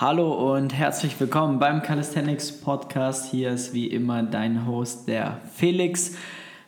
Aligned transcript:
Hallo 0.00 0.54
und 0.54 0.72
herzlich 0.72 1.20
willkommen 1.20 1.58
beim 1.58 1.82
Calisthenics 1.82 2.50
Podcast. 2.50 3.30
Hier 3.30 3.50
ist 3.50 3.74
wie 3.74 3.88
immer 3.88 4.22
dein 4.22 4.66
Host, 4.66 5.06
der 5.06 5.36
Felix, 5.54 6.16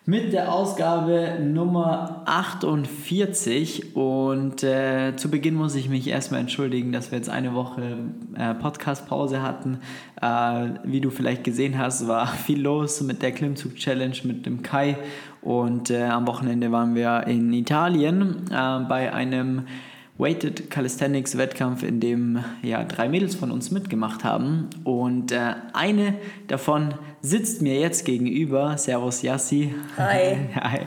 mit 0.05 0.35
der 0.35 0.53
Ausgabe 0.53 1.39
Nummer 1.41 2.23
48. 2.27 3.97
Und 3.97 4.63
äh, 4.63 5.17
zu 5.17 5.31
Beginn 5.31 5.55
muss 5.55 5.75
ich 5.75 5.89
mich 5.89 6.07
erstmal 6.07 6.41
entschuldigen, 6.41 6.93
dass 6.93 7.13
wir 7.13 7.19
jetzt 7.19 7.31
eine 7.31 7.55
Woche 7.55 7.97
äh, 8.37 8.53
Podcast-Pause 8.53 9.41
hatten. 9.41 9.79
Äh, 10.21 10.81
wie 10.85 11.01
du 11.01 11.09
vielleicht 11.09 11.45
gesehen 11.45 11.79
hast, 11.79 12.07
war 12.07 12.27
viel 12.45 12.61
los 12.61 13.01
mit 13.01 13.23
der 13.23 13.33
Klimmzug-Challenge 13.33 14.19
mit 14.25 14.45
dem 14.45 14.63
Kai. 14.63 14.99
Und 15.41 15.91
äh, 15.91 16.03
am 16.05 16.27
Wochenende 16.27 16.71
waren 16.73 16.95
wir 16.95 17.27
in 17.27 17.51
Italien 17.55 18.45
äh, 18.51 18.81
bei 18.87 19.15
einem 19.15 19.65
Weighted 20.17 20.71
Calisthenics 20.71 21.37
Wettkampf, 21.37 21.83
in 21.83 21.99
dem 21.99 22.45
ja 22.63 22.85
drei 22.85 23.09
Mädels 23.09 23.35
von 23.35 23.51
uns 23.51 23.73
mitgemacht 23.73 24.23
haben 24.23 24.71
und 24.85 25.33
äh, 25.33 25.55
eine 25.73 26.15
davon 26.47 26.95
sitzt 27.21 27.63
mir 27.63 27.81
jetzt 27.81 28.05
gegenüber. 28.05 28.79
Servus 28.79 29.23
Yassi. 29.23 29.75
Hi. 29.97 30.37
Hi. 30.55 30.81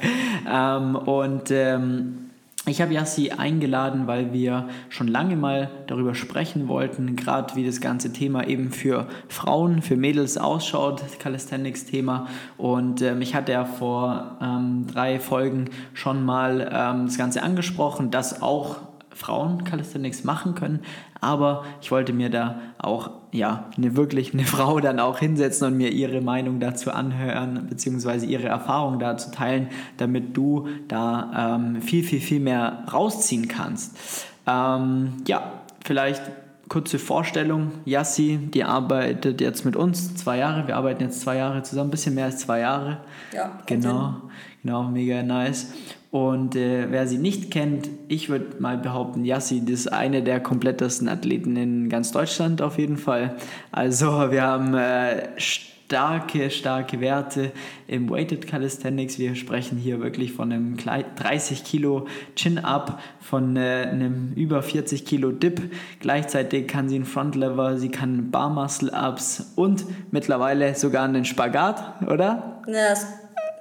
Ähm, 0.50 0.96
und 0.96 1.52
ähm, 1.52 2.28
ich 2.68 2.82
habe 2.82 2.94
Yassi 2.94 3.32
eingeladen, 3.32 4.08
weil 4.08 4.34
wir 4.34 4.70
schon 4.90 5.08
lange 5.08 5.36
mal 5.36 5.72
darüber 5.88 6.16
sprechen 6.16 6.68
wollten, 6.68 7.16
gerade 7.16 7.56
wie 7.56 7.66
das 7.66 7.82
ganze 7.82 8.14
Thema 8.14 8.48
eben 8.48 8.72
für 8.72 9.08
Frauen, 9.30 9.82
für 9.82 9.96
Mädels 9.96 10.38
ausschaut, 10.38 11.02
das 11.02 11.18
Calisthenics-Thema. 11.18 12.28
Und 12.58 13.02
ähm, 13.02 13.22
ich 13.22 13.36
hatte 13.36 13.54
ja 13.54 13.66
vor 13.66 14.38
ähm, 14.42 14.86
drei 14.88 15.20
Folgen 15.20 15.70
schon 15.94 16.26
mal 16.26 16.62
ähm, 16.72 17.08
das 17.08 17.18
Ganze 17.18 17.42
angesprochen, 17.42 18.12
dass 18.12 18.42
auch 18.42 18.87
Frauen 19.18 19.64
Calisthenics 19.64 20.24
machen 20.24 20.56
können, 20.56 20.82
aber 21.20 21.66
ich 21.82 21.92
wollte 21.92 22.14
mir 22.14 22.30
da 22.30 22.60
auch 22.78 23.12
ja 23.32 23.70
eine 23.76 23.96
wirklich 23.96 24.34
eine 24.34 24.44
Frau 24.46 24.80
dann 24.80 25.00
auch 25.00 25.20
hinsetzen 25.20 25.68
und 25.68 25.78
mir 25.78 25.92
ihre 25.92 26.22
Meinung 26.22 26.60
dazu 26.60 26.92
anhören 26.92 27.68
beziehungsweise 27.68 28.26
ihre 28.26 28.48
Erfahrung 28.48 29.00
dazu 29.00 29.32
teilen, 29.32 29.70
damit 29.98 30.38
du 30.38 30.68
da 30.88 31.56
ähm, 31.56 31.82
viel 31.82 32.04
viel 32.04 32.22
viel 32.22 32.40
mehr 32.40 32.84
rausziehen 32.92 33.48
kannst. 33.48 33.98
Ähm, 34.46 35.14
ja, 35.28 35.52
vielleicht 35.84 36.22
kurze 36.70 37.00
Vorstellung. 37.00 37.72
Yassi, 37.86 38.38
die 38.54 38.64
arbeitet 38.64 39.42
jetzt 39.42 39.66
mit 39.66 39.76
uns 39.76 40.16
zwei 40.16 40.38
Jahre. 40.38 40.68
Wir 40.68 40.76
arbeiten 40.76 41.04
jetzt 41.04 41.22
zwei 41.22 41.38
Jahre 41.38 41.64
zusammen, 41.64 41.90
ein 41.90 41.92
bisschen 41.92 42.16
mehr 42.16 42.26
als 42.26 42.40
zwei 42.40 42.60
Jahre. 42.60 42.98
Ja, 43.34 43.60
genau, 43.66 44.16
genau, 44.62 44.84
mega 44.84 45.24
nice. 45.24 45.74
Und 46.18 46.56
äh, 46.56 46.88
wer 46.90 47.06
sie 47.06 47.20
nicht 47.20 47.52
kennt, 47.52 47.90
ich 48.08 48.28
würde 48.28 48.60
mal 48.60 48.76
behaupten, 48.76 49.24
Yassi 49.24 49.62
ist 49.68 49.94
eine 49.94 50.24
der 50.24 50.40
komplettesten 50.40 51.08
Athleten 51.08 51.56
in 51.56 51.90
ganz 51.90 52.12
Deutschland 52.12 52.60
auf 52.64 52.80
jeden 52.80 52.98
Fall. 52.98 53.36
Also 53.72 54.32
wir 54.32 54.42
haben 54.42 54.74
äh, 54.74 55.30
starke, 55.38 56.50
starke 56.50 57.02
Werte 57.02 57.52
im 57.86 58.10
Weighted 58.10 58.48
Calisthenics. 58.48 59.20
Wir 59.20 59.36
sprechen 59.36 59.78
hier 59.78 60.02
wirklich 60.02 60.34
von 60.34 60.52
einem 60.52 60.76
30 60.76 61.64
Kilo 61.64 62.08
Chin-Up, 62.36 63.00
von 63.20 63.56
äh, 63.56 63.88
einem 63.88 64.34
über 64.34 64.64
40 64.64 65.06
Kilo 65.06 65.32
Dip. 65.32 65.72
Gleichzeitig 66.00 66.68
kann 66.68 66.90
sie 66.90 66.96
einen 66.96 67.06
Front 67.06 67.36
Lever, 67.36 67.78
sie 67.78 67.90
kann 67.90 68.32
Bar 68.32 68.50
Muscle 68.50 68.92
Ups 68.92 69.54
und 69.56 69.86
mittlerweile 70.10 70.74
sogar 70.74 71.04
einen 71.04 71.26
Spagat, 71.26 72.02
oder? 72.08 72.64
Ja, 72.66 72.90
das 72.90 73.06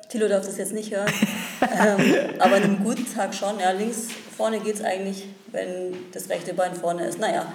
Tilo 0.09 0.29
darf 0.29 0.45
das 0.47 0.59
jetzt 0.59 0.73
nicht 0.73 0.95
hören. 0.95 1.11
ähm, 1.63 2.15
aber 2.39 2.57
an 2.57 2.63
einem 2.63 2.85
guten 2.85 3.07
Tag 3.13 3.35
schon. 3.35 3.59
Ja, 3.59 3.71
links 3.73 4.09
vorne 4.37 4.61
geht 4.61 4.75
es 4.77 4.85
eigentlich, 4.85 5.25
wenn 5.53 5.95
das 6.13 6.29
rechte 6.29 6.55
Bein 6.55 6.75
vorne 6.75 7.07
ist. 7.07 7.19
Naja, 7.19 7.53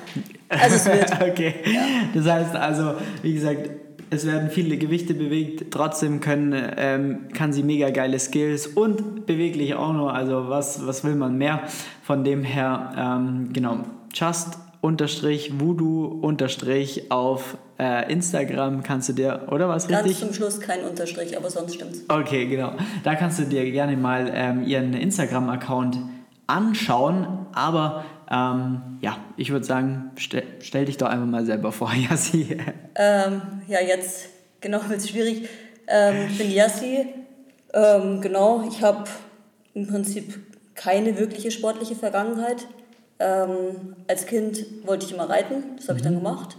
also 0.50 0.76
es 0.76 0.86
wird. 0.86 1.22
okay. 1.22 1.56
Ja. 1.66 1.82
Das 2.14 2.26
heißt 2.26 2.56
also, 2.56 2.96
wie 3.22 3.34
gesagt, 3.34 3.70
es 4.10 4.28
werden 4.28 4.50
viele 4.50 4.78
Gewichte 4.78 5.14
bewegt, 5.14 5.72
trotzdem 5.72 6.20
können, 6.20 6.74
ähm, 6.76 7.30
kann 7.34 7.54
sie 7.54 7.64
mega 7.64 7.90
geile 7.92 8.20
Skills 8.20 8.67
und 8.67 9.26
beweglich 9.26 9.76
auch 9.76 9.94
noch. 9.94 10.10
Also 10.10 10.50
was, 10.50 10.86
was 10.86 11.06
will 11.06 11.16
man 11.16 11.38
mehr? 11.38 11.61
Von 12.04 12.26
dem 12.26 12.44
her, 12.44 12.94
ähm, 12.98 13.54
genau, 13.54 13.80
just 14.14 14.58
unterstrich 14.81 15.59
voodoo 15.59 16.05
unterstrich 16.05 17.11
auf 17.11 17.58
äh, 17.80 18.11
Instagram 18.11 18.83
kannst 18.83 19.09
du 19.09 19.14
dir, 19.14 19.47
oder 19.49 19.69
was 19.69 19.87
Ganz 19.87 20.05
richtig? 20.05 20.19
zum 20.19 20.33
Schluss 20.33 20.59
kein 20.59 20.83
Unterstrich, 20.83 21.37
aber 21.37 21.49
sonst 21.49 21.75
stimmt's. 21.75 22.02
Okay, 22.08 22.47
genau. 22.47 22.73
Da 23.03 23.15
kannst 23.15 23.39
du 23.39 23.43
dir 23.43 23.69
gerne 23.71 23.95
mal 23.95 24.31
ähm, 24.33 24.64
ihren 24.64 24.93
Instagram-Account 24.93 25.97
anschauen, 26.47 27.45
aber 27.53 28.05
ähm, 28.30 28.81
ja, 29.02 29.17
ich 29.37 29.52
würde 29.52 29.65
sagen, 29.65 30.11
stell, 30.15 30.43
stell, 30.59 30.86
dich 30.86 30.98
doch 30.98 31.08
einfach 31.08 31.27
mal 31.27 31.45
selber 31.45 31.71
vor, 31.71 31.92
Yassi. 32.09 32.58
Ähm, 32.95 33.42
ja, 33.67 33.81
jetzt 33.81 34.30
genau 34.61 34.80
wird 34.87 34.99
es 34.99 35.09
schwierig. 35.09 35.48
Ähm, 35.87 36.27
ich 36.30 36.37
bin 36.37 36.52
Yassi. 36.52 37.08
Ähm, 37.73 38.21
genau, 38.21 38.63
ich 38.67 38.81
habe 38.81 39.05
im 39.73 39.87
Prinzip 39.87 40.39
keine 40.75 41.17
wirkliche 41.17 41.52
sportliche 41.52 41.95
Vergangenheit. 41.95 42.67
Ähm, 43.21 43.95
als 44.08 44.26
Kind 44.26 44.65
wollte 44.86 45.05
ich 45.05 45.14
immer 45.14 45.30
reiten, 45.30 45.76
das 45.77 45.87
habe 45.87 45.99
ich 45.99 46.04
dann 46.04 46.15
mhm. 46.15 46.23
gemacht. 46.23 46.58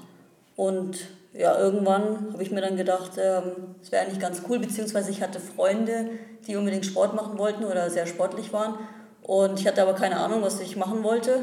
Und 0.55 0.97
ja, 1.35 1.59
irgendwann 1.59 2.33
habe 2.33 2.43
ich 2.43 2.51
mir 2.51 2.61
dann 2.61 2.77
gedacht, 2.77 3.13
ähm, 3.19 3.75
es 3.83 3.91
wäre 3.91 4.05
eigentlich 4.05 4.21
ganz 4.21 4.43
cool, 4.49 4.59
beziehungsweise 4.59 5.11
ich 5.11 5.23
hatte 5.23 5.41
Freunde, 5.41 6.11
die 6.47 6.57
unbedingt 6.57 6.87
Sport 6.87 7.15
machen 7.15 7.37
wollten 7.39 7.65
oder 7.65 7.91
sehr 7.91 8.07
sportlich 8.07 8.53
waren. 8.53 8.75
Und 9.23 9.59
ich 9.59 9.67
hatte 9.67 9.83
aber 9.83 9.95
keine 9.95 10.19
Ahnung, 10.19 10.43
was 10.43 10.61
ich 10.61 10.77
machen 10.77 11.03
wollte. 11.03 11.41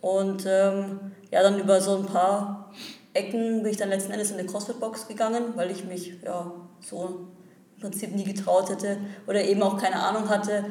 Und 0.00 0.44
ähm, 0.46 1.12
ja, 1.30 1.42
dann 1.42 1.58
über 1.58 1.80
so 1.80 1.96
ein 1.96 2.06
paar 2.06 2.70
Ecken 3.14 3.62
bin 3.62 3.70
ich 3.70 3.78
dann 3.78 3.88
letzten 3.88 4.12
Endes 4.12 4.30
in 4.30 4.38
eine 4.38 4.48
CrossFit-Box 4.48 5.08
gegangen, 5.08 5.54
weil 5.54 5.70
ich 5.70 5.84
mich 5.84 6.14
ja 6.22 6.52
so 6.80 7.28
im 7.76 7.80
Prinzip 7.80 8.14
nie 8.14 8.24
getraut 8.24 8.70
hätte 8.70 8.98
oder 9.26 9.42
eben 9.42 9.62
auch 9.62 9.80
keine 9.80 9.96
Ahnung 10.02 10.28
hatte, 10.28 10.64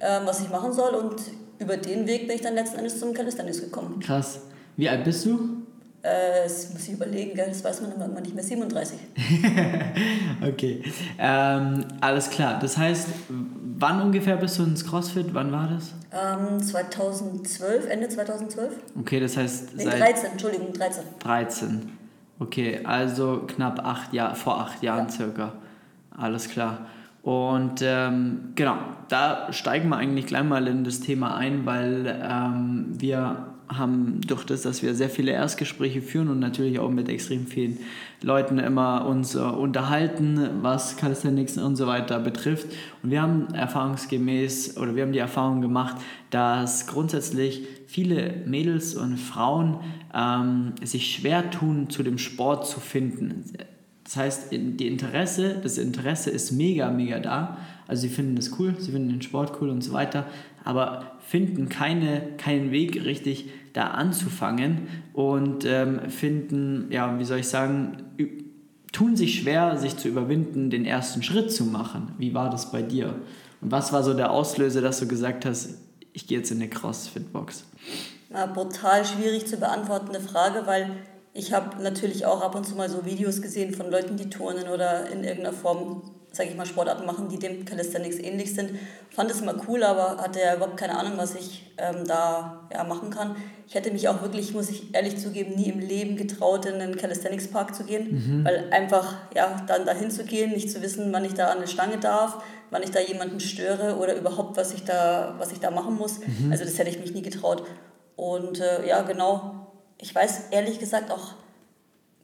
ähm, 0.00 0.22
was 0.24 0.40
ich 0.40 0.50
machen 0.50 0.72
soll. 0.72 0.94
Und 0.94 1.16
über 1.58 1.76
den 1.76 2.06
Weg 2.06 2.26
bin 2.26 2.36
ich 2.36 2.42
dann 2.42 2.54
letzten 2.54 2.78
Endes 2.78 2.98
zum 2.98 3.14
Calisthenics 3.14 3.60
gekommen. 3.60 4.00
Krass. 4.00 4.40
Wie 4.76 4.88
alt 4.88 5.04
bist 5.04 5.24
du? 5.24 5.66
Äh, 6.02 6.44
das 6.44 6.72
muss 6.72 6.86
ich 6.86 6.94
überlegen, 6.94 7.34
gell? 7.34 7.48
das 7.48 7.64
weiß 7.64 7.80
man 7.80 7.92
immer 7.92 8.20
nicht 8.20 8.34
mehr. 8.34 8.44
37. 8.44 8.98
okay. 10.46 10.82
Ähm, 11.18 11.84
alles 12.00 12.30
klar. 12.30 12.58
Das 12.60 12.76
heißt, 12.76 13.08
wann 13.78 14.00
ungefähr 14.02 14.36
bist 14.36 14.58
du 14.58 14.62
ins 14.62 14.86
CrossFit? 14.86 15.34
Wann 15.34 15.50
war 15.50 15.68
das? 15.68 15.94
Ähm, 16.12 16.62
2012, 16.62 17.88
Ende 17.90 18.08
2012. 18.08 18.72
Okay, 19.00 19.18
das 19.18 19.36
heißt. 19.36 19.76
Nee, 19.76 19.84
13, 19.84 20.32
Entschuldigung, 20.32 20.72
13. 20.72 21.02
13. 21.18 21.92
Okay, 22.38 22.80
also 22.84 23.44
knapp 23.46 23.84
acht 23.84 24.12
Jahre, 24.12 24.36
vor 24.36 24.60
acht 24.60 24.82
Jahren 24.82 25.06
ja. 25.06 25.10
circa. 25.10 25.52
Alles 26.16 26.48
klar. 26.48 26.86
Und 27.26 27.82
ähm, 27.82 28.52
genau, 28.54 28.76
da 29.08 29.52
steigen 29.52 29.88
wir 29.88 29.96
eigentlich 29.96 30.26
gleich 30.26 30.44
mal 30.44 30.68
in 30.68 30.84
das 30.84 31.00
Thema 31.00 31.34
ein, 31.34 31.66
weil 31.66 32.20
ähm, 32.22 32.86
wir 33.00 33.48
haben 33.66 34.20
durch 34.28 34.44
das, 34.44 34.62
dass 34.62 34.80
wir 34.84 34.94
sehr 34.94 35.10
viele 35.10 35.32
Erstgespräche 35.32 36.02
führen 36.02 36.28
und 36.28 36.38
natürlich 36.38 36.78
auch 36.78 36.88
mit 36.88 37.08
extrem 37.08 37.48
vielen 37.48 37.78
Leuten 38.22 38.60
immer 38.60 39.06
uns 39.06 39.34
äh, 39.34 39.38
unterhalten, 39.38 40.62
was 40.62 40.98
Calisthenics 40.98 41.58
und 41.58 41.74
so 41.74 41.88
weiter 41.88 42.20
betrifft. 42.20 42.68
Und 43.02 43.10
wir 43.10 43.22
haben 43.22 43.52
erfahrungsgemäß 43.52 44.76
oder 44.76 44.94
wir 44.94 45.02
haben 45.02 45.12
die 45.12 45.18
Erfahrung 45.18 45.60
gemacht, 45.60 45.96
dass 46.30 46.86
grundsätzlich 46.86 47.66
viele 47.88 48.34
Mädels 48.46 48.94
und 48.94 49.16
Frauen 49.16 49.80
ähm, 50.14 50.74
sich 50.80 51.12
schwer 51.12 51.50
tun, 51.50 51.90
zu 51.90 52.04
dem 52.04 52.18
Sport 52.18 52.68
zu 52.68 52.78
finden 52.78 53.42
das 54.06 54.16
heißt, 54.16 54.52
die 54.52 54.86
Interesse, 54.86 55.56
das 55.60 55.78
Interesse 55.78 56.30
ist 56.30 56.52
mega, 56.52 56.90
mega 56.90 57.18
da. 57.18 57.58
Also 57.88 58.02
sie 58.02 58.08
finden 58.08 58.36
das 58.36 58.56
cool, 58.56 58.76
sie 58.78 58.92
finden 58.92 59.08
den 59.08 59.20
Sport 59.20 59.60
cool 59.60 59.68
und 59.68 59.82
so 59.82 59.92
weiter, 59.92 60.26
aber 60.62 61.16
finden 61.26 61.68
keine, 61.68 62.22
keinen 62.36 62.70
Weg 62.70 63.04
richtig 63.04 63.50
da 63.72 63.88
anzufangen 63.88 64.86
und 65.12 65.64
ähm, 65.64 66.08
finden, 66.08 66.86
ja, 66.90 67.18
wie 67.18 67.24
soll 67.24 67.40
ich 67.40 67.48
sagen, 67.48 68.04
tun 68.92 69.16
sich 69.16 69.40
schwer, 69.40 69.76
sich 69.76 69.96
zu 69.96 70.06
überwinden, 70.06 70.70
den 70.70 70.84
ersten 70.84 71.24
Schritt 71.24 71.50
zu 71.50 71.64
machen. 71.64 72.12
Wie 72.16 72.32
war 72.32 72.48
das 72.48 72.70
bei 72.70 72.82
dir? 72.82 73.16
Und 73.60 73.72
was 73.72 73.92
war 73.92 74.04
so 74.04 74.14
der 74.14 74.30
Auslöser, 74.30 74.82
dass 74.82 75.00
du 75.00 75.08
gesagt 75.08 75.44
hast, 75.44 75.78
ich 76.12 76.28
gehe 76.28 76.38
jetzt 76.38 76.52
in 76.52 76.58
eine 76.58 76.70
CrossFit-Box? 76.70 77.64
Ja, 78.32 78.46
brutal 78.46 79.04
schwierig 79.04 79.48
zu 79.48 79.56
beantwortende 79.56 80.20
Frage, 80.20 80.62
weil 80.64 80.90
ich 81.36 81.52
habe 81.52 81.82
natürlich 81.82 82.24
auch 82.24 82.40
ab 82.40 82.54
und 82.54 82.66
zu 82.66 82.74
mal 82.74 82.88
so 82.88 83.04
Videos 83.04 83.42
gesehen 83.42 83.74
von 83.74 83.90
Leuten, 83.90 84.16
die 84.16 84.30
turnen 84.30 84.68
oder 84.68 85.06
in 85.10 85.22
irgendeiner 85.22 85.52
Form, 85.52 86.02
sage 86.32 86.48
ich 86.48 86.56
mal, 86.56 86.64
Sportarten 86.64 87.04
machen, 87.04 87.28
die 87.28 87.38
dem 87.38 87.66
Calisthenics 87.66 88.18
ähnlich 88.18 88.54
sind. 88.54 88.70
Fand 89.10 89.30
es 89.30 89.42
immer 89.42 89.54
cool, 89.68 89.82
aber 89.82 90.16
hatte 90.16 90.40
ja 90.40 90.56
überhaupt 90.56 90.78
keine 90.78 90.98
Ahnung, 90.98 91.12
was 91.16 91.34
ich 91.34 91.70
ähm, 91.76 92.06
da 92.06 92.66
ja, 92.72 92.84
machen 92.84 93.10
kann. 93.10 93.36
Ich 93.68 93.74
hätte 93.74 93.90
mich 93.90 94.08
auch 94.08 94.22
wirklich, 94.22 94.54
muss 94.54 94.70
ich 94.70 94.94
ehrlich 94.94 95.18
zugeben, 95.18 95.56
nie 95.56 95.68
im 95.68 95.80
Leben 95.80 96.16
getraut, 96.16 96.64
in 96.64 96.80
einen 96.80 96.96
Calisthenics 96.96 97.48
Park 97.48 97.74
zu 97.74 97.84
gehen, 97.84 98.12
mhm. 98.12 98.44
weil 98.44 98.70
einfach 98.70 99.16
ja, 99.34 99.62
dann 99.66 99.84
dahin 99.84 100.10
zu 100.10 100.24
gehen, 100.24 100.52
nicht 100.52 100.70
zu 100.70 100.80
wissen, 100.80 101.12
wann 101.12 101.24
ich 101.24 101.34
da 101.34 101.48
an 101.48 101.58
eine 101.58 101.68
Stange 101.68 101.98
darf, 101.98 102.42
wann 102.70 102.82
ich 102.82 102.92
da 102.92 103.00
jemanden 103.00 103.40
störe 103.40 103.96
oder 103.96 104.16
überhaupt, 104.16 104.56
was 104.56 104.72
ich 104.72 104.84
da, 104.84 105.34
was 105.36 105.52
ich 105.52 105.60
da 105.60 105.70
machen 105.70 105.96
muss. 105.96 106.18
Mhm. 106.20 106.50
Also 106.50 106.64
das 106.64 106.78
hätte 106.78 106.88
ich 106.88 106.98
mich 106.98 107.12
nie 107.12 107.22
getraut. 107.22 107.64
Und 108.16 108.60
äh, 108.60 108.88
ja, 108.88 109.02
genau, 109.02 109.65
ich 109.98 110.14
weiß 110.14 110.48
ehrlich 110.50 110.78
gesagt 110.78 111.10
auch 111.10 111.34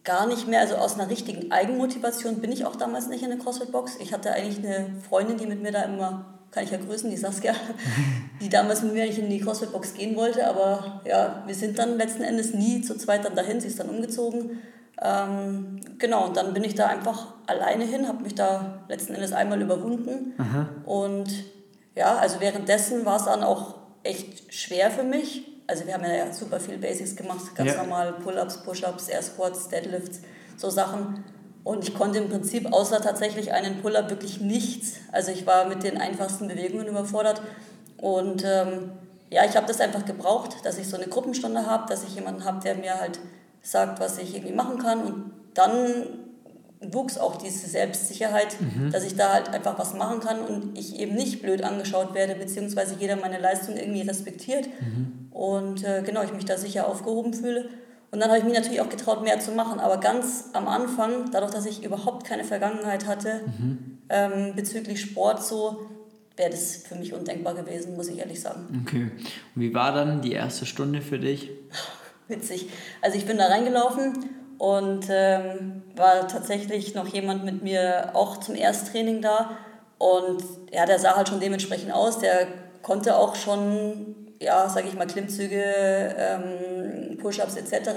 gar 0.05 0.27
nicht 0.27 0.49
mehr, 0.49 0.61
also 0.61 0.77
aus 0.77 0.95
einer 0.95 1.09
richtigen 1.09 1.53
Eigenmotivation 1.53 2.41
bin 2.41 2.53
ich 2.53 2.65
auch 2.65 2.77
damals 2.77 3.09
nicht 3.09 3.23
in 3.23 3.31
der 3.31 3.39
CrossFit-Box. 3.39 3.99
Ich 4.01 4.13
hatte 4.13 4.33
eigentlich 4.33 4.59
eine 4.59 4.91
Freundin, 5.09 5.39
die 5.39 5.47
mit 5.47 5.63
mir 5.63 5.71
da 5.71 5.83
immer, 5.83 6.25
kann 6.51 6.65
ich 6.65 6.71
ja 6.71 6.79
grüßen, 6.79 7.09
die 7.09 7.17
Saskia, 7.17 7.55
die 8.41 8.49
damals 8.49 8.83
mit 8.83 8.95
mir 8.95 9.07
nicht 9.07 9.19
in 9.19 9.31
die 9.31 9.41
CrossFit-Box 9.41 9.95
gehen 9.95 10.17
wollte, 10.17 10.47
aber 10.47 11.03
ja, 11.05 11.43
wir 11.47 11.55
sind 11.55 11.79
dann 11.79 11.97
letzten 11.99 12.23
Endes 12.23 12.53
nie 12.53 12.83
zu 12.83 12.97
zweit 12.97 13.25
dann 13.25 13.37
dahin, 13.37 13.61
sie 13.61 13.69
ist 13.69 13.79
dann 13.79 13.89
umgezogen. 13.89 14.59
Ähm, 15.01 15.81
genau, 15.99 16.27
und 16.27 16.37
dann 16.37 16.53
bin 16.53 16.65
ich 16.65 16.75
da 16.75 16.87
einfach 16.87 17.35
alleine 17.47 17.85
hin, 17.85 18.07
habe 18.09 18.23
mich 18.23 18.35
da 18.35 18.85
letzten 18.89 19.15
Endes 19.15 19.33
einmal 19.33 19.61
überwunden 19.61 20.35
Aha. 20.39 20.69
und 20.85 21.29
ja, 21.95 22.17
also 22.17 22.41
währenddessen 22.41 23.05
war 23.05 23.17
es 23.17 23.25
dann 23.25 23.43
auch 23.43 23.75
echt 24.03 24.53
schwer 24.55 24.91
für 24.91 25.03
mich, 25.03 25.52
also 25.67 25.87
wir 25.87 25.95
haben 25.95 26.05
ja 26.05 26.33
super 26.33 26.61
viel 26.61 26.79
Basics 26.79 27.17
gemacht, 27.17 27.55
ganz 27.55 27.71
ja. 27.71 27.83
normal 27.83 28.15
Pull-ups, 28.15 28.59
Push-ups, 28.63 29.09
Air 29.09 29.23
Squats, 29.23 29.69
Deadlifts, 29.69 30.21
so 30.57 30.71
Sachen. 30.71 31.25
Und 31.65 31.87
ich 31.87 31.95
konnte 31.95 32.19
im 32.19 32.29
Prinzip 32.29 32.73
außer 32.73 33.01
tatsächlich 33.01 33.53
einen 33.53 33.81
Pull-up 33.81 34.11
wirklich 34.11 34.41
nichts. 34.41 34.97
Also 35.13 35.31
ich 35.31 35.47
war 35.47 35.67
mit 35.67 35.85
den 35.85 35.97
einfachsten 35.97 36.49
Bewegungen 36.49 36.89
überfordert. 36.89 37.41
Und 37.99 38.43
ähm, 38.45 38.91
ja, 39.31 39.45
ich 39.45 39.57
habe 39.57 39.67
das 39.67 39.81
einfach 39.81 40.05
gebraucht, 40.05 40.57
dass 40.65 40.79
ich 40.79 40.89
so 40.89 40.97
eine 40.97 41.07
Gruppenstunde 41.07 41.67
habe, 41.67 41.89
dass 41.89 42.03
ich 42.05 42.17
jemanden 42.17 42.45
habe, 42.45 42.61
der 42.61 42.75
mir 42.75 42.99
halt 42.99 43.21
sagt, 43.63 44.01
was 44.01 44.19
ich 44.19 44.35
irgendwie 44.35 44.55
machen 44.55 44.79
kann. 44.79 45.05
Und 45.05 45.33
dann 45.55 46.22
wuchs 46.91 47.19
auch 47.19 47.37
diese 47.37 47.69
Selbstsicherheit, 47.69 48.57
mhm. 48.61 48.91
dass 48.91 49.05
ich 49.05 49.15
da 49.17 49.33
halt 49.33 49.49
einfach 49.51 49.79
was 49.79 49.95
machen 49.95 50.21
kann 50.21 50.41
und 50.41 50.77
ich 50.77 50.99
eben 50.99 51.15
nicht 51.15 51.43
blöd 51.43 51.63
angeschaut 51.63 52.15
werde, 52.15 52.35
beziehungsweise 52.35 52.97
jeder 52.99 53.17
meine 53.17 53.39
Leistung 53.39 53.77
irgendwie 53.77 54.03
respektiert. 54.03 54.69
Mhm. 54.81 55.29
Und 55.31 55.85
äh, 55.85 56.03
genau, 56.05 56.23
ich 56.23 56.33
mich 56.33 56.45
da 56.45 56.57
sicher 56.57 56.87
aufgehoben 56.87 57.35
fühle. 57.35 57.69
Und 58.11 58.21
dann 58.21 58.29
habe 58.29 58.39
ich 58.39 58.45
mich 58.45 58.55
natürlich 58.55 58.81
auch 58.81 58.91
getraut, 58.91 59.23
mehr 59.23 59.41
zu 59.41 59.53
machen. 59.53 59.81
Aber 59.81 59.99
ganz 59.99 60.51
am 60.53 60.69
Anfang, 60.69 61.31
dadurch, 61.31 61.53
dass 61.53 61.65
ich 61.67 61.83
überhaupt 61.85 62.27
keine 62.27 62.45
Vergangenheit 62.45 63.07
hatte 63.07 63.41
mhm. 63.59 63.99
ähm, 64.09 64.53
bezüglich 64.55 65.01
Sport, 65.01 65.43
so 65.43 65.89
wäre 66.37 66.51
das 66.51 66.77
für 66.77 66.95
mich 66.95 67.15
undenkbar 67.15 67.55
gewesen, 67.55 67.97
muss 67.97 68.09
ich 68.09 68.19
ehrlich 68.19 68.41
sagen. 68.41 68.85
Okay. 68.87 69.11
Und 69.55 69.63
wie 69.63 69.75
war 69.75 69.95
dann 69.95 70.21
die 70.21 70.33
erste 70.33 70.67
Stunde 70.67 71.01
für 71.01 71.19
dich? 71.19 71.51
Witzig. 72.29 72.69
Also 73.01 73.17
ich 73.17 73.27
bin 73.27 73.39
da 73.39 73.47
reingelaufen 73.47 74.42
und 74.63 75.09
ähm, 75.11 75.83
war 75.97 76.29
tatsächlich 76.29 76.95
noch 76.95 77.09
jemand 77.09 77.45
mit 77.45 77.65
mir 77.65 78.11
auch 78.15 78.37
zum 78.37 78.55
Ersttraining 78.55 79.21
da. 79.21 79.59
Und 79.99 80.45
ja, 80.73 80.87
der 80.87 81.01
sah 81.01 81.17
halt 81.17 81.29
schon 81.29 81.41
dementsprechend 81.41 81.93
aus. 81.93 82.21
Der 82.21 82.47
konnte 82.81 83.17
auch 83.17 83.35
schon, 83.35 84.15
ja, 84.41 84.69
sage 84.69 84.87
ich 84.87 84.95
mal, 84.95 85.09
Klimmzüge, 85.09 85.65
ähm, 86.17 87.19
Push-ups 87.19 87.57
etc. 87.57 87.91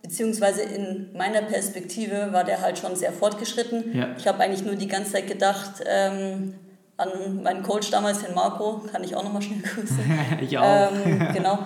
Beziehungsweise 0.00 0.62
in 0.62 1.10
meiner 1.12 1.42
Perspektive 1.42 2.32
war 2.32 2.44
der 2.44 2.62
halt 2.62 2.78
schon 2.78 2.96
sehr 2.96 3.12
fortgeschritten. 3.12 3.94
Ja. 3.94 4.08
Ich 4.16 4.26
habe 4.26 4.42
eigentlich 4.42 4.64
nur 4.64 4.76
die 4.76 4.88
ganze 4.88 5.12
Zeit 5.12 5.26
gedacht, 5.26 5.84
ähm, 5.84 6.54
an 6.96 7.42
meinen 7.42 7.62
Coach 7.62 7.90
damals, 7.90 8.22
den 8.22 8.34
Marco, 8.34 8.80
kann 8.90 9.04
ich 9.04 9.14
auch 9.14 9.22
nochmal 9.22 9.42
schnell 9.42 9.60
grüßen. 9.60 9.98
ich 10.40 10.56
auch. 10.56 10.92
Ähm, 10.92 11.28
genau. 11.34 11.58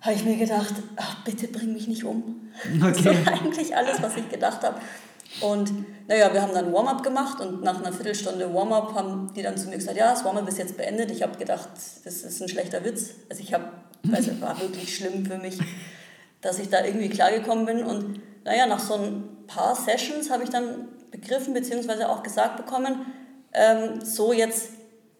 Habe 0.00 0.14
ich 0.14 0.24
mir 0.24 0.36
gedacht, 0.36 0.74
ach, 0.96 1.24
bitte 1.24 1.48
bring 1.48 1.72
mich 1.72 1.88
nicht 1.88 2.04
um. 2.04 2.50
Okay. 2.82 3.02
Das 3.02 3.26
war 3.26 3.32
eigentlich 3.34 3.76
alles, 3.76 4.02
was 4.02 4.16
ich 4.16 4.28
gedacht 4.28 4.62
habe. 4.62 4.80
Und 5.40 5.70
naja, 6.08 6.32
wir 6.32 6.42
haben 6.42 6.52
dann 6.52 6.72
Warm-up 6.72 7.02
gemacht 7.02 7.40
und 7.40 7.62
nach 7.62 7.78
einer 7.78 7.92
Viertelstunde 7.92 8.52
Warm-up 8.52 8.94
haben 8.94 9.32
die 9.34 9.42
dann 9.42 9.56
zu 9.56 9.68
mir 9.68 9.76
gesagt, 9.76 9.96
ja, 9.96 10.10
das 10.10 10.24
Warm-up 10.24 10.48
ist 10.48 10.58
jetzt 10.58 10.76
beendet. 10.76 11.10
Ich 11.10 11.22
habe 11.22 11.38
gedacht, 11.38 11.68
das 12.04 12.22
ist 12.22 12.42
ein 12.42 12.48
schlechter 12.48 12.84
Witz. 12.84 13.10
Also 13.28 13.42
ich 13.42 13.54
habe, 13.54 13.64
also 14.10 14.32
es 14.32 14.40
war 14.40 14.60
wirklich 14.60 14.96
schlimm 14.96 15.24
für 15.24 15.38
mich, 15.38 15.58
dass 16.40 16.58
ich 16.58 16.68
da 16.68 16.84
irgendwie 16.84 17.08
klargekommen 17.08 17.64
bin. 17.64 17.84
Und 17.84 18.20
naja, 18.44 18.66
nach 18.66 18.80
so 18.80 18.94
ein 18.94 19.22
paar 19.46 19.76
Sessions 19.76 20.30
habe 20.30 20.42
ich 20.42 20.50
dann 20.50 20.88
begriffen 21.12 21.54
bzw. 21.54 22.04
auch 22.04 22.22
gesagt 22.22 22.56
bekommen, 22.56 23.06
ähm, 23.52 24.04
so 24.04 24.32
jetzt 24.32 24.70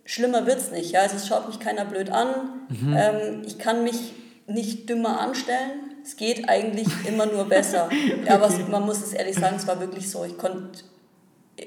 schlimmer 0.05 0.45
wird 0.47 0.59
es 0.59 0.73
nicht. 0.73 0.91
Ja? 0.91 1.03
Also 1.03 1.17
es 1.17 1.29
schaut 1.29 1.47
mich 1.47 1.61
keiner 1.61 1.85
blöd 1.85 2.11
an. 2.11 2.29
Mhm. 2.69 2.97
Ähm, 2.97 3.43
ich 3.47 3.59
kann 3.59 3.85
mich 3.85 4.13
nicht 4.51 4.89
dümmer 4.89 5.21
anstellen. 5.21 5.95
Es 6.03 6.17
geht 6.17 6.49
eigentlich 6.49 6.89
immer 7.07 7.27
nur 7.27 7.45
besser. 7.45 7.89
Ja, 8.27 8.35
aber 8.35 8.47
okay. 8.47 8.65
man 8.69 8.85
muss 8.85 9.03
es 9.03 9.13
ehrlich 9.13 9.37
sagen, 9.37 9.57
es 9.57 9.67
war 9.67 9.81
wirklich 9.81 10.11
so. 10.11 10.25
Ich 10.25 10.37
konnte, 10.37 10.81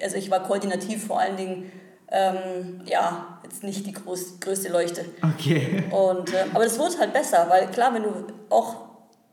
also 0.01 0.17
ich 0.17 0.29
war 0.29 0.43
koordinativ 0.43 1.07
vor 1.07 1.19
allen 1.19 1.37
Dingen, 1.37 1.71
ähm, 2.11 2.81
ja, 2.85 3.39
jetzt 3.43 3.63
nicht 3.63 3.85
die 3.85 3.91
groß, 3.91 4.39
größte 4.39 4.69
Leuchte. 4.69 5.05
Okay. 5.21 5.83
Und, 5.91 6.31
äh, 6.33 6.45
aber 6.53 6.63
das 6.63 6.77
wurde 6.77 6.97
halt 6.99 7.13
besser, 7.13 7.47
weil 7.49 7.67
klar, 7.67 7.93
wenn 7.93 8.03
du 8.03 8.27
auch, 8.49 8.75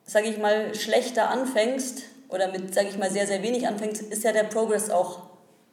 sage 0.05 0.29
ich 0.29 0.39
mal, 0.39 0.75
schlechter 0.75 1.31
anfängst 1.31 2.03
oder 2.29 2.49
mit, 2.49 2.75
sage 2.75 2.89
ich 2.89 2.99
mal, 2.99 3.11
sehr, 3.11 3.27
sehr 3.27 3.43
wenig 3.43 3.69
anfängst, 3.69 4.03
ist 4.03 4.25
ja 4.25 4.33
der 4.33 4.45
Progress 4.45 4.91
auch 4.91 5.21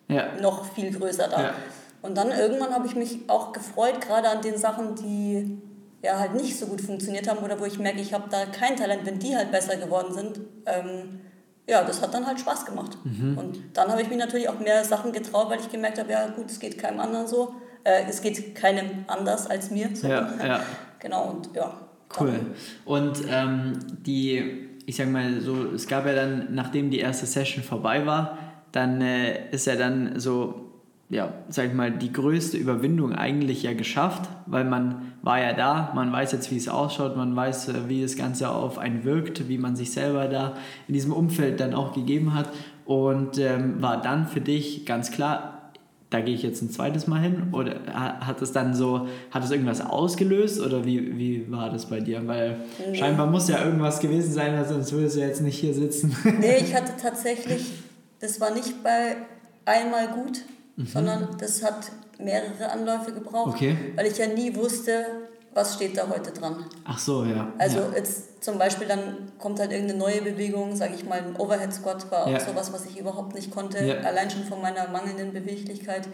ja. 0.10 0.34
noch 0.42 0.66
viel 0.74 0.92
größer 0.92 1.28
da. 1.28 1.42
Ja. 1.42 1.54
Und 2.02 2.16
dann 2.16 2.32
irgendwann 2.32 2.74
habe 2.74 2.88
ich 2.88 2.96
mich 2.96 3.20
auch 3.28 3.54
gefreut, 3.54 4.02
gerade 4.02 4.30
an 4.30 4.42
den 4.42 4.58
Sachen, 4.58 4.96
die 4.96 5.62
ja, 6.04 6.20
halt 6.20 6.36
nicht 6.36 6.58
so 6.58 6.68
gut 6.68 6.82
funktioniert 6.82 7.28
haben 7.28 7.40
oder 7.40 7.60
wo 7.60 7.66
ich 7.66 7.80
merke, 7.80 8.00
ich 8.00 8.14
habe 8.14 8.30
da 8.30 8.46
kein 8.46 8.76
Talent, 8.76 9.06
wenn 9.06 9.20
die 9.20 9.36
halt 9.36 9.52
besser 9.52 9.78
geworden 9.78 10.14
sind, 10.14 10.40
ähm, 10.66 11.22
ja, 11.68 11.84
das 11.84 12.02
hat 12.02 12.14
dann 12.14 12.26
halt 12.26 12.40
Spaß 12.40 12.66
gemacht. 12.66 12.98
Mhm. 13.04 13.38
Und 13.38 13.60
dann 13.74 13.90
habe 13.90 14.02
ich 14.02 14.08
mich 14.08 14.18
natürlich 14.18 14.48
auch 14.48 14.60
mehr 14.60 14.84
Sachen 14.86 15.12
getraut, 15.12 15.50
weil 15.50 15.60
ich 15.60 15.70
gemerkt 15.70 16.00
habe, 16.00 16.12
ja 16.12 16.28
gut, 16.28 16.50
es 16.50 16.60
geht 16.60 16.78
keinem 16.78 17.00
anderen 17.00 17.28
so, 17.28 17.56
äh, 17.84 18.04
es 18.08 18.22
geht 18.22 18.56
keinem 18.56 19.06
anders 19.08 19.48
als 19.48 19.70
mir. 19.70 19.90
So. 19.94 20.08
Ja, 20.08 20.34
ja. 20.46 20.60
Genau, 21.00 21.30
und 21.30 21.56
ja. 21.56 21.80
Cool. 22.20 22.40
Und 22.86 23.20
ähm, 23.30 23.78
die, 24.04 24.70
ich 24.88 24.96
sag 24.96 25.10
mal 25.10 25.42
so, 25.42 25.74
es 25.76 25.88
gab 25.88 26.08
ja 26.08 26.16
dann, 26.16 26.56
nachdem 26.56 26.90
die 26.90 26.98
erste 27.00 27.28
Session 27.28 27.64
vorbei 27.64 28.06
war, 28.08 28.40
dann 28.72 29.00
äh, 29.02 29.52
ist 29.52 29.68
ja 29.68 29.76
dann 29.76 30.20
so 30.20 30.67
ja, 31.10 31.34
sag 31.48 31.68
ich 31.68 31.74
mal, 31.74 31.92
die 31.92 32.12
größte 32.12 32.58
Überwindung 32.58 33.14
eigentlich 33.14 33.64
ja 33.64 33.74
geschafft, 33.74 34.30
weil 34.46 34.66
man 34.66 35.14
war 35.22 35.42
ja 35.42 35.54
da, 35.54 35.92
man 35.96 36.12
weiß 36.12 36.34
jetzt, 36.34 36.52
wie 36.52 36.58
es 36.58 36.68
ausschaut, 36.68 37.16
man 37.16 37.36
weiß, 37.36 37.70
äh, 37.70 37.74
wie 37.88 38.02
das 38.02 38.18
Ganze 38.18 38.50
auf 38.50 38.78
einen 38.78 39.06
wirkt, 39.06 39.48
wie 39.48 39.58
man 39.58 39.76
sich 39.76 39.92
selber 39.92 40.28
da 40.28 40.56
in 40.88 40.94
diesem 40.94 41.14
Umfeld 41.14 41.60
dann 41.62 41.74
auch 41.74 41.94
gegeben 41.94 42.34
hat 42.34 42.50
und 42.86 43.38
ähm, 43.38 43.82
war 43.82 44.02
dann 44.02 44.28
für 44.28 44.42
dich 44.42 44.86
ganz 44.86 45.12
klar, 45.12 45.72
da 46.10 46.22
gehe 46.22 46.34
ich 46.34 46.44
jetzt 46.44 46.62
ein 46.62 46.70
zweites 46.72 47.08
Mal 47.08 47.22
hin 47.22 47.50
oder 47.52 47.76
hat 47.94 48.42
es 48.42 48.54
dann 48.54 48.74
so, 48.74 49.08
hat 49.32 49.44
es 49.44 49.52
irgendwas 49.52 49.82
ausgelöst 49.82 50.62
oder 50.62 50.86
wie, 50.86 51.18
wie 51.18 51.52
war 51.52 51.70
das 51.70 51.88
bei 51.88 52.00
dir? 52.00 52.26
Weil 52.28 52.58
nee. 52.80 52.96
scheinbar 52.96 53.28
muss 53.28 53.50
ja 53.50 53.64
irgendwas 53.64 54.00
gewesen 54.00 54.32
sein, 54.32 54.64
sonst 54.66 54.94
würdest 54.94 55.18
du 55.18 55.20
jetzt 55.20 55.42
nicht 55.42 55.58
hier 55.58 55.74
sitzen. 55.74 56.16
Nee, 56.40 56.58
ich 56.62 56.74
hatte 56.76 56.94
tatsächlich, 57.02 57.74
das 58.20 58.40
war 58.40 58.54
nicht 58.54 58.82
bei 58.84 59.18
einmal 59.66 60.08
gut, 60.08 60.44
mhm. 60.78 60.88
sondern 60.88 61.28
das 61.38 61.62
hat 61.64 61.92
mehrere 62.20 62.72
Anläufe 62.72 63.12
gebraucht, 63.12 63.56
okay. 63.56 63.78
weil 63.96 64.08
ich 64.08 64.18
ja 64.18 64.28
nie 64.28 64.56
wusste, 64.56 65.06
was 65.54 65.76
steht 65.76 65.98
da 65.98 66.08
heute 66.08 66.32
dran. 66.32 66.66
Ach 66.86 66.98
so, 66.98 67.26
ja. 67.26 67.52
Also 67.58 67.80
ja. 67.80 67.92
jetzt 67.96 68.44
zum 68.44 68.58
Beispiel 68.58 68.88
dann 68.88 69.32
kommt 69.40 69.60
halt 69.60 69.72
irgendeine 69.72 70.00
neue 70.00 70.22
Bewegung, 70.22 70.76
sage 70.76 70.94
ich 70.96 71.04
mal, 71.04 71.20
ein 71.20 71.36
Overhead 71.36 71.74
Squat 71.74 72.10
war 72.12 72.26
auch 72.26 72.32
ja. 72.32 72.40
sowas, 72.40 72.72
was 72.72 72.86
ich 72.86 72.98
überhaupt 72.98 73.34
nicht 73.34 73.52
konnte, 73.52 73.84
ja. 73.84 73.98
allein 74.02 74.30
schon 74.30 74.44
von 74.44 74.62
meiner 74.62 74.88
mangelnden 74.90 75.34
Beweglichkeit 75.34 76.08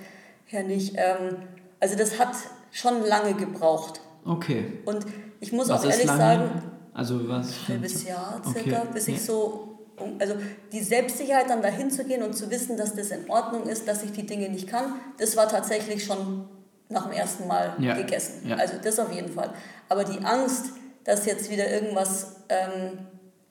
her 0.46 0.63
nicht. 0.63 0.96
Ähm, 0.96 1.38
also 1.79 1.98
das 1.98 2.20
hat 2.20 2.36
schon 2.72 3.05
lange 3.05 3.34
gebraucht. 3.34 4.00
Okay. 4.25 4.79
Und 4.86 5.05
ich 5.41 5.51
muss 5.51 5.67
was 5.67 5.82
auch 5.82 5.89
ehrlich 5.89 6.08
sagen, 6.08 6.63
also 6.93 7.27
was? 7.27 7.48
Ein 7.48 7.67
halbes 7.67 8.05
Jahr 8.05 8.41
circa, 8.46 8.82
okay. 8.82 8.88
bis 8.93 9.08
ich 9.08 9.22
so 9.22 9.72
also 10.19 10.35
die 10.71 10.81
Selbstsicherheit 10.81 11.50
dann 11.50 11.62
dahin 11.62 11.91
zu 11.91 12.03
gehen 12.03 12.23
und 12.23 12.33
zu 12.33 12.50
wissen, 12.50 12.77
dass 12.77 12.95
das 12.95 13.12
in 13.12 13.29
Ordnung 13.29 13.63
ist, 13.63 13.88
dass 13.88 14.03
ich 14.03 14.12
die 14.12 14.25
Dinge 14.25 14.50
nicht 14.50 14.67
kann, 14.67 14.95
das 15.17 15.38
war 15.38 15.47
tatsächlich 15.47 16.03
schon 16.03 16.47
nach 16.89 17.03
dem 17.03 17.13
ersten 17.13 17.47
Mal 17.47 17.75
ja. 17.79 17.95
gegessen. 17.95 18.47
Ja. 18.47 18.55
Also 18.55 18.75
das 18.81 19.00
auf 19.00 19.12
jeden 19.12 19.31
Fall. 19.31 19.51
Aber 19.89 20.03
die 20.03 20.23
Angst, 20.23 20.67
dass 21.03 21.25
jetzt 21.25 21.50
wieder 21.50 21.69
irgendwas, 21.69 22.38
ähm, 22.50 23.00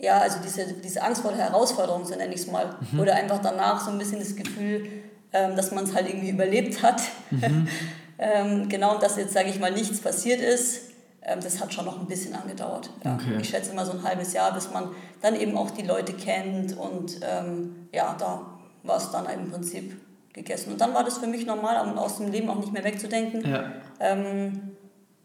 ja, 0.01 0.19
also 0.19 0.39
diese, 0.45 0.73
diese 0.73 1.03
Angst 1.03 1.23
vor 1.23 1.33
der 1.33 1.51
Herausforderung, 1.51 2.05
so 2.05 2.15
nenne 2.15 2.35
ich 2.35 2.41
es 2.41 2.47
mal, 2.47 2.77
mhm. 2.93 3.01
oder 3.01 3.15
einfach 3.15 3.41
danach 3.41 3.85
so 3.85 3.91
ein 3.91 3.99
bisschen 3.99 4.19
das 4.19 4.35
Gefühl, 4.35 4.89
ähm, 5.33 5.57
dass 5.57 5.71
man 5.71 5.85
es 5.85 5.95
halt 5.95 6.09
irgendwie 6.09 6.31
überlebt 6.31 6.83
hat. 6.83 7.03
Mhm. 7.31 7.69
ähm, 8.19 8.69
genau, 8.69 8.99
dass 8.99 9.17
jetzt, 9.17 9.35
sage 9.35 9.49
ich 9.49 9.59
mal, 9.59 9.73
nichts 9.73 10.01
passiert 10.01 10.41
ist, 10.41 10.92
das 11.25 11.61
hat 11.61 11.73
schon 11.73 11.85
noch 11.85 12.01
ein 12.01 12.07
bisschen 12.07 12.35
angedauert. 12.35 12.91
Okay. 13.01 13.39
Ich 13.41 13.49
schätze 13.49 13.75
mal 13.75 13.87
so 13.87 13.93
ein 13.93 14.03
halbes 14.03 14.33
Jahr, 14.33 14.53
bis 14.53 14.71
man 14.71 14.89
dann 15.21 15.37
eben 15.37 15.57
auch 15.57 15.71
die 15.71 15.83
Leute 15.83 16.13
kennt 16.13 16.77
und 16.77 17.21
ähm, 17.23 17.89
ja, 17.93 18.17
da 18.19 18.47
war 18.83 18.97
es 18.97 19.11
dann 19.11 19.27
im 19.27 19.51
Prinzip 19.51 19.97
gegessen. 20.33 20.73
Und 20.73 20.81
dann 20.81 20.95
war 20.95 21.05
das 21.05 21.19
für 21.19 21.27
mich 21.27 21.47
normal 21.47 21.87
und 21.87 21.99
aus 21.99 22.17
dem 22.17 22.31
Leben 22.31 22.49
auch 22.49 22.59
nicht 22.59 22.73
mehr 22.73 22.85
wegzudenken. 22.85 23.49
Ja. 23.49 23.73
Ähm, 24.01 24.73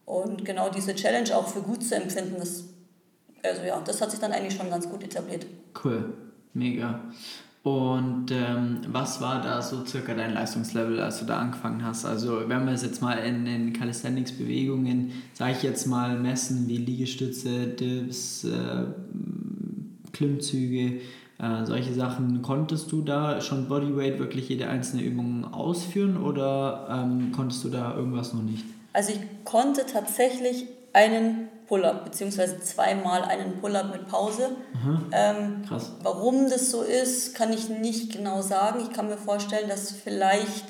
und 0.05 0.45
genau 0.45 0.69
diese 0.69 0.93
Challenge 0.95 1.35
auch 1.35 1.47
für 1.47 1.61
gut 1.61 1.83
zu 1.83 1.95
empfinden, 1.95 2.35
das, 2.37 2.65
also 3.43 3.63
ja, 3.63 3.79
das 3.81 4.01
hat 4.01 4.11
sich 4.11 4.19
dann 4.19 4.31
eigentlich 4.31 4.55
schon 4.55 4.69
ganz 4.69 4.87
gut 4.87 5.03
etabliert. 5.03 5.45
Cool, 5.83 6.13
mega. 6.53 7.01
Und 7.63 8.31
ähm, 8.31 8.81
was 8.87 9.19
war 9.19 9.41
da 9.41 9.61
so 9.61 9.85
circa 9.85 10.13
dein 10.13 10.33
Leistungslevel, 10.33 10.99
als 11.01 11.19
du 11.19 11.25
da 11.25 11.39
angefangen 11.39 11.83
hast? 11.83 12.05
Also 12.05 12.47
wenn 12.47 12.65
wir 12.65 12.73
es 12.73 12.83
jetzt 12.83 13.01
mal 13.01 13.17
in 13.17 13.45
den 13.45 13.73
Calisthenics-Bewegungen, 13.73 15.11
sage 15.33 15.53
ich 15.53 15.63
jetzt 15.63 15.85
mal, 15.85 16.17
messen 16.17 16.67
wie 16.67 16.77
Liegestütze, 16.77 17.67
Dips, 17.67 18.45
äh, 18.45 18.85
Klimmzüge, 20.13 21.01
Äh, 21.39 21.67
solche 21.67 21.93
Sachen, 21.93 22.41
konntest 22.41 22.91
du 22.91 23.03
da 23.03 23.41
schon 23.41 23.67
Bodyweight 23.67 24.17
wirklich 24.17 24.49
jede 24.49 24.69
einzelne 24.69 25.03
Übung 25.03 25.45
ausführen 25.53 26.17
oder 26.17 26.87
ähm, 26.89 27.31
konntest 27.31 27.63
du 27.63 27.69
da 27.69 27.95
irgendwas 27.95 28.33
noch 28.33 28.41
nicht? 28.41 28.65
Also 28.93 29.11
ich 29.11 29.19
konnte 29.43 29.85
tatsächlich 29.85 30.65
einen 30.93 31.47
Pull-up, 31.67 32.05
beziehungsweise 32.05 32.59
zweimal 32.61 33.23
einen 33.23 33.59
Pull-up 33.59 33.91
mit 33.91 34.07
Pause. 34.07 34.55
Mhm. 34.83 35.05
Ähm, 35.11 35.61
Krass. 35.67 35.91
warum 36.01 36.49
das 36.49 36.71
so 36.71 36.81
ist, 36.81 37.35
kann 37.35 37.51
ich 37.51 37.69
nicht 37.69 38.11
genau 38.13 38.41
sagen. 38.41 38.79
Ich 38.81 38.93
kann 38.93 39.07
mir 39.07 39.17
vorstellen, 39.17 39.67
dass 39.69 39.91
vielleicht 39.91 40.65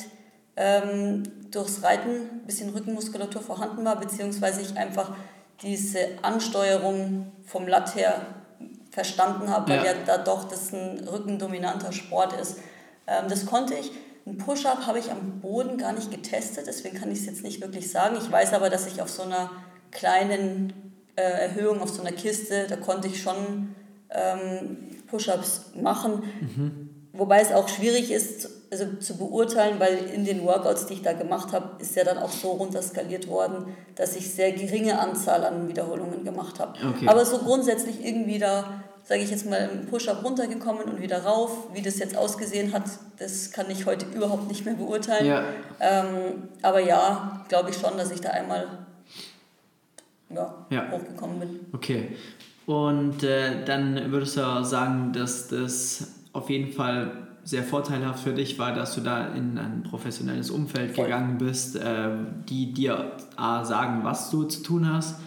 ähm, 0.55 1.23
durchs 1.51 1.83
Reiten 1.83 2.09
ein 2.09 2.45
bisschen 2.47 2.69
Rückenmuskulatur 2.71 3.41
vorhanden 3.41 3.85
war, 3.85 3.99
beziehungsweise 3.99 4.61
ich 4.61 4.75
einfach 4.77 5.11
diese 5.61 5.99
Ansteuerung 6.23 7.31
vom 7.45 7.67
Latt 7.67 7.95
her 7.95 8.21
verstanden 8.91 9.49
habe, 9.49 9.69
weil 9.69 9.77
Ja. 9.85 9.91
ja 9.91 9.93
da 10.05 10.17
doch 10.17 10.45
das 10.49 10.73
ein 10.73 11.07
rückendominanter 11.07 11.91
Sport 11.91 12.33
ist. 12.33 12.57
Ähm, 13.05 13.25
das 13.29 13.45
konnte 13.45 13.75
ich. 13.75 13.91
Ein 14.25 14.37
Push-Up 14.39 14.87
habe 14.87 14.99
ich 14.99 15.09
am 15.11 15.39
Boden 15.39 15.77
gar 15.77 15.93
nicht 15.93 16.11
getestet, 16.11 16.65
deswegen 16.67 16.97
kann 16.99 17.11
ich 17.11 17.19
es 17.19 17.25
jetzt 17.27 17.43
nicht 17.43 17.61
wirklich 17.61 17.89
sagen. 17.91 18.17
Ich 18.19 18.29
weiß 18.29 18.53
aber, 18.53 18.69
dass 18.69 18.85
ich 18.87 19.01
auf 19.01 19.09
so 19.09 19.21
einer 19.23 19.51
kleinen 19.91 20.86
äh, 21.17 21.21
Erhöhung, 21.21 21.81
auf 21.81 21.89
so 21.89 22.01
einer 22.01 22.13
Kiste, 22.13 22.67
da 22.69 22.77
konnte 22.77 23.09
ich 23.09 23.21
schon 23.21 23.75
ähm, 24.09 24.77
Push-Ups 25.07 25.71
machen. 25.75 26.23
Wobei 27.13 27.41
es 27.41 27.51
auch 27.51 27.67
schwierig 27.67 28.11
ist 28.11 28.49
also 28.71 28.85
zu 28.99 29.17
beurteilen, 29.17 29.79
weil 29.79 29.97
in 30.13 30.25
den 30.25 30.43
Workouts, 30.43 30.87
die 30.87 30.95
ich 30.95 31.01
da 31.01 31.13
gemacht 31.13 31.53
habe, 31.53 31.81
ist 31.81 31.95
ja 31.95 32.03
dann 32.03 32.17
auch 32.17 32.31
so 32.31 32.51
runterskaliert 32.51 33.27
worden, 33.27 33.75
dass 33.95 34.15
ich 34.15 34.33
sehr 34.33 34.51
geringe 34.51 34.99
Anzahl 34.99 35.43
an 35.45 35.67
Wiederholungen 35.67 36.23
gemacht 36.23 36.59
habe. 36.59 36.73
Okay. 36.95 37.07
Aber 37.07 37.25
so 37.25 37.39
grundsätzlich 37.39 38.05
irgendwie 38.05 38.39
da, 38.39 38.83
sage 39.03 39.21
ich 39.21 39.31
jetzt 39.31 39.49
mal, 39.49 39.69
im 39.71 39.87
Push-Up 39.87 40.23
runtergekommen 40.23 40.83
und 40.83 41.01
wieder 41.01 41.23
rauf. 41.23 41.51
Wie 41.73 41.81
das 41.81 41.99
jetzt 41.99 42.17
ausgesehen 42.17 42.73
hat, 42.73 42.83
das 43.19 43.51
kann 43.51 43.69
ich 43.69 43.85
heute 43.85 44.05
überhaupt 44.07 44.47
nicht 44.49 44.65
mehr 44.65 44.75
beurteilen. 44.75 45.25
Ja. 45.25 45.43
Ähm, 45.79 46.49
aber 46.61 46.81
ja, 46.81 47.45
glaube 47.47 47.69
ich 47.69 47.77
schon, 47.77 47.97
dass 47.97 48.11
ich 48.11 48.21
da 48.21 48.29
einmal 48.31 48.67
ja, 50.29 50.65
Ja. 50.69 50.91
hochgekommen 50.91 51.39
bin. 51.39 51.49
Okay. 51.73 52.09
Und 52.65 53.23
äh, 53.23 53.63
dann 53.65 54.11
würdest 54.11 54.37
du 54.37 54.41
auch 54.45 54.63
sagen, 54.63 55.13
dass 55.13 55.47
das 55.47 56.13
auf 56.33 56.49
jeden 56.49 56.73
Fall 56.73 57.11
sehr 57.43 57.63
vorteilhaft 57.63 58.19
für 58.23 58.33
dich 58.33 58.59
war, 58.59 58.73
dass 58.73 58.93
du 58.95 58.99
da 59.01 59.27
in 59.33 59.57
ein 59.57 59.83
professionelles 59.83 60.49
Umfeld 60.49 60.93
Voll. 60.95 61.05
gegangen 61.05 61.37
bist, 61.37 61.77
äh, 61.77 62.09
die 62.49 62.73
dir 62.73 63.13
A, 63.37 63.63
sagen, 63.63 64.03
was 64.03 64.29
du 64.31 64.43
zu 64.43 64.63
tun 64.63 64.91
hast, 64.93 65.21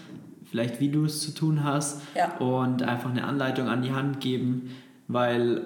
vielleicht 0.51 0.79
wie 0.79 0.89
du 0.89 1.05
es 1.05 1.19
zu 1.21 1.31
tun 1.33 1.63
hast 1.63 2.01
Ja. 2.15 2.37
und 2.37 2.83
einfach 2.83 3.09
eine 3.09 3.23
Anleitung 3.23 3.67
an 3.69 3.81
die 3.81 3.91
Hand 3.91 4.19
geben, 4.19 4.69
weil 5.07 5.61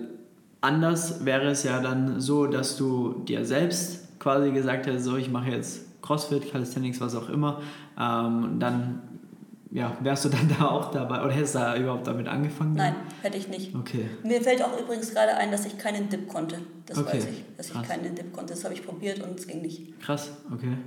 anders 0.62 1.26
wäre 1.26 1.48
es 1.50 1.64
ja 1.64 1.82
dann 1.82 2.22
so, 2.22 2.48
dass 2.48 2.78
du 2.78 3.24
dir 3.28 3.44
selbst 3.44 4.18
quasi 4.20 4.52
gesagt 4.52 4.86
hättest, 4.88 5.04
so 5.06 5.18
ich 5.18 5.30
mache 5.30 5.50
jetzt 5.52 6.02
CrossFit, 6.02 6.52
Calisthenics, 6.52 7.02
was 7.02 7.16
auch 7.16 7.28
immer, 7.30 7.62
ähm, 8.00 8.60
dann 8.60 9.02
ja, 9.76 9.98
wärst 10.00 10.24
du 10.24 10.30
dann 10.30 10.50
da 10.58 10.68
auch 10.70 10.90
dabei 10.90 11.22
oder 11.22 11.34
hättest 11.34 11.56
du 11.56 11.60
da 11.60 11.76
überhaupt 11.76 12.08
damit 12.08 12.30
angefangen? 12.30 12.74
Nein, 12.76 12.96
hätte 13.22 13.38
ich 13.38 13.50
nicht. 13.50 13.76
Okay. 13.76 14.06
Mir 14.24 14.42
fällt 14.42 14.64
auch 14.64 14.80
übrigens 14.80 15.12
gerade 15.14 15.36
ein, 15.36 15.52
dass 15.52 15.66
ich 15.66 15.78
keinen 15.78 16.08
Dip 16.10 16.30
konnte. 16.30 16.60
Das 16.86 16.98
Okay, 16.98 17.18
weiß 17.18 17.26
ich, 17.26 17.44
dass 17.58 17.70
krass. 17.72 17.82
ich 17.84 17.90
keinen 17.90 18.16
Dip 18.16 18.32
konnte. 18.32 18.54
Das 18.54 18.64
habe 18.64 18.74
ich 18.74 18.86
probiert 18.86 19.22
und 19.22 19.38
es 19.38 19.46
ging 19.46 19.62
nicht. 19.62 20.00
Krass, 20.00 20.32
okay. 20.54 20.78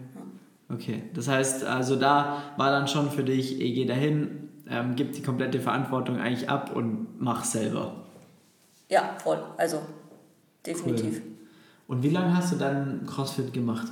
Okay, 0.70 1.02
das 1.14 1.28
heißt, 1.28 1.64
also 1.64 1.96
da 1.96 2.42
war 2.56 2.70
dann 2.70 2.88
schon 2.88 3.10
für 3.10 3.24
dich, 3.24 3.60
ich 3.60 3.74
gehe 3.74 3.86
dahin, 3.86 4.48
ähm, 4.70 4.94
gib 4.96 5.12
die 5.12 5.22
komplette 5.22 5.60
Verantwortung 5.60 6.18
eigentlich 6.18 6.48
ab 6.48 6.74
und 6.74 7.20
mach 7.20 7.44
selber. 7.44 8.06
Ja, 8.88 9.16
voll. 9.22 9.42
Also 9.58 9.82
definitiv. 10.64 11.20
Und 11.88 12.02
wie 12.02 12.10
lange 12.10 12.34
hast 12.34 12.52
du 12.52 12.56
dann 12.56 13.04
CrossFit 13.06 13.52
gemacht? 13.52 13.88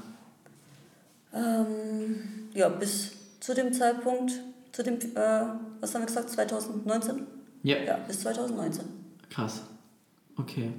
Ähm, 1.34 2.16
ja, 2.54 2.68
bis 2.70 3.12
zu 3.40 3.54
dem 3.54 3.72
Zeitpunkt, 3.74 4.32
zu 4.76 4.82
dem, 4.82 4.96
äh, 4.96 5.46
was 5.80 5.94
haben 5.94 6.02
wir 6.02 6.06
gesagt, 6.06 6.28
2019? 6.28 7.22
Ja. 7.62 7.78
Ja, 7.78 7.96
bis 8.06 8.20
2019. 8.20 8.84
Krass. 9.30 9.62
Okay. 10.36 10.70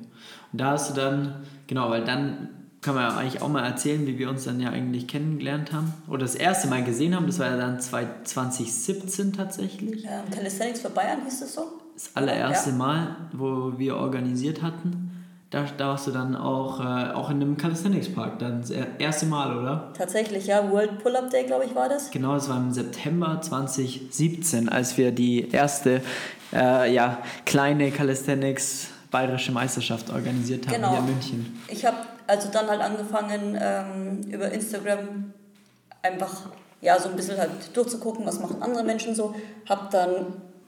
Und 0.52 0.62
da 0.62 0.74
hast 0.74 0.92
du 0.92 0.94
dann, 0.94 1.44
genau, 1.66 1.90
weil 1.90 2.04
dann 2.04 2.50
kann 2.82 2.94
man 2.94 3.10
ja 3.10 3.18
eigentlich 3.18 3.42
auch 3.42 3.50
mal 3.50 3.66
erzählen, 3.66 4.06
wie 4.06 4.20
wir 4.20 4.30
uns 4.30 4.44
dann 4.44 4.60
ja 4.60 4.70
eigentlich 4.70 5.08
kennengelernt 5.08 5.74
haben. 5.74 5.92
Oder 6.08 6.20
das 6.20 6.36
erste 6.36 6.68
Mal 6.68 6.84
gesehen 6.84 7.16
haben, 7.16 7.26
das 7.26 7.40
war 7.40 7.48
ja 7.48 7.58
dann 7.58 7.82
2017 7.82 9.34
tatsächlich. 9.34 10.06
Ähm, 10.06 10.30
Calisthenics 10.32 10.82
für 10.82 10.92
Bayern 10.92 11.24
hieß 11.24 11.40
das 11.40 11.56
so? 11.56 11.64
Das 11.96 12.12
allererste 12.14 12.70
Ja. 12.70 12.76
Mal, 12.76 13.16
wo 13.34 13.80
wir 13.80 13.96
organisiert 13.96 14.62
hatten. 14.62 15.17
Da, 15.50 15.66
da 15.78 15.88
warst 15.88 16.06
du 16.08 16.12
dann 16.12 16.36
auch, 16.36 16.82
äh, 16.82 17.14
auch 17.14 17.30
in 17.30 17.38
einem 17.42 17.56
Calisthenics 17.56 18.10
Park, 18.14 18.40
dann 18.40 18.60
das 18.62 18.70
er- 18.70 19.00
erste 19.00 19.26
Mal, 19.28 19.58
oder? 19.58 19.94
Tatsächlich, 19.98 20.46
ja. 20.48 20.70
World 20.70 21.00
Pull-Up 21.02 21.30
Day, 21.30 21.46
glaube 21.46 21.64
ich, 21.64 21.74
war 21.74 21.88
das. 21.88 22.12
Genau, 22.12 22.34
das 22.34 22.50
war 22.50 22.58
im 22.58 22.72
September 22.74 23.40
2017, 23.42 24.68
als 24.68 24.98
wir 24.98 25.12
die 25.12 25.50
erste 25.50 26.02
äh, 26.54 26.94
ja, 26.94 27.20
kleine 27.46 27.92
Calisthenics 27.92 28.88
bayerische 29.10 29.54
Meisterschaft 29.54 30.10
organisiert 30.10 30.68
haben 30.68 30.76
Genau. 30.76 30.90
hier 30.92 31.00
in 31.00 31.06
München. 31.06 31.62
Ich 31.70 31.86
habe 31.86 31.98
also 32.28 32.50
dann 32.52 32.68
halt 32.68 32.82
angefangen, 32.82 33.58
ähm, 33.62 34.22
über 34.30 34.52
Instagram 34.52 35.32
einfach 36.02 36.42
ja, 36.82 37.00
so 37.00 37.08
ein 37.10 37.16
bisschen 37.16 37.38
halt 37.38 37.52
durchzugucken, 37.74 38.26
was 38.26 38.40
machen 38.40 38.62
andere 38.62 38.84
Menschen 38.84 39.16
so. 39.16 39.34
Habe 39.68 39.88
dann, 39.92 40.12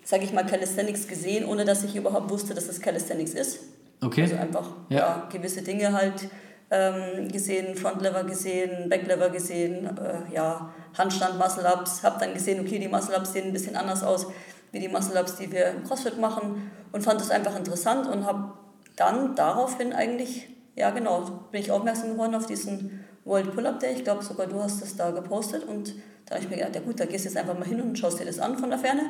sage 0.05 0.24
ich 0.24 0.31
mal, 0.33 0.45
Calisthenics 0.45 1.07
gesehen, 1.07 1.45
ohne 1.45 1.65
dass 1.65 1.83
ich 1.83 1.95
überhaupt 1.98 2.29
wusste, 2.29 2.53
dass 2.53 2.67
es 2.69 2.79
Calisthenics 2.79 3.33
ist. 3.33 3.59
Okay. 4.01 4.24
Also 4.24 4.36
einfach 4.36 4.68
Ja. 4.89 4.98
ja. 4.98 5.27
gewisse 5.32 5.62
Dinge 5.62 5.91
halt 5.94 6.29
ähm, 6.72 7.27
gesehen, 7.29 7.75
Frontlever 7.75 8.24
gesehen, 8.24 8.89
Backlever 8.89 9.29
gesehen, 9.29 9.86
äh, 9.98 10.34
ja, 10.34 10.72
Handstand, 10.98 11.38
Muscle-Ups. 11.39 12.03
Habe 12.03 12.20
dann 12.20 12.34
gesehen, 12.34 12.60
okay, 12.60 12.79
die 12.79 12.88
Muscle-Ups 12.88 13.34
sehen 13.34 13.48
ein 13.48 13.53
bisschen 13.53 13.75
anders 13.75 14.03
aus 14.03 14.27
wie 14.72 14.79
die 14.79 14.88
Muscle-Ups, 14.88 15.38
die 15.38 15.51
wir 15.51 15.68
im 15.70 15.84
CrossFit 15.84 16.20
machen 16.20 16.72
und 16.91 17.01
fand 17.03 17.20
es 17.22 17.32
einfach 17.32 17.56
interessant 17.58 18.08
und 18.08 18.25
habe 18.25 18.53
dann 18.96 19.36
daraufhin 19.36 19.94
eigentlich, 19.94 20.48
ja 20.75 20.91
genau, 20.91 21.22
bin 21.51 21.62
ich 21.62 21.72
aufmerksam 21.72 22.12
geworden 22.12 22.36
auf 22.36 22.46
diesen 22.46 23.03
World 23.25 23.53
Pull-Up 23.53 23.79
Day. 23.79 23.94
Ich 23.94 24.03
glaube 24.03 24.24
sogar 24.24 24.48
du 24.48 24.62
hast 24.62 24.82
das 24.82 24.96
da 24.96 25.10
gepostet 25.12 25.63
und 25.63 25.94
da 26.25 26.36
habe 26.36 26.44
ich 26.44 26.50
mir 26.50 26.58
gedacht, 26.58 26.75
ja 26.75 26.82
gut, 26.82 27.00
da 27.00 27.06
gehst 27.06 27.25
du 27.25 27.29
jetzt 27.29 27.38
einfach 27.38 27.58
mal 27.58 27.68
hin 27.68 27.82
und 27.82 27.98
schaust 27.98 28.20
dir 28.20 28.25
das 28.25 28.39
an 28.39 28.58
von 28.58 28.70
der 28.70 28.77
Ferne. 28.77 29.01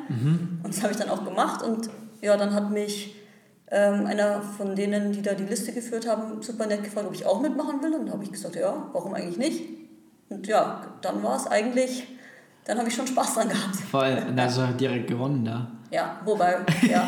Und 0.64 0.74
das 0.74 0.82
habe 0.82 0.94
ich 0.94 1.00
dann 1.00 1.10
auch 1.10 1.26
gemacht 1.26 1.62
und 1.62 1.90
ja, 2.22 2.38
dann 2.38 2.54
hat 2.54 2.72
mich 2.72 3.16
ähm, 3.72 4.06
einer 4.08 4.42
von 4.42 4.76
denen, 4.76 5.12
die 5.12 5.22
da 5.22 5.34
die 5.34 5.44
Liste 5.44 5.72
geführt 5.72 6.08
haben, 6.08 6.42
super 6.42 6.66
nett 6.66 6.84
gefragt, 6.84 7.08
ob 7.08 7.14
ich 7.14 7.26
auch 7.26 7.40
mitmachen 7.42 7.82
will. 7.82 7.94
Und 7.94 8.08
da 8.08 8.14
habe 8.14 8.24
ich 8.24 8.32
gesagt, 8.32 8.56
ja, 8.56 8.88
warum 8.94 9.14
eigentlich 9.14 9.38
nicht? 9.38 9.64
Und 10.30 10.48
ja, 10.48 10.82
dann 11.02 11.22
war 11.24 11.36
es 11.36 11.48
eigentlich, 11.48 12.08
dann 12.66 12.78
habe 12.78 12.88
ich 12.88 12.96
schon 12.96 13.08
Spaß 13.08 13.36
dran 13.36 13.50
gehabt. 13.50 13.76
Voll, 13.92 14.18
und 14.28 14.40
also 14.40 14.66
direkt 14.68 15.08
gewonnen 15.08 15.46
da. 15.46 15.68
Ja, 15.92 16.20
wobei, 16.26 16.58
ja. 16.90 17.08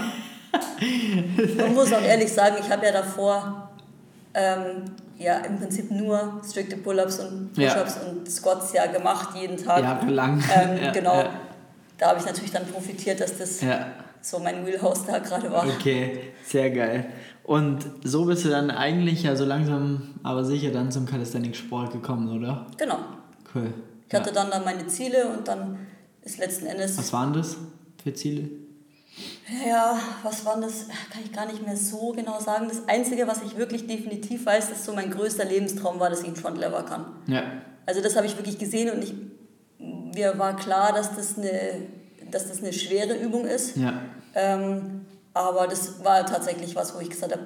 Man 1.58 1.74
muss 1.74 1.94
auch 1.94 2.02
ehrlich 2.02 2.32
sagen, 2.32 2.56
ich 2.60 2.70
habe 2.70 2.86
ja 2.86 2.92
davor 2.92 3.70
ähm, 4.34 4.86
ja 5.18 5.38
im 5.40 5.58
Prinzip 5.60 5.92
nur 5.92 6.42
strikte 6.48 6.78
Pull-ups 6.78 7.20
und 7.20 7.52
Ja. 7.56 7.74
Push-ups 7.74 7.98
und 8.08 8.30
Squats 8.30 8.74
ja 8.74 8.88
gemacht 8.88 9.36
jeden 9.36 9.58
Tag. 9.58 9.82
Jahrelang. 9.84 10.44
Ähm, 10.54 10.78
Ja, 10.84 10.92
genau. 10.92 11.16
ja. 11.16 11.30
Da 11.98 12.10
habe 12.10 12.20
ich 12.20 12.26
natürlich 12.26 12.52
dann 12.52 12.66
profitiert, 12.66 13.20
dass 13.22 13.38
das 13.38 13.62
Ja, 13.62 13.86
so 14.22 14.40
mein 14.40 14.66
Wheelhouse 14.66 15.06
da 15.06 15.20
gerade 15.20 15.52
war. 15.52 15.66
okay, 15.66 16.20
sehr 16.46 16.70
geil. 16.72 17.06
Und 17.44 17.86
so 18.04 18.26
bist 18.26 18.46
du 18.46 18.50
dann 18.50 18.70
eigentlich 18.72 19.24
ja 19.24 19.36
so 19.36 19.46
langsam, 19.46 20.16
aber 20.24 20.46
sicher 20.46 20.72
dann 20.72 20.92
zum 20.92 21.06
Calisthenics-Sport 21.06 21.92
gekommen, 21.92 22.38
oder? 22.38 22.68
Genau. 22.78 23.00
Cool. 23.54 23.74
Ich 24.08 24.14
hatte 24.14 24.32
dann, 24.32 24.52
dann 24.52 24.64
meine 24.64 24.86
Ziele 24.88 25.28
und 25.28 25.48
dann 25.48 25.80
ist 26.22 26.38
letzten 26.38 26.68
Endes. 26.68 26.98
Was 26.98 27.12
waren 27.14 27.34
das 27.34 27.58
für 28.04 28.14
Ziele? 28.14 28.50
Ja, 29.68 29.98
was 30.24 30.46
war 30.46 30.60
das? 30.62 30.88
Kann 31.12 31.22
ich 31.26 31.34
gar 31.34 31.46
nicht 31.46 31.66
mehr 31.66 31.76
so 31.76 32.12
genau 32.12 32.40
sagen. 32.40 32.68
Das 32.70 32.88
Einzige, 32.88 33.28
was 33.28 33.42
ich 33.44 33.58
wirklich 33.58 33.88
definitiv 33.88 34.46
weiß, 34.46 34.70
dass 34.70 34.86
so 34.86 34.94
mein 34.94 35.12
größter 35.12 35.44
Lebenstraum 35.46 36.00
war, 36.00 36.10
dass 36.10 36.22
ich 36.22 36.28
einen 36.28 36.36
Frontlever 36.36 36.84
kann. 36.84 37.06
Ja, 37.28 37.44
Also 37.86 38.02
das 38.02 38.16
habe 38.16 38.28
ich 38.28 38.38
wirklich 38.38 38.58
gesehen 38.58 38.92
und 38.92 39.04
ich, 39.04 39.14
mir 39.80 40.38
war 40.40 40.56
klar, 40.56 40.94
dass 40.94 41.16
das 41.16 41.38
eine, 41.38 41.50
dass 42.32 42.48
das 42.48 42.60
eine 42.60 42.74
schwere 42.74 43.14
Übung 43.16 43.46
ist. 43.46 43.76
ja, 43.78 44.02
Ähm, 44.34 45.06
aber 45.34 45.68
das 45.68 46.04
war 46.04 46.26
tatsächlich 46.26 46.76
was, 46.76 46.96
wo 46.96 47.00
ich 47.00 47.10
gesagt 47.10 47.32
habe, 47.34 47.46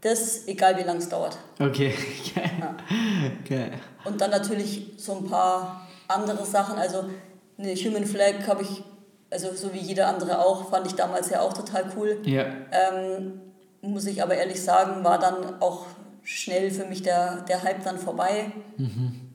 das, 0.00 0.46
egal 0.46 0.76
wie 0.78 0.82
lange 0.82 0.98
es 0.98 1.08
dauert. 1.08 1.38
okay, 1.58 1.94
geil. 2.34 2.50
Ja. 2.60 2.76
geil. 3.48 3.72
Und 4.04 4.20
dann 4.20 4.30
natürlich 4.30 4.92
so 4.98 5.16
ein 5.16 5.24
paar 5.26 5.86
andere 6.08 6.44
Sachen. 6.44 6.76
Also 6.78 7.04
eine 7.58 7.74
Human 7.74 8.04
Flag 8.04 8.46
habe 8.46 8.62
ich, 8.62 8.82
also 9.30 9.54
so 9.54 9.72
wie 9.72 9.78
jeder 9.78 10.08
andere 10.08 10.38
auch, 10.44 10.68
fand 10.70 10.86
ich 10.86 10.94
damals 10.94 11.30
ja 11.30 11.40
auch 11.40 11.52
total 11.54 11.86
cool. 11.96 12.18
Ja, 12.24 12.44
Ähm, 12.70 13.40
muss 13.80 14.06
ich 14.06 14.22
aber 14.22 14.34
ehrlich 14.34 14.62
sagen, 14.62 15.02
war 15.04 15.18
dann 15.18 15.60
auch 15.60 15.86
schnell 16.22 16.70
für 16.70 16.84
mich 16.86 17.02
der, 17.02 17.42
der 17.42 17.62
Hype 17.62 17.82
dann 17.84 17.98
vorbei. 17.98 18.52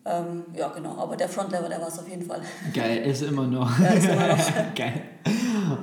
Ähm, 0.09 0.45
ja, 0.55 0.69
genau, 0.69 0.97
aber 0.97 1.15
der 1.15 1.29
Frontlever, 1.29 1.69
der 1.69 1.79
war 1.79 1.87
es 1.87 1.99
auf 1.99 2.07
jeden 2.07 2.23
Fall. 2.23 2.41
geil, 2.73 2.97
ist 3.05 3.21
immer 3.21 3.45
noch. 3.45 3.79
Ja, 3.79 3.87
ist 3.87 4.07
immer 4.07 4.27
noch. 4.27 4.37
geil. 4.75 5.01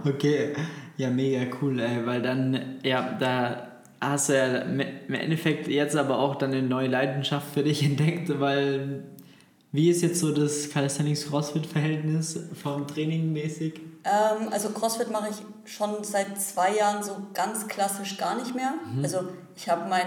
Okay, 0.04 0.54
ja, 0.96 1.10
mega 1.10 1.46
cool, 1.60 1.78
ey, 1.78 2.04
weil 2.04 2.22
dann, 2.22 2.78
ja, 2.82 3.16
da 3.18 3.68
hast 4.00 4.28
du 4.28 4.36
ja 4.36 4.46
im 4.62 5.14
Endeffekt 5.14 5.68
jetzt 5.68 5.96
aber 5.96 6.18
auch 6.18 6.36
dann 6.36 6.52
eine 6.52 6.62
neue 6.62 6.88
Leidenschaft 6.88 7.52
für 7.54 7.62
dich 7.62 7.82
entdeckt, 7.84 8.40
weil 8.40 9.04
wie 9.72 9.90
ist 9.90 10.02
jetzt 10.02 10.20
so 10.20 10.32
das 10.32 10.70
Calisthenics-Crossfit-Verhältnis 10.70 12.40
vom 12.62 12.86
Training 12.86 13.32
mäßig? 13.32 13.80
Ähm, 14.04 14.48
also 14.50 14.70
Crossfit 14.70 15.10
mache 15.10 15.28
ich 15.30 15.70
schon 15.70 16.02
seit 16.02 16.40
zwei 16.40 16.76
Jahren 16.76 17.02
so 17.02 17.16
ganz 17.34 17.66
klassisch 17.68 18.16
gar 18.16 18.36
nicht 18.36 18.54
mehr. 18.54 18.74
Mhm. 18.94 19.02
Also 19.02 19.28
ich 19.54 19.68
habe 19.68 19.88
mein, 19.88 20.06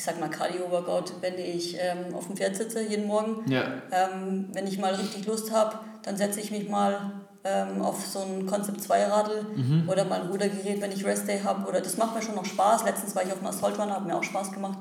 ich 0.00 0.06
sag 0.06 0.18
mal 0.18 0.30
Cardio-Workout, 0.30 1.20
wenn 1.20 1.38
ich 1.38 1.76
ähm, 1.78 2.14
auf 2.14 2.26
dem 2.26 2.34
Pferd 2.34 2.56
sitze 2.56 2.80
jeden 2.80 3.06
Morgen. 3.06 3.44
Ja. 3.52 3.64
Ähm, 3.92 4.48
wenn 4.54 4.66
ich 4.66 4.78
mal 4.78 4.94
richtig 4.94 5.26
Lust 5.26 5.52
habe, 5.52 5.78
dann 6.02 6.16
setze 6.16 6.40
ich 6.40 6.50
mich 6.50 6.70
mal 6.70 7.12
ähm, 7.44 7.82
auf 7.82 8.06
so 8.06 8.20
ein 8.20 8.46
Concept 8.46 8.80
2 8.80 9.04
Radl 9.04 9.44
mhm. 9.54 9.90
oder 9.90 10.06
mal 10.06 10.22
ein 10.22 10.28
Rudergerät, 10.28 10.80
wenn 10.80 10.90
ich 10.90 11.04
Rest 11.04 11.28
Day 11.28 11.42
habe. 11.44 11.68
Oder 11.68 11.82
das 11.82 11.98
macht 11.98 12.14
mir 12.14 12.22
schon 12.22 12.34
noch 12.34 12.46
Spaß. 12.46 12.86
Letztens 12.86 13.14
war 13.14 13.24
ich 13.24 13.30
auf 13.30 13.40
einem 13.40 13.48
Assault 13.48 13.78
Runner, 13.78 13.96
hat 13.96 14.06
mir 14.06 14.16
auch 14.16 14.22
Spaß 14.22 14.52
gemacht. 14.52 14.78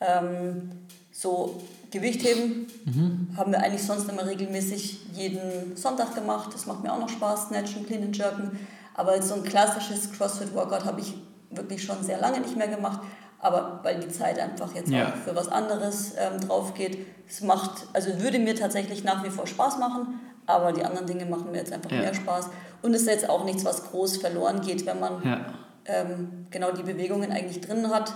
Ähm, 0.00 0.70
so 1.12 1.62
Gewichtheben 1.90 2.66
mhm. 2.84 3.28
haben 3.38 3.52
wir 3.52 3.62
eigentlich 3.62 3.84
sonst 3.84 4.06
immer 4.06 4.26
regelmäßig 4.26 5.14
jeden 5.14 5.78
Sonntag 5.78 6.14
gemacht. 6.14 6.50
Das 6.52 6.66
macht 6.66 6.82
mir 6.82 6.92
auch 6.92 7.00
noch 7.00 7.08
Spaß, 7.08 7.48
Snatchen, 7.48 7.86
Clean 7.86 8.02
and 8.02 8.14
Jerken. 8.14 8.58
Aber 8.92 9.22
so 9.22 9.32
ein 9.32 9.44
klassisches 9.44 10.12
CrossFit-Workout 10.12 10.84
habe 10.84 11.00
ich 11.00 11.14
wirklich 11.50 11.82
schon 11.82 12.02
sehr 12.02 12.20
lange 12.20 12.40
nicht 12.40 12.54
mehr 12.54 12.68
gemacht. 12.68 13.00
Aber 13.40 13.80
weil 13.82 14.00
die 14.00 14.08
Zeit 14.08 14.38
einfach 14.38 14.74
jetzt 14.74 14.90
ja. 14.90 15.08
auch 15.08 15.14
für 15.14 15.36
was 15.36 15.48
anderes 15.48 16.14
ähm, 16.18 16.40
drauf 16.40 16.74
geht. 16.74 17.06
Es 17.28 17.40
macht, 17.40 17.86
also 17.92 18.20
würde 18.20 18.38
mir 18.38 18.56
tatsächlich 18.56 19.04
nach 19.04 19.22
wie 19.24 19.30
vor 19.30 19.46
Spaß 19.46 19.78
machen, 19.78 20.20
aber 20.46 20.72
die 20.72 20.84
anderen 20.84 21.06
Dinge 21.06 21.26
machen 21.26 21.52
mir 21.52 21.58
jetzt 21.58 21.72
einfach 21.72 21.90
ja. 21.90 21.98
mehr 21.98 22.14
Spaß. 22.14 22.48
Und 22.82 22.94
es 22.94 23.02
ist 23.02 23.08
jetzt 23.08 23.28
auch 23.28 23.44
nichts, 23.44 23.64
was 23.64 23.90
groß 23.90 24.16
verloren 24.16 24.60
geht, 24.60 24.86
wenn 24.86 24.98
man 24.98 25.22
ja. 25.22 25.46
ähm, 25.84 26.46
genau 26.50 26.72
die 26.72 26.82
Bewegungen 26.82 27.30
eigentlich 27.30 27.60
drin 27.60 27.88
hat. 27.90 28.14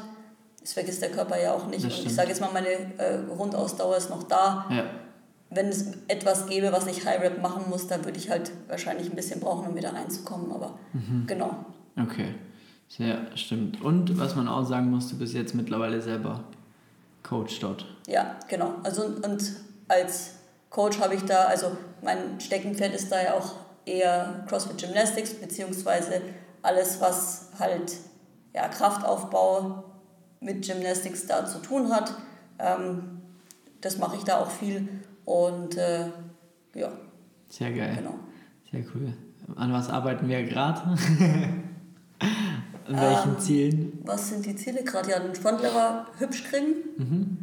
Das 0.60 0.72
vergisst 0.72 1.02
der 1.02 1.10
Körper 1.10 1.40
ja 1.40 1.52
auch 1.52 1.66
nicht. 1.66 1.84
Und 1.84 1.92
ich 1.92 2.14
sage 2.14 2.28
jetzt 2.28 2.40
mal, 2.40 2.50
meine 2.52 2.68
äh, 2.68 3.18
Grundausdauer 3.28 3.96
ist 3.96 4.10
noch 4.10 4.22
da. 4.24 4.66
Ja. 4.70 4.84
Wenn 5.50 5.68
es 5.68 5.88
etwas 6.08 6.46
gäbe, 6.46 6.72
was 6.72 6.86
ich 6.86 7.04
High 7.04 7.20
Rep 7.20 7.42
machen 7.42 7.64
muss, 7.68 7.86
dann 7.86 8.04
würde 8.04 8.18
ich 8.18 8.30
halt 8.30 8.50
wahrscheinlich 8.68 9.10
ein 9.10 9.16
bisschen 9.16 9.40
brauchen, 9.40 9.68
um 9.68 9.76
wieder 9.76 9.92
reinzukommen. 9.92 10.52
Aber 10.52 10.78
mhm. 10.92 11.24
genau. 11.26 11.66
Okay. 12.00 12.34
Sehr 12.96 13.34
stimmt. 13.36 13.80
Und 13.80 14.18
was 14.18 14.36
man 14.36 14.48
auch 14.48 14.66
sagen 14.66 14.90
muss, 14.90 15.08
du 15.08 15.16
bist 15.16 15.32
jetzt 15.32 15.54
mittlerweile 15.54 16.02
selber 16.02 16.44
Coach 17.22 17.58
dort. 17.60 17.86
Ja, 18.06 18.36
genau. 18.48 18.74
Also 18.82 19.04
und 19.04 19.42
als 19.88 20.34
Coach 20.68 21.00
habe 21.00 21.14
ich 21.14 21.22
da, 21.24 21.44
also 21.44 21.74
mein 22.02 22.38
Steckenpferd 22.38 22.94
ist 22.94 23.10
da 23.10 23.22
ja 23.22 23.32
auch 23.32 23.54
eher 23.86 24.44
CrossFit 24.46 24.76
Gymnastics, 24.76 25.32
beziehungsweise 25.32 26.20
alles, 26.60 27.00
was 27.00 27.48
halt 27.58 27.96
ja, 28.54 28.68
Kraftaufbau 28.68 29.84
mit 30.40 30.66
Gymnastics 30.66 31.26
da 31.26 31.46
zu 31.46 31.60
tun 31.60 31.90
hat. 31.90 32.14
Ähm, 32.58 33.22
das 33.80 33.96
mache 33.96 34.16
ich 34.16 34.24
da 34.24 34.38
auch 34.38 34.50
viel 34.50 34.86
und 35.24 35.78
äh, 35.78 36.08
ja. 36.74 36.92
Sehr 37.48 37.72
geil. 37.72 37.94
Genau. 37.96 38.18
Sehr 38.70 38.84
cool. 38.94 39.14
An 39.56 39.72
was 39.72 39.88
arbeiten 39.88 40.28
wir 40.28 40.42
gerade? 40.42 40.94
An 42.86 42.96
welchen 42.96 43.30
ähm, 43.30 43.38
Zielen? 43.38 44.02
Was 44.04 44.28
sind 44.28 44.46
die 44.46 44.56
Ziele 44.56 44.82
gerade? 44.82 45.10
Ja, 45.10 45.18
den 45.18 45.34
Sportlerer 45.34 46.06
hübsch 46.18 46.44
kriegen 46.44 46.74
mhm. 46.96 47.38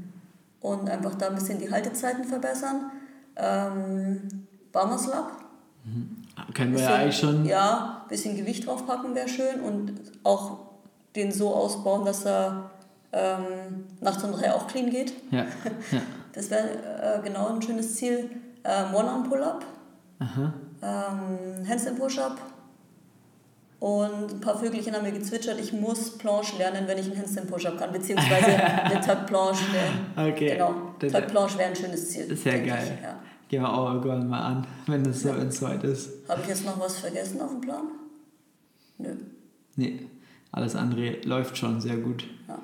und 0.61 0.89
einfach 0.89 1.15
da 1.15 1.27
ein 1.27 1.35
bisschen 1.35 1.59
die 1.59 1.71
Haltezeiten 1.71 2.23
verbessern. 2.23 2.91
Ähm, 3.35 4.21
Barmuscle 4.71 5.13
Up. 5.13 5.31
Mhm. 5.85 6.17
Können 6.53 6.71
wir 6.71 6.77
bisschen, 6.77 6.89
ja 6.89 6.95
eigentlich 6.95 7.17
schon. 7.17 7.45
Ja, 7.45 8.01
ein 8.03 8.09
bisschen 8.09 8.37
Gewicht 8.37 8.65
draufpacken 8.65 9.15
wäre 9.15 9.27
schön 9.27 9.61
und 9.61 9.93
auch 10.23 10.59
den 11.15 11.31
so 11.31 11.53
ausbauen, 11.53 12.05
dass 12.05 12.25
er 12.25 12.71
ähm, 13.11 13.85
nachts 14.01 14.23
um 14.23 14.31
drei 14.31 14.53
auch 14.53 14.67
clean 14.67 14.89
geht. 14.89 15.13
Ja. 15.31 15.39
ja. 15.91 16.01
Das 16.33 16.49
wäre 16.49 17.19
äh, 17.19 17.21
genau 17.23 17.47
ein 17.47 17.61
schönes 17.61 17.95
Ziel. 17.95 18.29
Ähm, 18.63 18.93
One-Arm-Pull-Up, 18.93 19.65
ähm, 20.81 21.67
Handstand-Push-Up 21.67 22.37
und 23.79 24.33
ein 24.33 24.39
paar 24.41 24.59
Vögelchen 24.59 24.93
haben 24.93 25.03
mir 25.03 25.13
gezwitschert, 25.13 25.59
ich 25.59 25.71
muss 25.71 26.17
Planche 26.17 26.57
lernen, 26.57 26.85
wenn 26.85 26.97
ich 26.97 27.05
einen 27.05 27.17
Handstand-Push-Up 27.17 27.77
kann, 27.77 27.91
beziehungsweise 27.93 28.47
eine 28.83 28.99
Tuck-Planche. 28.99 29.63
Okay. 30.17 30.53
Genau, 30.53 30.73
Tuck-Planche 30.99 31.57
wäre 31.57 31.69
ein 31.69 31.75
schönes 31.75 32.09
Ziel. 32.09 32.35
Sehr 32.35 32.59
geil. 32.59 32.97
Ich, 32.97 33.03
ja. 33.03 33.19
Gehen 33.47 33.61
wir 33.61 33.73
auch 33.73 33.93
irgendwann 33.93 34.27
mal 34.27 34.41
an, 34.41 34.67
wenn 34.85 35.05
es 35.05 35.21
so, 35.21 35.29
ja. 35.29 35.61
weit 35.61 35.83
ist. 35.83 36.09
Habe 36.27 36.41
ich 36.41 36.49
jetzt 36.49 36.65
noch 36.65 36.79
was 36.79 36.99
vergessen 36.99 37.41
auf 37.41 37.51
dem 37.51 37.61
Plan? 37.61 37.83
Nö. 38.97 39.15
Nee, 39.77 40.07
alles 40.51 40.75
andere 40.75 41.21
läuft 41.23 41.57
schon 41.57 41.79
sehr 41.79 41.97
gut. 41.97 42.25
Ja. 42.47 42.59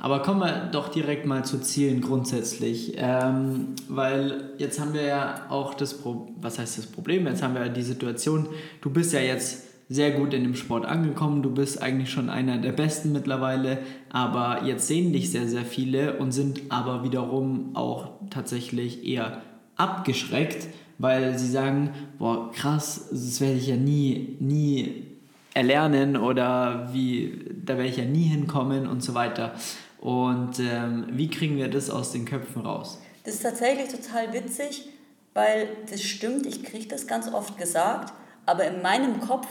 Aber 0.00 0.22
kommen 0.22 0.40
wir 0.40 0.68
doch 0.70 0.88
direkt 0.88 1.26
mal 1.26 1.44
zu 1.44 1.60
Zielen 1.60 2.00
grundsätzlich, 2.00 2.94
ähm, 2.98 3.74
weil 3.88 4.52
jetzt 4.58 4.78
haben 4.78 4.94
wir 4.94 5.02
ja 5.02 5.46
auch 5.48 5.74
das 5.74 5.94
Pro 5.94 6.28
was 6.40 6.58
heißt 6.58 6.78
das 6.78 6.86
Problem? 6.86 7.26
Jetzt 7.26 7.42
haben 7.42 7.54
wir 7.54 7.62
ja 7.62 7.68
die 7.68 7.82
Situation, 7.82 8.48
du 8.80 8.90
bist 8.90 9.12
ja 9.12 9.20
jetzt 9.20 9.67
sehr 9.88 10.10
gut 10.10 10.34
in 10.34 10.42
dem 10.42 10.54
Sport 10.54 10.84
angekommen, 10.84 11.42
du 11.42 11.50
bist 11.50 11.80
eigentlich 11.80 12.10
schon 12.10 12.28
einer 12.28 12.58
der 12.58 12.72
Besten 12.72 13.12
mittlerweile, 13.12 13.78
aber 14.10 14.64
jetzt 14.64 14.86
sehen 14.86 15.12
dich 15.12 15.30
sehr, 15.30 15.48
sehr 15.48 15.64
viele 15.64 16.18
und 16.18 16.32
sind 16.32 16.60
aber 16.68 17.04
wiederum 17.04 17.74
auch 17.74 18.10
tatsächlich 18.28 19.06
eher 19.06 19.40
abgeschreckt, 19.76 20.66
weil 20.98 21.38
sie 21.38 21.48
sagen, 21.48 21.90
boah, 22.18 22.52
krass, 22.52 23.08
das 23.10 23.40
werde 23.40 23.54
ich 23.54 23.68
ja 23.68 23.76
nie, 23.76 24.36
nie 24.40 25.06
erlernen 25.54 26.16
oder 26.16 26.90
wie, 26.92 27.44
da 27.64 27.76
werde 27.76 27.88
ich 27.88 27.96
ja 27.96 28.04
nie 28.04 28.24
hinkommen 28.24 28.86
und 28.86 29.02
so 29.02 29.14
weiter. 29.14 29.54
Und 30.00 30.60
ähm, 30.60 31.06
wie 31.10 31.28
kriegen 31.28 31.56
wir 31.56 31.68
das 31.68 31.88
aus 31.88 32.12
den 32.12 32.24
Köpfen 32.24 32.62
raus? 32.62 33.00
Das 33.24 33.34
ist 33.34 33.42
tatsächlich 33.42 33.88
total 33.88 34.32
witzig, 34.32 34.88
weil 35.34 35.68
das 35.90 36.02
stimmt, 36.02 36.46
ich 36.46 36.62
kriege 36.62 36.88
das 36.88 37.06
ganz 37.06 37.32
oft 37.32 37.56
gesagt, 37.56 38.12
aber 38.46 38.64
in 38.64 38.82
meinem 38.82 39.20
Kopf 39.20 39.48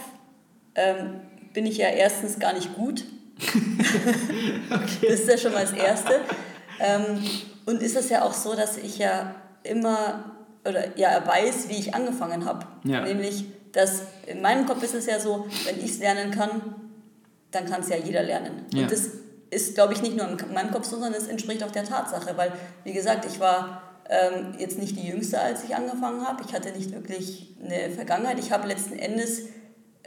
ähm, 0.78 1.20
bin 1.54 1.66
ich 1.66 1.78
ja 1.78 1.90
erstens 1.90 2.40
gar 2.40 2.54
nicht 2.54 2.76
gut. 2.76 3.04
okay. 4.72 5.08
Das 5.10 5.20
ist 5.20 5.30
ja 5.30 5.38
schon 5.38 5.54
mal 5.54 5.66
das 5.66 5.74
Erste. 5.74 6.22
Ähm, 6.80 7.24
und 7.66 7.82
ist 7.82 7.98
es 7.98 8.10
ja 8.10 8.24
auch 8.24 8.34
so, 8.34 8.56
dass 8.56 8.78
ich 8.78 8.98
ja 8.98 9.36
immer 9.64 10.38
oder 10.66 10.98
ja 10.98 11.26
weiß, 11.26 11.70
wie 11.70 11.76
ich 11.76 11.94
angefangen 11.94 12.46
habe. 12.46 12.66
Ja. 12.84 13.02
Nämlich, 13.02 13.46
dass 13.72 14.04
in 14.26 14.42
meinem 14.42 14.66
Kopf 14.66 14.84
ist 14.84 14.96
es 14.96 15.06
ja 15.06 15.20
so, 15.20 15.48
wenn 15.66 15.78
ich 15.80 15.92
es 15.92 16.00
lernen 16.00 16.32
kann, 16.32 16.62
dann 17.52 17.66
kann 17.66 17.82
es 17.82 17.90
ja 17.90 17.98
jeder 17.98 18.24
lernen. 18.24 18.66
Ja. 18.74 18.84
Und 18.84 18.92
das 18.92 19.10
ist, 19.50 19.76
glaube 19.76 19.94
ich, 19.94 20.02
nicht 20.02 20.16
nur 20.16 20.28
in 20.28 20.54
meinem 20.54 20.72
Kopf, 20.72 20.86
sondern 20.86 21.14
es 21.14 21.28
entspricht 21.28 21.64
auch 21.64 21.72
der 21.72 21.86
Tatsache, 21.86 22.36
weil, 22.38 22.52
wie 22.84 22.94
gesagt, 22.94 23.26
ich 23.26 23.40
war 23.40 23.82
ähm, 24.10 24.54
jetzt 24.58 24.78
nicht 24.78 24.98
die 24.98 25.08
Jüngste, 25.08 25.40
als 25.40 25.64
ich 25.64 25.76
angefangen 25.76 26.26
habe. 26.28 26.44
Ich 26.46 26.54
hatte 26.54 26.72
nicht 26.72 26.92
wirklich 26.92 27.56
eine 27.64 27.90
Vergangenheit. 27.92 28.40
Ich 28.40 28.52
habe 28.52 28.68
letzten 28.68 28.98
Endes 29.00 29.44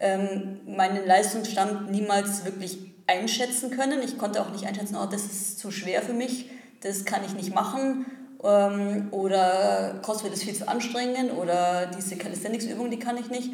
ähm, 0.00 0.60
meinen 0.66 1.06
Leistungsstand 1.06 1.90
niemals 1.90 2.44
wirklich 2.44 2.78
einschätzen 3.06 3.70
können. 3.70 4.02
Ich 4.02 4.18
konnte 4.18 4.40
auch 4.40 4.50
nicht 4.50 4.66
einschätzen, 4.66 4.96
oh, 4.96 5.06
das 5.06 5.24
ist 5.24 5.58
zu 5.58 5.70
schwer 5.70 6.02
für 6.02 6.14
mich, 6.14 6.50
das 6.80 7.04
kann 7.04 7.24
ich 7.24 7.34
nicht 7.34 7.54
machen. 7.54 8.06
Ähm, 8.42 9.08
oder 9.10 10.00
CrossFit 10.02 10.32
ist 10.32 10.44
viel 10.44 10.54
zu 10.54 10.66
anstrengend 10.66 11.32
oder 11.36 11.86
diese 11.86 12.16
Calisthenics-Übung, 12.16 12.90
die 12.90 12.98
kann 12.98 13.18
ich 13.18 13.28
nicht. 13.28 13.50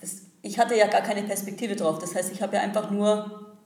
Das, 0.00 0.22
ich 0.42 0.58
hatte 0.58 0.76
ja 0.76 0.86
gar 0.86 1.00
keine 1.00 1.22
Perspektive 1.22 1.74
drauf. 1.74 1.98
Das 1.98 2.14
heißt, 2.14 2.30
ich 2.32 2.40
habe 2.40 2.56
ja 2.56 2.62
einfach 2.62 2.90
nur 2.90 3.56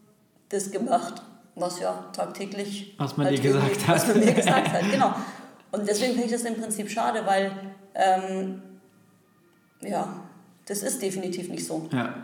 das 0.49 0.71
gemacht, 0.71 1.23
was 1.55 1.81
ja 1.81 2.09
tagtäglich. 2.15 2.95
Was 2.97 3.17
man 3.19 3.27
halt 3.27 3.39
dir 3.39 3.53
gesagt 3.53 3.87
hat. 3.87 3.97
Was 3.97 4.07
man 4.09 4.21
mir 4.21 4.33
gesagt 4.33 4.73
hat, 4.73 4.83
genau. 4.91 5.15
Und 5.73 5.87
deswegen 5.87 6.13
finde 6.13 6.27
ich 6.27 6.33
das 6.33 6.43
im 6.43 6.59
Prinzip 6.59 6.89
schade, 6.91 7.25
weil 7.27 7.53
ähm, 7.95 8.63
ja, 9.83 10.09
das 10.71 10.85
ist 10.85 11.03
definitiv 11.03 11.49
nicht 11.49 11.67
so. 11.67 11.89
Ja. 11.93 12.15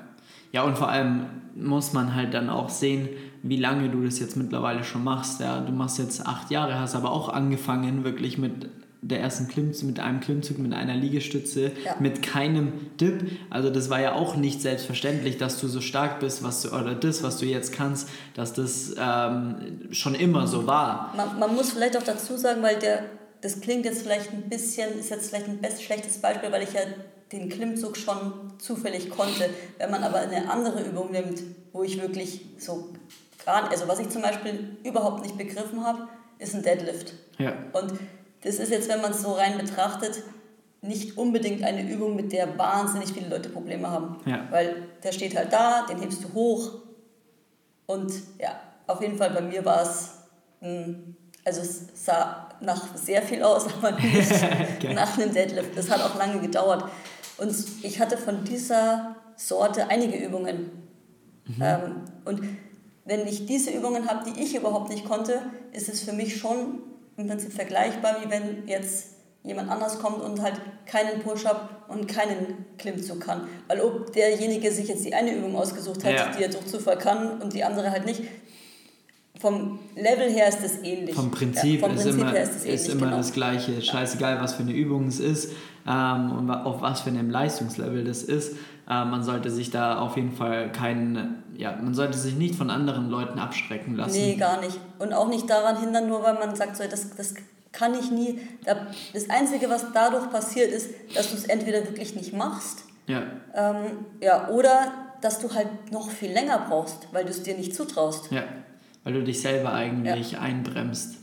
Ja, 0.53 0.63
und 0.63 0.79
vor 0.79 0.89
allem 0.89 1.27
muss 1.57 1.93
man 1.93 2.15
halt 2.15 2.33
dann 2.33 2.49
auch 2.49 2.69
sehen, 2.69 3.09
wie 3.43 3.57
lange 3.57 3.89
du 3.89 4.05
das 4.05 4.21
jetzt 4.21 4.37
mittlerweile 4.37 4.85
schon 4.85 5.03
machst. 5.03 5.41
Ja, 5.41 5.61
du 5.61 5.73
machst 5.73 5.99
jetzt 5.99 6.25
acht 6.25 6.51
Jahre, 6.53 6.79
hast 6.79 6.95
aber 6.95 7.11
auch 7.11 7.29
angefangen 7.29 8.05
wirklich 8.05 8.39
mit 8.39 8.71
der 9.03 9.21
ersten 9.21 9.49
Klimmzug, 9.49 9.89
mit 9.89 10.01
einem 10.01 10.21
Klimmzug, 10.21 10.59
mit 10.59 10.73
einer 10.73 10.95
Liegestütze, 10.95 11.73
ja. 11.85 11.97
mit 11.99 12.23
keinem 12.23 12.73
Dip. 13.01 13.33
Also 13.51 13.69
das 13.69 13.91
war 13.91 14.01
ja 14.01 14.13
auch 14.13 14.37
nicht 14.37 14.63
selbstverständlich, 14.63 15.39
dass 15.39 15.61
du 15.61 15.67
so 15.67 15.81
stark 15.81 16.21
bist, 16.21 16.45
was 16.45 16.63
du, 16.63 16.69
oder 16.69 16.95
das, 16.95 17.25
was 17.25 17.39
du 17.39 17.47
jetzt 17.47 17.73
kannst, 17.73 18.09
dass 18.35 18.53
das 18.53 18.95
ähm, 18.97 19.89
schon 19.91 20.15
immer 20.15 20.47
so 20.47 20.69
war. 20.69 21.13
Man, 21.17 21.39
man 21.41 21.55
muss 21.55 21.73
vielleicht 21.73 21.97
auch 21.97 22.05
dazu 22.05 22.37
sagen, 22.37 22.63
weil 22.63 22.79
der, 22.79 23.03
das 23.41 23.61
klingt 23.61 23.85
jetzt 23.85 24.03
vielleicht 24.03 24.33
ein 24.33 24.49
bisschen, 24.49 24.99
ist 24.99 25.11
jetzt 25.11 25.31
vielleicht 25.31 25.49
ein 25.49 25.59
best, 25.59 25.83
schlechtes 25.83 26.19
Beispiel, 26.19 26.53
weil 26.53 26.63
ich 26.63 26.73
ja 26.73 26.83
den 27.33 27.49
Klimmzug 27.49 27.97
schon 27.97 28.53
zufällig 28.59 29.11
konnte. 29.11 29.51
Wenn 29.79 29.91
man 29.91 30.03
aber 30.05 30.19
eine 30.19 30.51
andere 30.51 30.83
Übung 30.83 31.11
nimmt, 31.11 31.43
wo 31.73 31.83
ich 31.83 32.01
wirklich 32.01 32.47
so 32.59 32.91
gar 33.45 33.71
also 33.71 33.87
was 33.89 34.01
ich 34.01 34.09
zum 34.09 34.23
Beispiel 34.23 34.77
überhaupt 34.83 35.23
nicht 35.23 35.39
begriffen 35.39 35.85
habe, 35.85 36.09
ist 36.39 36.55
ein 36.55 36.63
Deadlift. 36.63 37.15
Ja. 37.39 37.55
Und 37.73 37.95
das 38.43 38.57
ist 38.57 38.71
jetzt, 38.71 38.89
wenn 38.89 39.01
man 39.01 39.13
es 39.13 39.23
so 39.23 39.33
rein 39.33 39.57
betrachtet, 39.59 40.23
nicht 40.83 41.17
unbedingt 41.17 41.65
eine 41.65 41.89
Übung, 41.91 42.15
mit 42.15 42.33
der 42.33 42.59
wahnsinnig 42.59 43.13
viele 43.13 43.29
Leute 43.29 43.49
Probleme 43.49 43.91
haben. 43.91 44.21
Ja. 44.27 44.47
Weil 44.51 44.89
der 45.03 45.13
steht 45.13 45.37
halt 45.37 45.53
da, 45.53 45.87
den 45.89 46.01
hebst 46.01 46.23
du 46.25 46.33
hoch 46.35 46.73
und 47.87 48.13
ja, 48.39 48.61
auf 48.87 49.01
jeden 49.01 49.17
Fall 49.17 49.31
bei 49.31 49.41
mir 49.41 49.65
war 49.65 49.83
es, 49.83 50.11
also 51.45 51.61
es 51.61 51.87
sah 51.95 52.49
nach 52.61 52.97
sehr 52.97 53.23
viel 53.23 53.43
aus, 53.43 53.67
aber 53.79 53.93
nicht 53.93 54.31
nach 54.95 55.17
einem 55.17 55.33
Deadlift. 55.33 55.77
Das 55.77 55.91
hat 55.91 56.03
auch 56.03 56.17
lange 56.19 56.41
gedauert. 56.41 56.85
Und 57.39 57.55
ich 57.83 58.01
hatte 58.01 58.17
von 58.17 58.45
dieser 58.45 59.17
Sorte 59.37 59.89
einige 59.89 60.17
Übungen. 60.17 60.71
Mhm. 61.47 61.63
Ähm, 61.63 61.95
und 62.25 62.41
wenn 63.05 63.27
ich 63.27 63.47
diese 63.47 63.71
Übungen 63.71 64.09
habe, 64.09 64.31
die 64.31 64.43
ich 64.43 64.57
überhaupt 64.57 64.91
nicht 64.91 65.05
konnte, 65.05 65.43
ist 65.73 65.89
es 65.89 66.03
für 66.03 66.13
mich 66.13 66.37
schon 66.39 66.81
im 67.17 67.29
Prinzip 67.29 67.53
vergleichbar, 67.53 68.17
wie 68.25 68.31
wenn 68.31 68.67
jetzt 68.67 69.17
jemand 69.43 69.71
anders 69.71 70.01
kommt 70.01 70.21
und 70.23 70.43
halt 70.43 70.61
keinen 70.87 71.21
Push-Up 71.23 71.87
und 71.89 72.09
keinen 72.09 72.67
Klimmzug 72.79 73.21
kann. 73.21 73.47
Weil 73.69 73.81
ob 73.81 74.13
derjenige 74.13 74.73
sich 74.73 74.89
jetzt 74.89 75.05
die 75.05 75.15
eine 75.15 75.37
Übung 75.37 75.57
ausgesucht 75.57 76.05
hat, 76.05 76.15
ja. 76.15 76.31
die 76.37 76.43
er 76.43 76.49
durch 76.49 76.67
Zufall 76.67 76.99
kann 76.99 77.41
und 77.41 77.53
die 77.53 77.63
andere 77.63 77.93
halt 77.93 78.07
nicht, 78.07 78.23
vom 79.41 79.79
Level 79.95 80.31
her 80.31 80.49
ist 80.49 80.63
das 80.63 80.83
ähnlich. 80.83 81.15
Vom 81.15 81.31
Prinzip, 81.31 81.81
ja, 81.81 81.87
vom 81.87 81.97
Prinzip 81.97 82.13
ist 82.13 82.21
immer, 82.21 82.37
ist, 82.37 82.65
ähnlich, 82.65 82.75
ist 82.75 82.89
immer 82.89 83.07
genau. 83.07 83.17
das 83.19 83.33
Gleiche. 83.33 83.83
Scheißegal, 83.83 84.41
was 84.41 84.55
für 84.55 84.63
eine 84.63 84.73
Übung 84.73 85.09
es 85.09 85.21
ist 85.21 85.53
ähm, 85.87 86.33
und 86.33 86.51
auf 86.51 86.81
was 86.81 87.03
für 87.03 87.11
einem 87.11 87.31
Leistungslevel 87.31 88.05
das 88.05 88.23
ist. 88.23 88.57
Äh, 88.89 89.05
man 89.05 89.23
sollte 89.23 89.51
sich 89.51 89.71
da 89.71 89.99
auf 89.99 90.17
jeden 90.17 90.33
Fall 90.33 90.73
keinen, 90.73 91.43
ja, 91.57 91.77
man 91.77 91.95
sollte 91.95 92.17
sich 92.17 92.35
nicht 92.35 92.55
von 92.55 92.71
anderen 92.71 93.11
Leuten 93.11 93.39
abschrecken 93.39 93.95
lassen. 93.95 94.13
Nee, 94.13 94.37
gar 94.37 94.61
nicht. 94.61 94.79
Und 94.99 95.13
auch 95.13 95.29
nicht 95.29 95.49
daran 95.51 95.81
hindern, 95.81 96.09
nur 96.09 96.23
weil 96.23 96.35
man 96.35 96.55
sagt, 96.55 96.77
so, 96.77 96.85
das, 96.89 97.15
das 97.17 97.35
kann 97.73 97.95
ich 97.95 98.11
nie. 98.11 98.41
Das 99.13 99.29
Einzige, 99.29 99.69
was 99.69 99.87
dadurch 99.93 100.31
passiert, 100.31 100.71
ist, 100.71 100.91
dass 101.15 101.31
du 101.31 101.37
es 101.37 101.45
entweder 101.45 101.85
wirklich 101.85 102.15
nicht 102.15 102.33
machst. 102.33 102.85
Ja. 103.07 103.23
Ähm, 103.55 104.07
ja, 104.21 104.49
oder 104.49 104.93
dass 105.21 105.41
du 105.41 105.53
halt 105.53 105.93
noch 105.93 106.11
viel 106.11 106.33
länger 106.33 106.67
brauchst, 106.69 107.09
weil 107.13 107.25
du 107.25 107.31
es 107.31 107.43
dir 107.43 107.57
nicht 107.57 107.75
zutraust. 107.75 108.31
Ja, 108.31 108.45
weil 109.07 109.13
du 109.13 109.23
dich 109.23 109.41
selber 109.41 109.73
eigentlich 109.73 110.33
ja. 110.33 110.41
einbremst. 110.41 111.15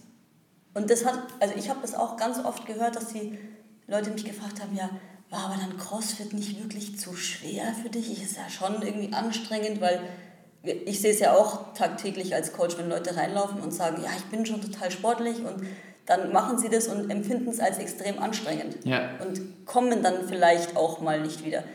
Und 0.73 0.89
das 0.89 1.05
hat, 1.05 1.19
also 1.41 1.53
ich 1.57 1.69
habe 1.69 1.81
das 1.81 1.93
auch 1.95 2.15
ganz 2.15 2.39
oft 2.39 2.65
gehört, 2.65 2.95
dass 2.95 3.09
die 3.09 3.37
Leute 3.87 4.09
mich 4.11 4.23
gefragt 4.23 4.61
haben, 4.61 4.73
ja, 4.73 4.89
war 5.29 5.47
aber 5.47 5.55
dann 5.59 5.77
CrossFit 5.77 6.31
nicht 6.31 6.63
wirklich 6.63 6.97
zu 6.97 7.13
schwer 7.13 7.73
für 7.81 7.89
dich? 7.89 8.09
Ich 8.09 8.23
ist 8.23 8.37
ja 8.37 8.49
schon 8.49 8.81
irgendwie 8.81 9.11
anstrengend, 9.11 9.81
weil 9.81 9.99
ich 10.63 11.01
sehe 11.01 11.11
es 11.11 11.19
ja 11.19 11.33
auch 11.33 11.73
tagtäglich 11.73 12.33
als 12.33 12.53
Coach, 12.53 12.77
wenn 12.77 12.87
Leute 12.87 13.17
reinlaufen 13.17 13.59
und 13.59 13.73
sagen, 13.73 14.01
ja, 14.01 14.11
ich 14.15 14.23
bin 14.25 14.45
schon 14.45 14.61
total 14.61 14.89
sportlich 14.89 15.39
und 15.39 15.67
dann 16.05 16.31
machen 16.31 16.57
sie 16.57 16.69
das 16.69 16.87
und 16.87 17.09
empfinden 17.09 17.49
es 17.49 17.59
als 17.59 17.79
extrem 17.79 18.17
anstrengend 18.17 18.77
ja. 18.85 19.09
und 19.19 19.65
kommen 19.65 20.01
dann 20.01 20.25
vielleicht 20.29 20.77
auch 20.77 21.01
mal 21.01 21.19
nicht 21.19 21.43
wieder. 21.43 21.65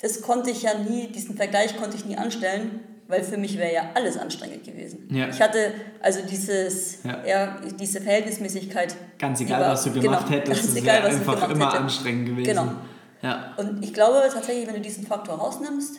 Das 0.00 0.22
konnte 0.22 0.50
ich 0.50 0.62
ja 0.62 0.78
nie, 0.78 1.08
diesen 1.08 1.36
Vergleich 1.36 1.76
konnte 1.76 1.96
ich 1.96 2.04
nie 2.04 2.16
anstellen, 2.16 2.91
weil 3.12 3.22
für 3.22 3.36
mich 3.36 3.58
wäre 3.58 3.74
ja 3.74 3.90
alles 3.92 4.16
anstrengend 4.16 4.64
gewesen. 4.64 5.06
Ja. 5.10 5.28
Ich 5.28 5.38
hatte 5.42 5.74
also 6.00 6.20
dieses, 6.22 7.04
ja. 7.04 7.22
ja 7.26 7.56
diese 7.78 8.00
Verhältnismäßigkeit. 8.00 8.96
Ganz 9.18 9.38
egal, 9.42 9.60
war, 9.60 9.72
was 9.72 9.84
du 9.84 9.92
gemacht 9.92 10.28
genau, 10.28 10.40
hättest, 10.40 10.64
es 10.64 10.82
wäre 10.82 11.04
einfach 11.04 11.50
immer 11.50 11.66
hätte. 11.66 11.80
anstrengend 11.80 12.26
gewesen. 12.30 12.48
Genau. 12.48 12.72
Ja. 13.20 13.52
Und 13.58 13.84
ich 13.84 13.92
glaube 13.92 14.22
tatsächlich, 14.32 14.66
wenn 14.66 14.76
du 14.76 14.80
diesen 14.80 15.06
Faktor 15.06 15.34
rausnimmst 15.34 15.96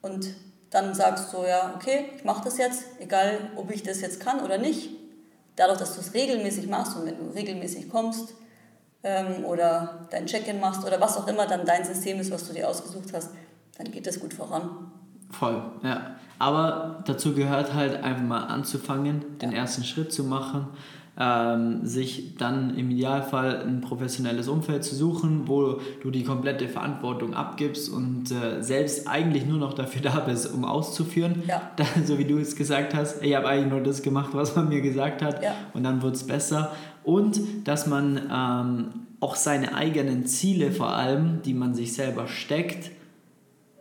und 0.00 0.26
dann 0.70 0.94
sagst 0.94 1.34
du, 1.34 1.44
ja, 1.44 1.74
okay, 1.76 2.06
ich 2.16 2.24
mache 2.24 2.42
das 2.42 2.56
jetzt, 2.56 2.84
egal 2.98 3.38
ob 3.56 3.70
ich 3.70 3.82
das 3.82 4.00
jetzt 4.00 4.18
kann 4.18 4.40
oder 4.40 4.56
nicht, 4.56 4.88
dadurch, 5.56 5.78
dass 5.78 5.94
du 5.94 6.00
es 6.00 6.14
regelmäßig 6.14 6.66
machst 6.66 6.96
und 6.96 7.04
wenn 7.04 7.18
du 7.18 7.26
regelmäßig 7.34 7.90
kommst 7.90 8.32
ähm, 9.02 9.44
oder 9.44 10.08
dein 10.10 10.24
Check-in 10.24 10.60
machst 10.60 10.82
oder 10.82 10.98
was 10.98 11.18
auch 11.18 11.28
immer 11.28 11.46
dann 11.46 11.66
dein 11.66 11.84
System 11.84 12.20
ist, 12.20 12.30
was 12.30 12.48
du 12.48 12.54
dir 12.54 12.70
ausgesucht 12.70 13.12
hast, 13.12 13.32
dann 13.76 13.90
geht 13.92 14.06
das 14.06 14.18
gut 14.18 14.32
voran. 14.32 14.90
Voll, 15.38 15.62
ja. 15.82 16.16
Aber 16.38 17.02
dazu 17.06 17.34
gehört 17.34 17.74
halt 17.74 18.02
einfach 18.02 18.24
mal 18.24 18.44
anzufangen, 18.44 19.24
den 19.40 19.52
ersten 19.52 19.84
Schritt 19.84 20.12
zu 20.12 20.24
machen 20.24 20.68
ähm, 21.18 21.86
sich 21.86 22.36
dann 22.36 22.76
im 22.76 22.90
Idealfall 22.90 23.62
ein 23.62 23.80
professionelles 23.80 24.48
Umfeld 24.48 24.82
zu 24.82 24.96
suchen, 24.96 25.46
wo 25.46 25.78
du 26.02 26.10
die 26.10 26.24
komplette 26.24 26.68
Verantwortung 26.68 27.34
abgibst 27.34 27.88
und 27.88 28.32
äh, 28.32 28.62
selbst 28.62 29.06
eigentlich 29.06 29.46
nur 29.46 29.58
noch 29.58 29.74
dafür 29.74 30.02
da 30.02 30.20
bist, 30.20 30.52
um 30.52 30.64
auszuführen. 30.64 31.42
Ja. 31.46 31.62
Da, 31.76 31.84
so 32.04 32.18
wie 32.18 32.24
du 32.24 32.38
es 32.38 32.54
gesagt 32.54 32.94
hast, 32.94 33.22
ich 33.22 33.34
habe 33.34 33.48
eigentlich 33.48 33.70
nur 33.70 33.80
das 33.80 34.02
gemacht, 34.02 34.30
was 34.32 34.54
man 34.54 34.68
mir 34.68 34.80
gesagt 34.80 35.22
hat 35.22 35.42
ja. 35.42 35.54
und 35.72 35.82
dann 35.82 36.02
wird 36.02 36.14
es 36.14 36.24
besser. 36.24 36.72
Und 37.02 37.40
dass 37.64 37.86
man 37.86 38.20
ähm, 38.32 38.84
auch 39.20 39.34
seine 39.34 39.74
eigenen 39.74 40.24
Ziele 40.26 40.70
vor 40.70 40.90
allem, 40.90 41.42
die 41.42 41.54
man 41.54 41.74
sich 41.74 41.94
selber 41.94 42.28
steckt 42.28 42.92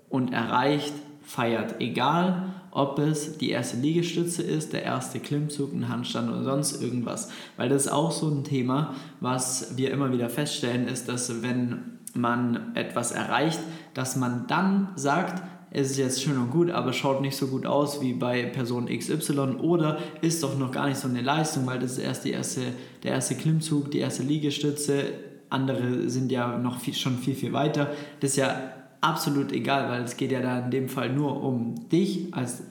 und 0.09 0.33
erreicht, 0.33 0.93
feiert. 1.33 1.75
Egal, 1.79 2.53
ob 2.71 2.99
es 2.99 3.37
die 3.37 3.49
erste 3.49 3.77
Liegestütze 3.77 4.43
ist, 4.43 4.73
der 4.73 4.83
erste 4.83 5.19
Klimmzug, 5.19 5.73
ein 5.73 5.89
Handstand 5.89 6.29
oder 6.29 6.43
sonst 6.43 6.81
irgendwas. 6.81 7.29
Weil 7.57 7.69
das 7.69 7.85
ist 7.85 7.91
auch 7.91 8.11
so 8.11 8.29
ein 8.29 8.43
Thema, 8.43 8.93
was 9.19 9.77
wir 9.77 9.91
immer 9.91 10.11
wieder 10.11 10.29
feststellen, 10.29 10.87
ist, 10.87 11.09
dass 11.09 11.41
wenn 11.41 11.99
man 12.13 12.75
etwas 12.75 13.11
erreicht, 13.11 13.59
dass 13.95 14.15
man 14.15 14.45
dann 14.47 14.89
sagt, 14.95 15.41
es 15.71 15.89
ist 15.89 15.97
jetzt 15.97 16.21
schön 16.21 16.37
und 16.37 16.51
gut, 16.51 16.69
aber 16.69 16.93
schaut 16.93 17.21
nicht 17.21 17.35
so 17.35 17.47
gut 17.47 17.65
aus 17.65 17.99
wie 17.99 18.13
bei 18.13 18.43
Person 18.43 18.85
XY 18.85 19.55
oder 19.59 19.97
ist 20.21 20.43
doch 20.43 20.55
noch 20.59 20.71
gar 20.71 20.87
nicht 20.87 20.99
so 20.99 21.07
eine 21.07 21.21
Leistung, 21.21 21.65
weil 21.65 21.79
das 21.79 21.93
ist 21.93 21.97
erst 21.97 22.25
die 22.25 22.31
erste, 22.31 22.61
der 23.01 23.13
erste 23.13 23.33
Klimmzug, 23.33 23.89
die 23.89 23.99
erste 23.99 24.21
Liegestütze, 24.21 25.05
andere 25.49 26.09
sind 26.11 26.31
ja 26.31 26.59
noch 26.59 26.79
viel, 26.79 26.93
schon 26.93 27.17
viel, 27.17 27.33
viel 27.33 27.53
weiter. 27.53 27.91
Das 28.19 28.31
ist 28.31 28.37
ja 28.37 28.82
absolut 29.03 29.51
egal, 29.51 29.89
weil 29.89 30.03
es 30.03 30.17
geht 30.17 30.31
ja 30.31 30.41
da 30.41 30.59
in 30.59 30.71
dem 30.71 30.89
Fall 30.89 31.09
nur 31.09 31.43
um 31.43 31.89
dich 31.89 32.33
als 32.33 32.63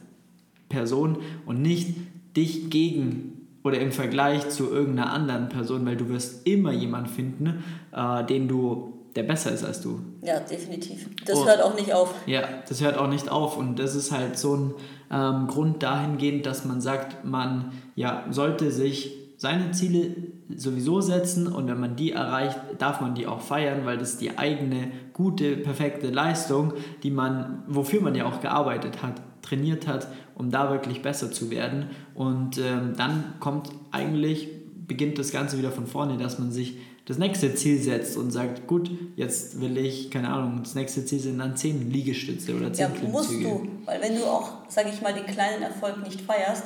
Person 0.69 1.19
und 1.47 1.61
nicht 1.61 1.95
dich 2.37 2.71
gegen 2.71 3.49
oder 3.63 3.79
im 3.79 3.93
Vergleich 3.93 4.49
zu 4.49 4.71
irgendeiner 4.71 5.13
anderen 5.13 5.49
Person, 5.49 5.87
weil 5.87 5.97
du 5.97 6.09
wirst 6.09 6.47
immer 6.47 6.73
jemanden 6.73 7.09
finden, 7.09 7.65
äh, 7.93 8.25
den 8.25 8.49
du, 8.49 8.95
der 9.15 9.23
besser 9.23 9.53
ist 9.53 9.65
als 9.65 9.81
du. 9.83 10.01
Ja, 10.23 10.41
definitiv. 10.41 11.09
Das 11.25 11.39
oh, 11.39 11.47
hört 11.47 11.63
auch 11.63 11.77
nicht 11.77 11.93
auf. 11.93 12.15
Ja, 12.27 12.43
das 12.69 12.81
hört 12.81 12.97
auch 12.97 13.09
nicht 13.09 13.31
auf 13.31 13.57
und 13.57 13.79
das 13.79 13.95
ist 13.95 14.11
halt 14.11 14.39
so 14.39 14.57
ein 14.57 14.75
ähm, 15.13 15.47
Grund 15.47 15.83
dahingehend, 15.83 16.47
dass 16.47 16.65
man 16.65 16.81
sagt, 16.81 17.25
man 17.25 17.73
ja, 17.95 18.25
sollte 18.31 18.73
sich 18.73 19.22
seine 19.43 19.73
Ziele 19.73 20.15
sowieso 20.55 21.01
setzen 21.01 21.49
und 21.49 21.67
wenn 21.67 21.81
man 21.81 21.97
die 21.97 22.13
erreicht, 22.13 22.61
darf 22.79 23.01
man 23.01 23.17
die 23.17 23.27
auch 23.27 23.41
feiern, 23.41 23.85
weil 23.85 23.99
das 23.99 24.17
die 24.17 24.39
eigene 24.39 24.93
gute, 25.15 25.57
perfekte 25.57 26.11
Leistung, 26.11 26.75
die 27.03 27.11
man, 27.11 27.65
wofür 27.67 28.01
man 28.03 28.15
ja 28.15 28.25
auch 28.25 28.41
gearbeitet 28.41 29.03
hat, 29.03 29.21
trainiert 29.43 29.89
hat, 29.89 30.07
um 30.37 30.53
da 30.53 30.71
wirklich 30.71 31.03
besser 31.03 31.33
zu 31.33 31.51
werden. 31.51 31.91
Und 32.15 32.59
ähm, 32.59 32.93
dann 32.97 33.35
kommt 33.41 33.71
eigentlich, 33.91 34.47
beginnt 34.87 35.19
das 35.19 35.33
Ganze 35.33 35.59
wieder 35.59 35.73
von 35.73 35.89
vorne, 35.89 36.19
dass 36.19 36.39
man 36.39 36.53
sich 36.53 36.79
das 37.07 37.19
nächste 37.19 37.53
Ziel 37.57 37.83
setzt 37.83 38.17
und 38.17 38.31
sagt, 38.31 38.69
gut, 38.69 38.93
jetzt 39.17 39.61
will 39.61 39.77
ich, 39.77 40.13
keine 40.13 40.29
Ahnung, 40.29 40.61
das 40.63 40.77
nächste 40.77 41.05
Ziel 41.05 41.19
sind 41.19 41.41
dann 41.41 41.57
10 41.57 41.91
Liegestütze 41.91 42.55
oder 42.55 42.73
10 42.73 42.81
ja, 42.81 42.89
Klimmzüge. 42.91 43.11
musst 43.11 43.33
du, 43.33 43.69
weil 43.87 44.01
wenn 44.01 44.15
du 44.15 44.25
auch, 44.25 44.69
sage 44.69 44.91
ich 44.95 45.03
mal, 45.03 45.13
den 45.13 45.27
kleinen 45.27 45.65
Erfolg 45.65 46.01
nicht 46.05 46.21
feierst, 46.21 46.63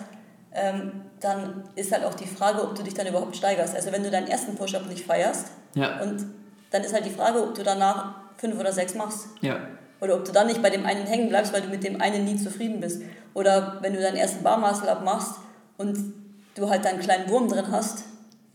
ähm, 0.52 1.02
dann 1.20 1.64
ist 1.74 1.92
halt 1.92 2.04
auch 2.04 2.14
die 2.14 2.26
Frage, 2.26 2.62
ob 2.62 2.74
du 2.74 2.82
dich 2.82 2.94
dann 2.94 3.06
überhaupt 3.06 3.36
steigerst. 3.36 3.74
Also 3.74 3.92
wenn 3.92 4.02
du 4.02 4.10
deinen 4.10 4.28
ersten 4.28 4.54
Push-Up 4.54 4.86
nicht 4.88 5.04
feierst 5.04 5.48
ja. 5.74 6.00
und 6.00 6.26
dann 6.70 6.82
ist 6.82 6.92
halt 6.92 7.06
die 7.06 7.10
Frage, 7.10 7.42
ob 7.42 7.54
du 7.54 7.62
danach 7.62 8.14
fünf 8.36 8.58
oder 8.58 8.72
sechs 8.72 8.94
machst. 8.94 9.28
Ja. 9.40 9.58
Oder 10.00 10.14
ob 10.16 10.24
du 10.24 10.32
dann 10.32 10.46
nicht 10.46 10.62
bei 10.62 10.70
dem 10.70 10.84
einen 10.84 11.06
hängen 11.06 11.28
bleibst, 11.28 11.52
weil 11.52 11.62
du 11.62 11.68
mit 11.68 11.82
dem 11.84 12.00
einen 12.00 12.24
nie 12.24 12.36
zufrieden 12.36 12.80
bist. 12.80 13.02
Oder 13.34 13.78
wenn 13.80 13.94
du 13.94 14.00
deinen 14.00 14.16
ersten 14.16 14.42
Barmuscle 14.42 14.90
abmachst 14.90 15.36
und 15.78 16.14
du 16.54 16.68
halt 16.68 16.84
deinen 16.84 17.00
kleinen 17.00 17.28
Wurm 17.30 17.48
drin 17.48 17.66
hast, 17.70 18.04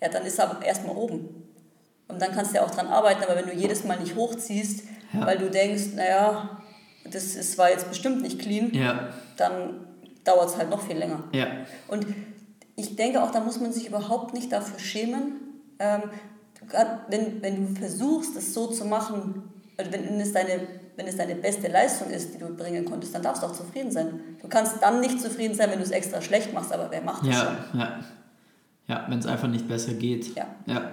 ja, 0.02 0.10
dann 0.10 0.26
ist 0.26 0.40
er 0.40 0.50
aber 0.50 0.66
erstmal 0.66 0.96
oben. 0.96 1.44
Und 2.08 2.22
dann 2.22 2.32
kannst 2.32 2.52
du 2.52 2.58
ja 2.58 2.64
auch 2.64 2.72
dran 2.72 2.88
arbeiten, 2.88 3.24
aber 3.24 3.36
wenn 3.36 3.46
du 3.46 3.54
jedes 3.54 3.84
Mal 3.84 3.98
nicht 4.00 4.16
hochziehst, 4.16 4.84
ja. 5.14 5.26
weil 5.26 5.38
du 5.38 5.50
denkst, 5.50 5.94
naja, 5.96 6.62
das 7.06 7.36
ist, 7.36 7.58
war 7.58 7.70
jetzt 7.70 7.88
bestimmt 7.90 8.22
nicht 8.22 8.40
clean, 8.40 8.72
ja. 8.74 9.10
dann 9.38 9.88
dauert 10.24 10.50
es 10.50 10.58
halt 10.58 10.70
noch 10.70 10.82
viel 10.82 10.98
länger. 10.98 11.24
Ja. 11.34 11.48
Und 11.88 12.06
ich 12.76 12.96
denke 12.96 13.22
auch, 13.24 13.32
da 13.32 13.40
muss 13.40 13.60
man 13.60 13.72
sich 13.72 13.88
überhaupt 13.88 14.34
nicht 14.34 14.52
dafür 14.52 14.80
schämen. 14.80 15.34
Ähm, 15.80 16.04
wenn, 17.10 17.42
wenn 17.42 17.74
du 17.74 17.80
versuchst, 17.80 18.36
es 18.36 18.54
so 18.54 18.68
zu 18.68 18.86
machen, 18.86 19.44
also 19.78 19.92
wenn 19.92 20.20
es, 20.20 20.32
deine, 20.32 20.68
wenn 20.96 21.08
es 21.08 21.18
deine 21.18 21.36
beste 21.36 21.68
Leistung 21.68 22.10
ist, 22.10 22.34
die 22.34 22.38
du 22.38 22.56
bringen 22.56 22.86
konntest, 22.86 23.16
dann 23.16 23.24
darfst 23.24 23.42
du 23.42 23.48
auch 23.48 23.54
zufrieden 23.54 23.92
sein. 23.92 24.20
Du 24.42 24.48
kannst 24.48 24.82
dann 24.82 25.00
nicht 25.00 25.20
zufrieden 25.20 25.56
sein, 25.56 25.72
wenn 25.72 25.80
du 25.80 25.84
es 25.84 25.92
extra 25.92 26.22
schlecht 26.22 26.54
machst, 26.54 26.72
aber 26.72 26.90
wer 26.92 27.02
macht 27.02 27.26
das 27.26 27.36
ja, 27.36 27.46
schon? 27.46 27.80
Ja, 27.80 28.00
ja 28.88 29.06
wenn 29.10 29.20
es 29.20 29.26
einfach 29.26 29.48
nicht 29.48 29.68
besser 29.68 29.94
geht. 29.94 30.36
Ja. 30.36 30.48
ja. 30.66 30.92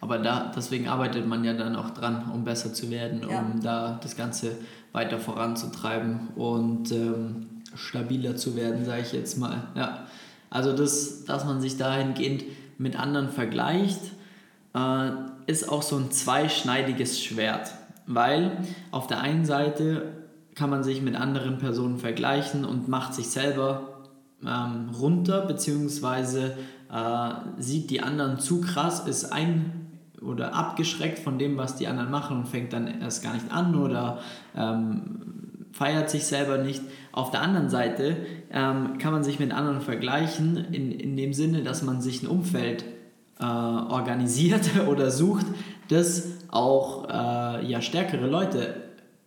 Aber 0.00 0.18
da, 0.18 0.50
deswegen 0.54 0.88
arbeitet 0.88 1.28
man 1.28 1.44
ja 1.44 1.52
dann 1.52 1.76
auch 1.76 1.90
dran, 1.90 2.28
um 2.34 2.42
besser 2.42 2.74
zu 2.74 2.90
werden, 2.90 3.24
ja. 3.28 3.38
um 3.38 3.60
da 3.60 4.00
das 4.02 4.16
Ganze 4.16 4.56
weiter 4.90 5.20
voranzutreiben 5.20 6.30
und 6.34 6.90
ähm, 6.90 7.61
stabiler 7.74 8.36
zu 8.36 8.56
werden, 8.56 8.84
sage 8.84 9.02
ich 9.02 9.12
jetzt 9.12 9.38
mal. 9.38 9.68
Ja. 9.74 10.06
Also 10.50 10.76
das, 10.76 11.24
dass 11.24 11.44
man 11.44 11.60
sich 11.60 11.76
dahingehend 11.76 12.44
mit 12.78 12.98
anderen 12.98 13.30
vergleicht, 13.30 14.00
äh, 14.74 15.10
ist 15.46 15.68
auch 15.68 15.82
so 15.82 15.96
ein 15.96 16.10
zweischneidiges 16.10 17.22
Schwert, 17.22 17.72
weil 18.06 18.58
auf 18.90 19.06
der 19.06 19.20
einen 19.20 19.44
Seite 19.44 20.12
kann 20.54 20.70
man 20.70 20.84
sich 20.84 21.00
mit 21.00 21.16
anderen 21.16 21.58
Personen 21.58 21.98
vergleichen 21.98 22.64
und 22.64 22.88
macht 22.88 23.14
sich 23.14 23.28
selber 23.28 24.02
ähm, 24.46 24.90
runter, 24.90 25.46
beziehungsweise 25.46 26.56
äh, 26.92 27.30
sieht 27.58 27.90
die 27.90 28.02
anderen 28.02 28.38
zu 28.38 28.60
krass, 28.60 29.06
ist 29.06 29.32
ein 29.32 29.82
oder 30.20 30.54
abgeschreckt 30.54 31.18
von 31.18 31.38
dem, 31.38 31.56
was 31.56 31.76
die 31.76 31.86
anderen 31.86 32.10
machen 32.10 32.38
und 32.38 32.48
fängt 32.48 32.72
dann 32.72 33.00
erst 33.00 33.22
gar 33.22 33.34
nicht 33.34 33.50
an 33.50 33.74
oder 33.74 34.18
ähm, 34.56 35.66
feiert 35.72 36.10
sich 36.10 36.24
selber 36.24 36.58
nicht. 36.58 36.82
Auf 37.12 37.30
der 37.30 37.42
anderen 37.42 37.68
Seite 37.68 38.16
ähm, 38.50 38.98
kann 38.98 39.12
man 39.12 39.22
sich 39.22 39.38
mit 39.38 39.52
anderen 39.52 39.82
vergleichen, 39.82 40.56
in, 40.72 40.90
in 40.92 41.16
dem 41.16 41.34
Sinne, 41.34 41.62
dass 41.62 41.82
man 41.82 42.00
sich 42.00 42.22
ein 42.22 42.26
Umfeld 42.26 42.84
äh, 43.38 43.44
organisiert 43.44 44.70
oder 44.88 45.10
sucht, 45.10 45.46
das 45.88 46.38
auch 46.50 47.08
äh, 47.08 47.66
ja, 47.66 47.82
stärkere 47.82 48.26
Leute 48.26 48.76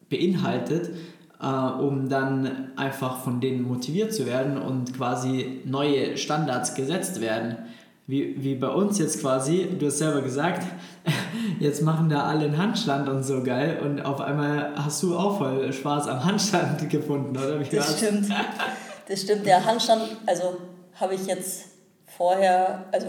beinhaltet, 0.10 0.92
äh, 1.40 1.46
um 1.46 2.10
dann 2.10 2.72
einfach 2.76 3.20
von 3.20 3.40
denen 3.40 3.64
motiviert 3.64 4.14
zu 4.14 4.26
werden 4.26 4.58
und 4.58 4.96
quasi 4.96 5.62
neue 5.66 6.18
Standards 6.18 6.74
gesetzt 6.74 7.22
werden. 7.22 7.58
Wie, 8.08 8.36
wie 8.44 8.56
bei 8.56 8.70
uns 8.70 9.00
jetzt 9.00 9.22
quasi, 9.22 9.68
du 9.80 9.88
hast 9.88 9.98
selber 9.98 10.22
gesagt, 10.22 10.64
jetzt 11.60 11.82
machen 11.82 12.10
da 12.10 12.24
alle 12.24 12.46
einen 12.46 12.58
Handstand 12.58 13.10
und 13.10 13.24
so 13.24 13.44
geil 13.44 13.80
und 13.84 14.02
auf 14.02 14.22
einmal 14.22 14.74
hast 14.76 15.02
du 15.04 15.18
auch 15.18 15.38
voll 15.38 15.72
Spaß 15.72 16.08
am 16.08 16.24
Handstand 16.24 16.90
gefunden, 16.90 17.36
oder? 17.38 17.60
Wie 17.60 17.76
das 17.76 17.88
war's? 17.88 17.98
stimmt. 17.98 18.30
Das 19.08 19.22
stimmt, 19.22 19.46
der 19.46 19.64
Handstand, 19.64 20.02
also 20.26 20.58
habe 21.00 21.16
ich 21.16 21.26
jetzt 21.28 21.66
vorher, 22.18 22.86
also 22.92 23.08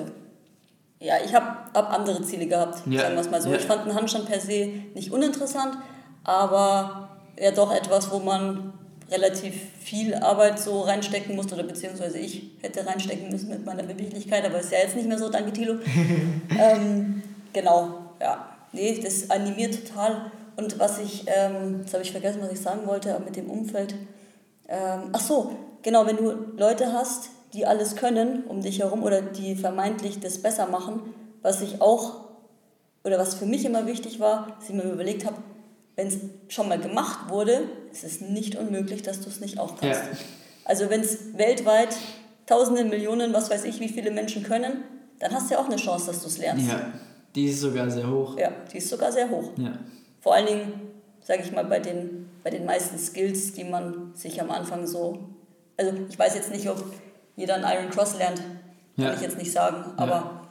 ja, 0.98 1.14
ich 1.24 1.34
habe 1.34 1.46
hab 1.74 1.92
andere 1.92 2.22
Ziele 2.22 2.46
gehabt, 2.46 2.78
ja. 2.86 3.02
sagen 3.02 3.14
wir 3.14 3.20
es 3.20 3.30
mal 3.30 3.40
so. 3.40 3.50
Ja. 3.50 3.56
Ich 3.56 3.64
fand 3.64 3.82
einen 3.82 3.94
Handstand 3.94 4.26
per 4.26 4.40
se 4.40 4.70
nicht 4.94 5.12
uninteressant, 5.12 5.76
aber 6.24 7.08
ja 7.38 7.50
doch 7.50 7.72
etwas, 7.72 8.10
wo 8.10 8.18
man 8.18 8.72
relativ 9.10 9.54
viel 9.80 10.14
Arbeit 10.14 10.58
so 10.58 10.80
reinstecken 10.80 11.36
musste, 11.36 11.54
oder 11.54 11.64
beziehungsweise 11.64 12.18
ich 12.18 12.42
hätte 12.60 12.84
reinstecken 12.84 13.30
müssen 13.30 13.48
mit 13.48 13.64
meiner 13.64 13.84
Beweglichkeit, 13.84 14.44
aber 14.44 14.58
ist 14.58 14.72
ja 14.72 14.78
jetzt 14.78 14.96
nicht 14.96 15.08
mehr 15.08 15.18
so, 15.18 15.28
danke 15.28 15.52
Tilo. 15.52 15.74
ähm, 16.58 17.22
genau, 17.52 18.05
ja. 18.20 18.48
Nee, 18.72 19.00
das 19.02 19.30
animiert 19.30 19.86
total. 19.86 20.30
Und 20.56 20.78
was 20.78 20.98
ich, 20.98 21.24
ähm, 21.26 21.80
jetzt 21.80 21.92
habe 21.92 22.02
ich 22.02 22.12
vergessen, 22.12 22.40
was 22.42 22.52
ich 22.52 22.60
sagen 22.60 22.86
wollte, 22.86 23.14
aber 23.14 23.24
mit 23.24 23.36
dem 23.36 23.50
Umfeld. 23.50 23.94
Ähm, 24.68 25.10
ach 25.12 25.20
so, 25.20 25.52
genau, 25.82 26.06
wenn 26.06 26.16
du 26.16 26.32
Leute 26.56 26.92
hast, 26.92 27.30
die 27.52 27.66
alles 27.66 27.96
können 27.96 28.44
um 28.44 28.60
dich 28.60 28.80
herum 28.80 29.02
oder 29.02 29.22
die 29.22 29.54
vermeintlich 29.54 30.20
das 30.20 30.38
besser 30.38 30.66
machen, 30.66 31.14
was 31.42 31.60
ich 31.62 31.80
auch, 31.80 32.26
oder 33.04 33.18
was 33.18 33.34
für 33.34 33.46
mich 33.46 33.64
immer 33.64 33.86
wichtig 33.86 34.18
war, 34.18 34.56
dass 34.58 34.68
ich 34.68 34.74
mir 34.74 34.82
überlegt 34.82 35.24
habe, 35.24 35.36
wenn 35.94 36.08
es 36.08 36.18
schon 36.48 36.68
mal 36.68 36.78
gemacht 36.78 37.30
wurde, 37.30 37.62
ist 37.90 38.04
es 38.04 38.20
nicht 38.20 38.56
unmöglich, 38.56 39.02
dass 39.02 39.20
du 39.20 39.28
es 39.28 39.40
nicht 39.40 39.58
auch 39.58 39.76
kannst. 39.78 40.00
Ja. 40.00 40.18
Also 40.64 40.90
wenn 40.90 41.00
es 41.00 41.38
weltweit 41.38 41.96
tausende, 42.46 42.84
Millionen, 42.84 43.32
was 43.32 43.50
weiß 43.50 43.64
ich, 43.64 43.80
wie 43.80 43.88
viele 43.88 44.10
Menschen 44.10 44.42
können, 44.42 44.82
dann 45.18 45.32
hast 45.32 45.48
du 45.48 45.54
ja 45.54 45.60
auch 45.60 45.66
eine 45.66 45.76
Chance, 45.76 46.06
dass 46.06 46.20
du 46.20 46.28
es 46.28 46.38
lernst. 46.38 46.68
Ja, 46.68 46.92
die 47.36 47.44
ist 47.44 47.60
sogar 47.60 47.88
sehr 47.88 48.10
hoch. 48.10 48.36
Ja, 48.36 48.50
die 48.72 48.78
ist 48.78 48.88
sogar 48.88 49.12
sehr 49.12 49.30
hoch. 49.30 49.52
Ja. 49.56 49.78
Vor 50.20 50.34
allen 50.34 50.46
Dingen, 50.46 50.72
sage 51.20 51.42
ich 51.44 51.52
mal, 51.52 51.64
bei 51.64 51.78
den, 51.78 52.28
bei 52.42 52.50
den 52.50 52.64
meisten 52.64 52.98
Skills, 52.98 53.52
die 53.52 53.64
man 53.64 54.12
sich 54.14 54.40
am 54.40 54.50
Anfang 54.50 54.86
so... 54.86 55.18
Also 55.76 55.92
ich 56.08 56.18
weiß 56.18 56.34
jetzt 56.34 56.50
nicht, 56.50 56.68
ob 56.68 56.82
jeder 57.36 57.54
einen 57.54 57.64
Iron 57.64 57.90
Cross 57.90 58.18
lernt, 58.18 58.38
kann 58.38 59.04
ja. 59.04 59.14
ich 59.14 59.20
jetzt 59.20 59.38
nicht 59.38 59.52
sagen, 59.52 59.92
aber... 59.96 60.10
Ja 60.10 60.42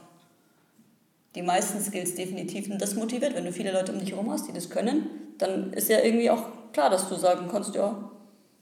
die 1.36 1.42
meisten 1.42 1.80
Skills 1.80 2.14
definitiv. 2.14 2.68
Und 2.70 2.80
das 2.80 2.94
motiviert, 2.94 3.36
wenn 3.36 3.44
du 3.44 3.52
viele 3.52 3.70
Leute 3.70 3.92
um 3.92 4.00
dich 4.00 4.10
herum 4.10 4.30
hast, 4.30 4.48
die 4.48 4.52
das 4.52 4.70
können, 4.70 5.06
dann 5.38 5.72
ist 5.74 5.88
ja 5.88 5.98
irgendwie 6.00 6.30
auch 6.30 6.42
klar, 6.72 6.90
dass 6.90 7.08
du 7.08 7.14
sagen 7.14 7.48
kannst, 7.50 7.74
ja, 7.74 8.10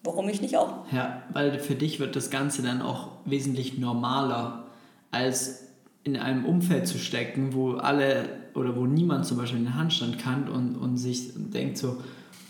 warum 0.02 0.28
ich 0.28 0.42
nicht 0.42 0.56
auch? 0.56 0.84
Ja, 0.92 1.22
weil 1.32 1.58
für 1.60 1.76
dich 1.76 2.00
wird 2.00 2.16
das 2.16 2.30
Ganze 2.30 2.62
dann 2.62 2.82
auch 2.82 3.08
wesentlich 3.24 3.78
normaler, 3.78 4.64
als 5.12 5.63
in 6.04 6.16
einem 6.16 6.44
Umfeld 6.44 6.86
zu 6.86 6.98
stecken, 6.98 7.54
wo 7.54 7.72
alle 7.72 8.28
oder 8.54 8.76
wo 8.76 8.86
niemand 8.86 9.26
zum 9.26 9.38
Beispiel 9.38 9.58
einen 9.58 9.74
Handstand 9.74 10.18
kann 10.18 10.48
und, 10.48 10.76
und 10.76 10.96
sich 10.96 11.32
denkt 11.34 11.78
so, 11.78 11.96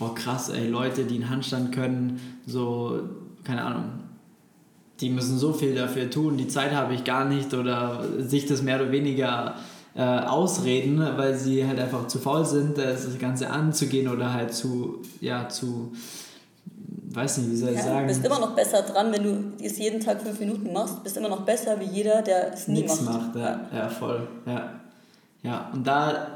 oh 0.01 0.09
krass, 0.09 0.51
ey, 0.51 0.69
Leute, 0.69 1.05
die 1.05 1.15
einen 1.15 1.31
Handstand 1.31 1.73
können, 1.73 2.21
so, 2.47 3.01
keine 3.45 3.65
Ahnung, 3.65 3.85
die 5.01 5.09
müssen 5.09 5.39
so 5.39 5.53
viel 5.53 5.75
dafür 5.75 6.11
tun, 6.11 6.37
die 6.37 6.49
Zeit 6.49 6.73
habe 6.73 6.95
ich 6.95 7.05
gar 7.05 7.25
nicht 7.25 7.55
oder 7.55 8.05
sich 8.19 8.47
das 8.47 8.63
mehr 8.63 8.81
oder 8.81 8.93
weniger 8.93 9.55
äh, 9.97 10.03
ausreden, 10.03 10.99
weil 11.17 11.35
sie 11.37 11.67
halt 11.67 11.79
einfach 11.79 12.07
zu 12.09 12.19
faul 12.19 12.45
sind, 12.45 12.77
das 12.79 13.19
Ganze 13.19 13.51
anzugehen 13.51 14.09
oder 14.09 14.33
halt 14.33 14.53
zu, 14.53 15.03
ja, 15.21 15.49
zu, 15.49 15.93
weiß 17.15 17.39
nicht, 17.39 17.51
wie 17.51 17.57
soll 17.57 17.71
ich 17.71 17.77
ja, 17.77 17.85
sagen. 17.85 18.09
Du 18.09 18.15
bist 18.15 18.25
immer 18.25 18.41
noch 18.41 18.55
besser 18.55 18.83
dran, 18.83 19.13
wenn 19.13 19.23
du 19.23 19.65
es 19.65 19.79
jeden 19.79 20.01
Tag 20.01 20.21
fünf 20.23 20.39
Minuten 20.41 20.73
machst, 20.73 21.03
bist 21.03 21.17
immer 21.17 21.29
noch 21.29 21.43
besser 21.43 21.79
wie 21.81 21.85
jeder, 21.85 22.23
der 22.23 22.53
es 22.53 22.69
nie 22.69 22.83
Nichts 22.83 23.03
macht. 23.03 23.35
macht 23.35 23.37
ja, 23.37 23.61
ja, 23.73 23.89
voll, 23.89 24.27
ja. 24.47 24.81
Ja, 25.43 25.71
und 25.73 25.87
da 25.87 26.27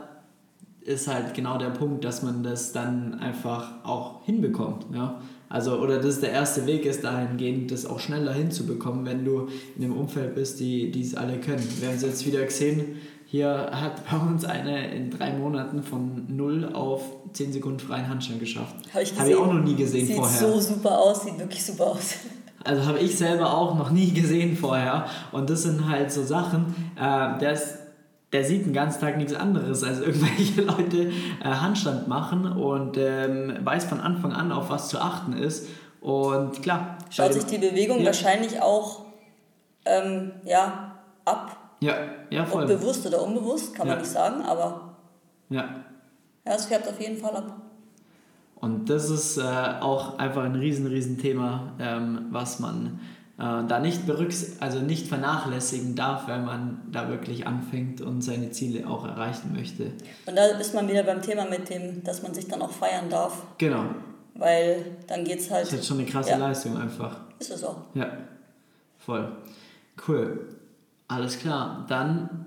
ist 0.82 1.08
halt 1.08 1.34
genau 1.34 1.58
der 1.58 1.70
Punkt, 1.70 2.04
dass 2.04 2.22
man 2.22 2.42
das 2.42 2.72
dann 2.72 3.14
einfach 3.20 3.84
auch 3.84 4.24
hinbekommt, 4.24 4.86
ja. 4.94 5.20
Also, 5.50 5.78
oder 5.78 5.96
das 5.96 6.16
ist 6.16 6.22
der 6.22 6.32
erste 6.32 6.66
Weg 6.66 6.84
ist 6.84 7.04
dahingehend, 7.04 7.70
das 7.70 7.86
auch 7.86 8.00
schneller 8.00 8.34
hinzubekommen, 8.34 9.06
wenn 9.06 9.24
du 9.24 9.48
in 9.76 9.84
einem 9.84 9.96
Umfeld 9.96 10.34
bist, 10.34 10.60
die, 10.60 10.90
die 10.90 11.00
es 11.00 11.14
alle 11.14 11.38
können. 11.38 11.66
Wir 11.80 11.88
haben 11.88 11.96
es 11.96 12.02
jetzt 12.02 12.26
wieder 12.26 12.44
gesehen, 12.44 12.98
hier 13.24 13.70
hat 13.72 14.02
bei 14.10 14.16
uns 14.16 14.44
eine 14.44 14.90
in 14.94 15.10
drei 15.10 15.32
Monaten 15.32 15.82
von 15.82 16.24
0 16.34 16.72
auf 16.72 17.17
10 17.32 17.52
Sekunden 17.52 17.78
freien 17.78 18.08
Handstand 18.08 18.40
geschafft. 18.40 18.74
Habe 18.92 19.02
ich, 19.02 19.18
hab 19.18 19.26
ich 19.26 19.36
auch 19.36 19.52
noch 19.52 19.62
nie 19.62 19.74
gesehen 19.74 20.06
sieht 20.06 20.16
vorher. 20.16 20.38
Sieht 20.38 20.48
so 20.48 20.60
super 20.60 20.98
aus, 20.98 21.24
sieht 21.24 21.38
wirklich 21.38 21.64
super 21.64 21.88
aus. 21.88 22.14
Also 22.64 22.84
habe 22.86 22.98
ich 22.98 23.16
selber 23.16 23.56
auch 23.56 23.76
noch 23.76 23.92
nie 23.92 24.12
gesehen 24.12 24.56
vorher. 24.56 25.06
Und 25.30 25.48
das 25.48 25.62
sind 25.62 25.88
halt 25.88 26.10
so 26.10 26.24
Sachen, 26.24 26.74
äh, 26.96 27.38
der, 27.38 27.52
ist, 27.52 27.78
der 28.32 28.44
sieht 28.44 28.66
den 28.66 28.72
ganzen 28.72 29.00
Tag 29.00 29.16
nichts 29.16 29.32
anderes, 29.32 29.84
als 29.84 30.00
irgendwelche 30.00 30.62
Leute 30.62 31.12
äh, 31.42 31.44
Handstand 31.44 32.08
machen 32.08 32.50
und 32.50 32.98
ähm, 32.98 33.56
weiß 33.62 33.84
von 33.84 34.00
Anfang 34.00 34.32
an, 34.32 34.50
auf 34.50 34.70
was 34.70 34.88
zu 34.88 35.00
achten 35.00 35.34
ist. 35.34 35.68
Und 36.00 36.60
klar. 36.60 36.98
Schaut 37.10 37.32
sich 37.32 37.44
die 37.44 37.58
Bewegung 37.58 38.00
ja. 38.00 38.06
wahrscheinlich 38.06 38.60
auch 38.60 39.06
ähm, 39.86 40.32
ja, 40.44 40.98
ab 41.24 41.56
ja, 41.80 41.94
ja, 42.30 42.44
voll. 42.44 42.64
Ob 42.64 42.68
bewusst 42.68 43.06
oder 43.06 43.22
unbewusst, 43.22 43.74
kann 43.74 43.86
ja. 43.86 43.94
man 43.94 44.02
nicht 44.02 44.12
sagen, 44.12 44.42
aber. 44.42 44.96
Ja. 45.48 45.84
Ja, 46.48 46.54
es 46.54 46.64
färbt 46.64 46.88
auf 46.88 46.98
jeden 46.98 47.18
Fall 47.18 47.36
ab. 47.36 47.60
Und 48.56 48.88
das 48.88 49.10
ist 49.10 49.36
äh, 49.36 49.42
auch 49.42 50.18
einfach 50.18 50.44
ein 50.44 50.54
riesen, 50.54 50.86
riesen 50.86 51.18
Thema, 51.18 51.74
ähm, 51.78 52.26
was 52.30 52.58
man 52.58 53.00
äh, 53.38 53.64
da 53.68 53.78
nicht 53.78 54.06
berücks 54.06 54.56
also 54.60 54.80
nicht 54.80 55.06
vernachlässigen 55.06 55.94
darf, 55.94 56.26
wenn 56.26 56.44
man 56.44 56.80
da 56.90 57.08
wirklich 57.08 57.46
anfängt 57.46 58.00
und 58.00 58.22
seine 58.22 58.50
Ziele 58.50 58.88
auch 58.88 59.06
erreichen 59.06 59.52
möchte. 59.54 59.92
Und 60.26 60.36
da 60.36 60.46
ist 60.46 60.74
man 60.74 60.88
wieder 60.88 61.02
beim 61.02 61.20
Thema 61.20 61.44
mit 61.44 61.68
dem, 61.68 62.02
dass 62.02 62.22
man 62.22 62.32
sich 62.32 62.48
dann 62.48 62.62
auch 62.62 62.72
feiern 62.72 63.10
darf. 63.10 63.42
Genau. 63.58 63.84
Weil 64.34 64.96
dann 65.06 65.24
geht 65.24 65.40
es 65.40 65.50
halt. 65.50 65.62
Das 65.62 65.68
ist 65.68 65.74
halt 65.74 65.84
schon 65.84 65.98
eine 65.98 66.06
krasse 66.06 66.30
ja. 66.30 66.36
Leistung 66.38 66.76
einfach. 66.78 67.20
Ist 67.38 67.50
es 67.50 67.62
auch. 67.62 67.76
Ja, 67.94 68.10
voll. 68.98 69.30
Cool. 70.06 70.48
Alles 71.08 71.38
klar, 71.38 71.84
dann 71.88 72.46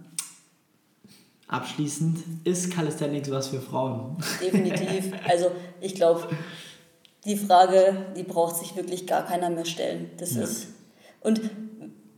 abschließend, 1.52 2.20
ist 2.44 2.72
Calisthenics 2.72 3.30
was 3.30 3.50
für 3.50 3.62
Frauen? 3.62 4.18
Definitiv. 4.42 5.12
Also 5.28 5.52
ich 5.80 5.96
glaube, 5.96 6.28
die 7.26 7.38
Frage, 7.38 8.08
die 8.16 8.24
braucht 8.24 8.56
sich 8.56 8.76
wirklich 8.76 9.06
gar 9.06 9.26
keiner 9.26 9.50
mehr 9.50 9.66
stellen. 9.66 10.10
Das 10.18 10.36
ja. 10.36 10.44
ist. 10.44 10.68
Und 11.22 11.42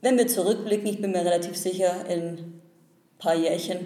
wenn 0.01 0.17
wir 0.17 0.27
zurückblicken, 0.27 0.87
ich 0.87 1.01
bin 1.01 1.11
mir 1.11 1.25
relativ 1.25 1.57
sicher, 1.57 2.07
in 2.07 2.21
ein 2.21 2.61
paar 3.17 3.35
Jährchen, 3.35 3.79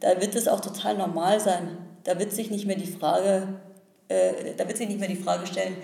da 0.00 0.20
wird 0.20 0.34
es 0.34 0.48
auch 0.48 0.60
total 0.60 0.96
normal 0.96 1.38
sein. 1.38 1.78
Da 2.02 2.18
wird 2.18 2.32
sich 2.32 2.50
nicht 2.50 2.66
mehr 2.66 2.76
die 2.76 2.90
Frage, 2.90 3.60
äh, 4.08 4.54
da 4.56 4.66
wird 4.66 4.76
sich 4.76 4.88
nicht 4.88 5.00
mehr 5.00 5.08
die 5.08 5.16
Frage 5.16 5.46
stellen, 5.46 5.76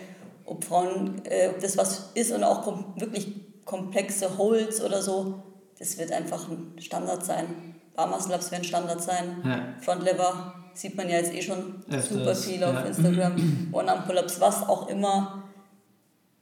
ob 0.44 0.64
Frauen, 0.64 1.22
äh, 1.24 1.48
ob 1.48 1.60
das 1.60 1.76
was 1.76 2.10
ist 2.14 2.32
und 2.32 2.42
auch 2.42 2.62
kom 2.62 2.92
wirklich 2.96 3.28
komplexe 3.64 4.36
Holds 4.36 4.82
oder 4.82 5.00
so 5.00 5.42
das 5.80 5.96
wird 5.96 6.12
einfach 6.12 6.48
ein 6.48 6.74
Standard 6.78 7.24
sein. 7.24 7.74
Barmer 7.94 8.20
Slaps 8.20 8.50
werden 8.50 8.64
Standard 8.64 9.02
sein. 9.02 9.42
Ja. 9.44 9.60
Frontlever 9.80 10.54
sieht 10.74 10.96
man 10.96 11.08
ja 11.08 11.16
jetzt 11.16 11.34
eh 11.34 11.42
schon 11.42 11.82
Öfters, 11.88 12.08
super 12.08 12.34
viel 12.34 12.64
auf 12.64 12.74
ja. 12.74 12.80
Instagram. 12.80 13.68
One-Arm-Pull-Ups, 13.72 14.40
was 14.40 14.68
auch 14.68 14.88
immer 14.88 15.44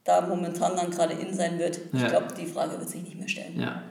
da 0.03 0.21
momentan 0.21 0.75
dann 0.75 0.89
gerade 0.89 1.13
in 1.13 1.33
sein 1.33 1.59
wird. 1.59 1.79
Ja. 1.93 2.03
Ich 2.03 2.07
glaube, 2.07 2.27
die 2.39 2.45
Frage 2.45 2.71
wird 2.79 2.89
sich 2.89 3.03
nicht 3.03 3.17
mehr 3.17 3.27
stellen. 3.27 3.59
Ja. 3.59 3.83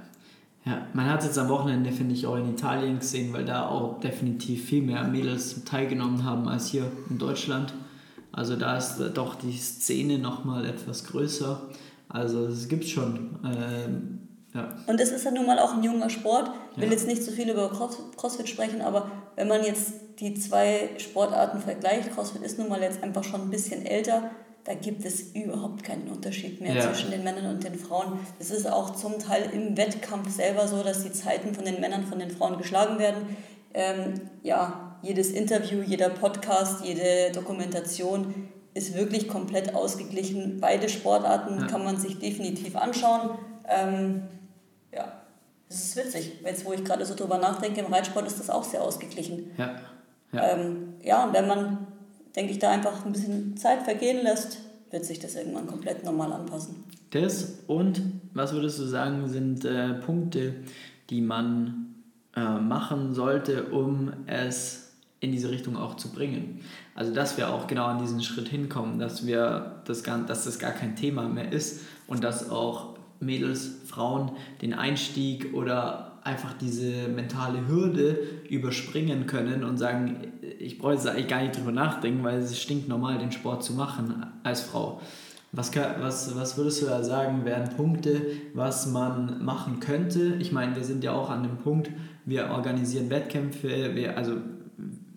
Ja, 0.65 0.87
man 0.93 1.09
hat 1.09 1.21
es 1.21 1.27
jetzt 1.27 1.39
am 1.39 1.49
Wochenende, 1.49 1.93
finde 1.93 2.15
ich, 2.15 2.27
auch 2.27 2.37
in 2.37 2.51
Italien 2.51 2.99
gesehen, 2.99 3.33
weil 3.33 3.47
da 3.47 3.69
auch 3.69 4.01
definitiv 4.01 4.67
viel 4.67 4.83
mehr 4.83 5.05
Mädels 5.05 5.65
teilgenommen 5.65 6.25
haben 6.25 6.47
als 6.47 6.67
hier 6.67 6.91
in 7.09 7.17
Deutschland. 7.17 7.73
Also 8.33 8.55
da 8.55 8.77
ist 8.77 8.99
doch 9.15 9.37
die 9.37 9.57
Szene 9.57 10.19
nochmal 10.19 10.67
etwas 10.67 11.05
größer. 11.05 11.63
Also 12.09 12.47
es 12.47 12.69
gibt 12.69 12.85
schon. 12.85 13.39
Ähm, 13.45 14.18
ja. 14.59 14.69
Und 14.87 15.01
es 15.01 15.11
ist 15.11 15.25
ja 15.25 15.31
nun 15.31 15.47
mal 15.47 15.59
auch 15.59 15.75
ein 15.75 15.83
junger 15.83 16.11
Sport. 16.11 16.51
Ich 16.73 16.79
will 16.79 16.89
ja. 16.89 16.93
jetzt 16.93 17.07
nicht 17.07 17.23
so 17.23 17.31
viel 17.31 17.49
über 17.49 17.71
CrossFit 17.71 18.49
sprechen, 18.49 18.81
aber 18.81 19.11
wenn 19.37 19.49
man 19.49 19.65
jetzt 19.65 19.93
die 20.19 20.35
zwei 20.35 20.91
Sportarten 20.99 21.61
vergleicht, 21.61 22.13
CrossFit 22.13 22.43
ist 22.43 22.59
nun 22.59 22.69
mal 22.69 22.83
jetzt 22.83 23.03
einfach 23.03 23.25
schon 23.25 23.43
ein 23.43 23.51
bisschen 23.51 23.87
älter, 23.87 24.31
da 24.65 24.75
gibt 24.75 25.05
es 25.05 25.33
überhaupt 25.33 25.83
keinen 25.83 26.09
Unterschied 26.09 26.61
mehr 26.61 26.75
ja. 26.75 26.83
zwischen 26.83 27.11
den 27.11 27.25
Männern 27.25 27.47
und 27.47 27.65
den 27.65 27.75
Frauen. 27.79 28.19
Es 28.39 28.51
ist 28.51 28.71
auch 28.71 28.95
zum 28.95 29.19
Teil 29.19 29.49
im 29.55 29.77
Wettkampf 29.77 30.31
selber 30.31 30.69
so, 30.69 30.83
dass 30.83 31.05
die 31.05 31.13
Zeiten 31.13 31.55
von 31.55 31.65
den 31.65 31.81
Männern 31.81 32.05
von 32.05 32.19
den 32.19 32.31
Frauen 32.31 32.59
geschlagen 32.59 32.99
werden. 32.99 33.37
Ähm, 33.73 34.21
ja, 34.43 34.99
jedes 35.03 35.31
Interview, 35.31 35.81
jeder 35.81 36.11
Podcast, 36.11 36.85
jede 36.85 37.33
Dokumentation 37.33 38.35
ist 38.75 38.95
wirklich 38.95 39.29
komplett 39.29 39.75
ausgeglichen. 39.75 40.59
Beide 40.61 40.89
Sportarten 40.89 41.61
ja. 41.61 41.67
kann 41.67 41.85
man 41.85 41.97
sich 41.97 42.19
definitiv 42.19 42.77
anschauen. 42.77 43.31
Ähm, 43.69 44.25
das 45.69 45.79
ist 45.79 45.97
witzig. 45.97 46.33
Jetzt, 46.45 46.65
wo 46.65 46.73
ich 46.73 46.85
gerade 46.85 47.05
so 47.05 47.15
drüber 47.15 47.39
nachdenke, 47.39 47.81
im 47.81 47.93
Reitsport 47.93 48.27
ist 48.27 48.39
das 48.39 48.51
auch 48.51 48.65
sehr 48.65 48.83
ausgeglichen. 48.83 49.51
Ja, 49.57 49.77
ja. 50.33 50.49
Ähm, 50.51 50.95
ja 51.03 51.25
und 51.25 51.35
wenn 51.35 51.47
man 51.47 51.87
denke 52.39 52.53
ich, 52.53 52.59
da 52.61 52.71
einfach 52.71 53.05
ein 53.05 53.13
bisschen 53.13 53.57
Zeit 53.57 53.83
vergehen 53.83 54.23
lässt, 54.23 54.59
wird 54.91 55.05
sich 55.05 55.19
das 55.19 55.35
irgendwann 55.35 55.67
komplett 55.67 56.05
normal 56.05 56.33
anpassen. 56.33 56.85
Das 57.11 57.59
und 57.67 58.01
was 58.33 58.53
würdest 58.53 58.79
du 58.79 58.85
sagen, 58.85 59.29
sind 59.29 59.65
äh, 59.65 59.95
Punkte, 59.95 60.55
die 61.11 61.21
man 61.21 61.95
äh, 62.37 62.41
machen 62.41 63.13
sollte, 63.13 63.65
um 63.65 64.13
es 64.27 64.93
in 65.21 65.33
diese 65.33 65.51
Richtung 65.51 65.77
auch 65.77 65.97
zu 65.97 66.13
bringen? 66.13 66.61
Also, 66.95 67.13
dass 67.13 67.37
wir 67.37 67.51
auch 67.51 67.67
genau 67.67 67.87
an 67.87 67.99
diesen 67.99 68.23
Schritt 68.23 68.49
hinkommen, 68.49 68.99
dass, 68.99 69.27
wir 69.27 69.83
das 69.85 70.05
gar, 70.05 70.19
dass 70.25 70.45
das 70.45 70.59
gar 70.59 70.73
kein 70.73 70.97
Thema 70.97 71.29
mehr 71.29 71.51
ist 71.53 71.81
und 72.07 72.23
dass 72.23 72.51
auch 72.51 72.98
Mädels, 73.21 73.71
Frauen 73.87 74.33
den 74.63 74.75
Einstieg 74.75 75.55
oder 75.55 76.21
einfach 76.25 76.53
diese 76.55 77.09
mentale 77.09 77.67
Hürde 77.67 78.19
überspringen 78.49 79.27
können 79.27 79.65
und 79.65 79.79
sagen, 79.79 80.33
ich 80.59 80.79
brauche 80.79 80.93
jetzt 80.93 81.07
eigentlich 81.07 81.29
gar 81.29 81.41
nicht 81.41 81.57
drüber 81.57 81.73
nachdenken, 81.73 82.23
weil 82.23 82.39
es 82.39 82.61
stinkt 82.61 82.89
normal, 82.89 83.19
den 83.19 83.33
Sport 83.33 83.65
zu 83.65 83.73
machen 83.73 84.27
als 84.43 84.61
Frau. 84.61 85.01
Was, 85.53 85.75
was, 85.75 86.37
was 86.37 86.59
würdest 86.59 86.83
du 86.83 86.87
da 86.87 87.03
sagen, 87.03 87.47
wären 87.47 87.71
Punkte, 87.75 88.21
was 88.53 88.87
man 88.87 89.43
machen 89.43 89.81
könnte? 89.81 90.35
Ich 90.39 90.53
meine, 90.53 90.77
wir 90.77 90.85
sind 90.85 91.03
ja 91.03 91.13
auch 91.13 91.31
an 91.31 91.43
dem 91.43 91.57
Punkt, 91.57 91.91
wir 92.27 92.51
organisieren 92.51 93.09
Wettkämpfe, 93.09 93.95
wir, 93.95 94.19
also 94.19 94.35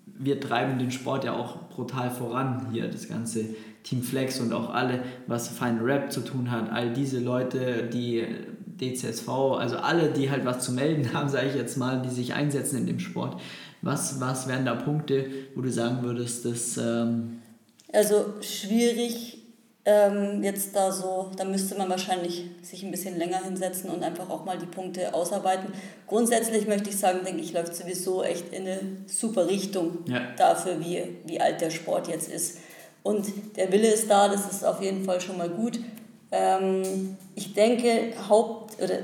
wir 0.06 0.40
treiben 0.40 0.80
den 0.80 0.92
Sport 0.92 1.26
ja 1.26 1.34
auch 1.34 1.68
brutal 1.70 2.10
voran 2.10 2.68
hier, 2.72 2.88
das 2.88 3.10
ganze 3.10 3.46
Team 3.84 4.04
Flex 4.04 4.40
und 4.40 4.54
auch 4.54 4.74
alle, 4.74 5.04
was 5.28 5.50
Final 5.50 5.84
Rap 5.84 6.12
zu 6.12 6.22
tun 6.22 6.52
hat, 6.52 6.70
all 6.72 6.94
diese 6.94 7.20
Leute, 7.20 7.90
die 7.92 8.26
DCSV, 8.80 9.28
also 9.30 9.78
alle, 9.78 10.12
die 10.12 10.30
halt 10.30 10.46
was 10.46 10.64
zu 10.64 10.72
melden 10.72 11.14
haben, 11.14 11.30
sage 11.30 11.48
ich 11.48 11.56
jetzt 11.56 11.78
mal, 11.78 12.02
die 12.02 12.10
sich 12.10 12.34
einsetzen 12.34 12.78
in 12.80 12.88
dem 12.88 13.00
Sport. 13.00 13.40
Was, 13.82 14.20
was 14.20 14.48
wären 14.48 14.66
da 14.66 14.76
Punkte, 14.76 15.26
wo 15.56 15.62
du 15.62 15.72
sagen 15.72 16.04
würdest, 16.04 16.46
dass... 16.46 16.78
Ähm 16.78 17.42
also 17.92 18.36
schwierig 18.42 19.42
ähm, 19.84 20.44
jetzt 20.44 20.76
da 20.76 20.92
so, 20.92 21.32
da 21.36 21.44
müsste 21.44 21.76
man 21.76 21.90
wahrscheinlich 21.90 22.46
sich 22.62 22.84
ein 22.84 22.92
bisschen 22.92 23.18
länger 23.18 23.44
hinsetzen 23.44 23.90
und 23.90 24.04
einfach 24.04 24.30
auch 24.30 24.46
mal 24.46 24.58
die 24.58 24.68
Punkte 24.68 25.14
ausarbeiten. 25.14 25.74
Grundsätzlich 26.08 26.68
möchte 26.68 26.92
ich 26.92 27.00
sagen, 27.00 27.22
denke 27.26 27.42
ich, 27.42 27.54
läuft 27.54 27.76
sowieso 27.76 28.24
echt 28.24 28.54
in 28.54 28.68
eine 28.68 28.80
super 29.08 29.48
Richtung 29.48 30.00
ja. 30.06 30.22
dafür, 30.38 30.80
wie, 30.80 31.18
wie 31.26 31.42
alt 31.42 31.62
der 31.62 31.72
Sport 31.72 32.08
jetzt 32.08 32.32
ist. 32.32 32.60
Und 33.04 33.58
der 33.58 33.72
Wille 33.72 33.88
ist 33.88 34.10
da, 34.10 34.28
das 34.28 34.52
ist 34.52 34.64
auf 34.64 34.82
jeden 34.82 35.06
Fall 35.06 35.22
schon 35.22 35.38
mal 35.38 35.50
gut. 35.50 35.80
Ähm, 36.32 37.18
ich 37.36 37.54
denke, 37.54 38.14
Haupt, 38.30 38.82
oder 38.82 39.00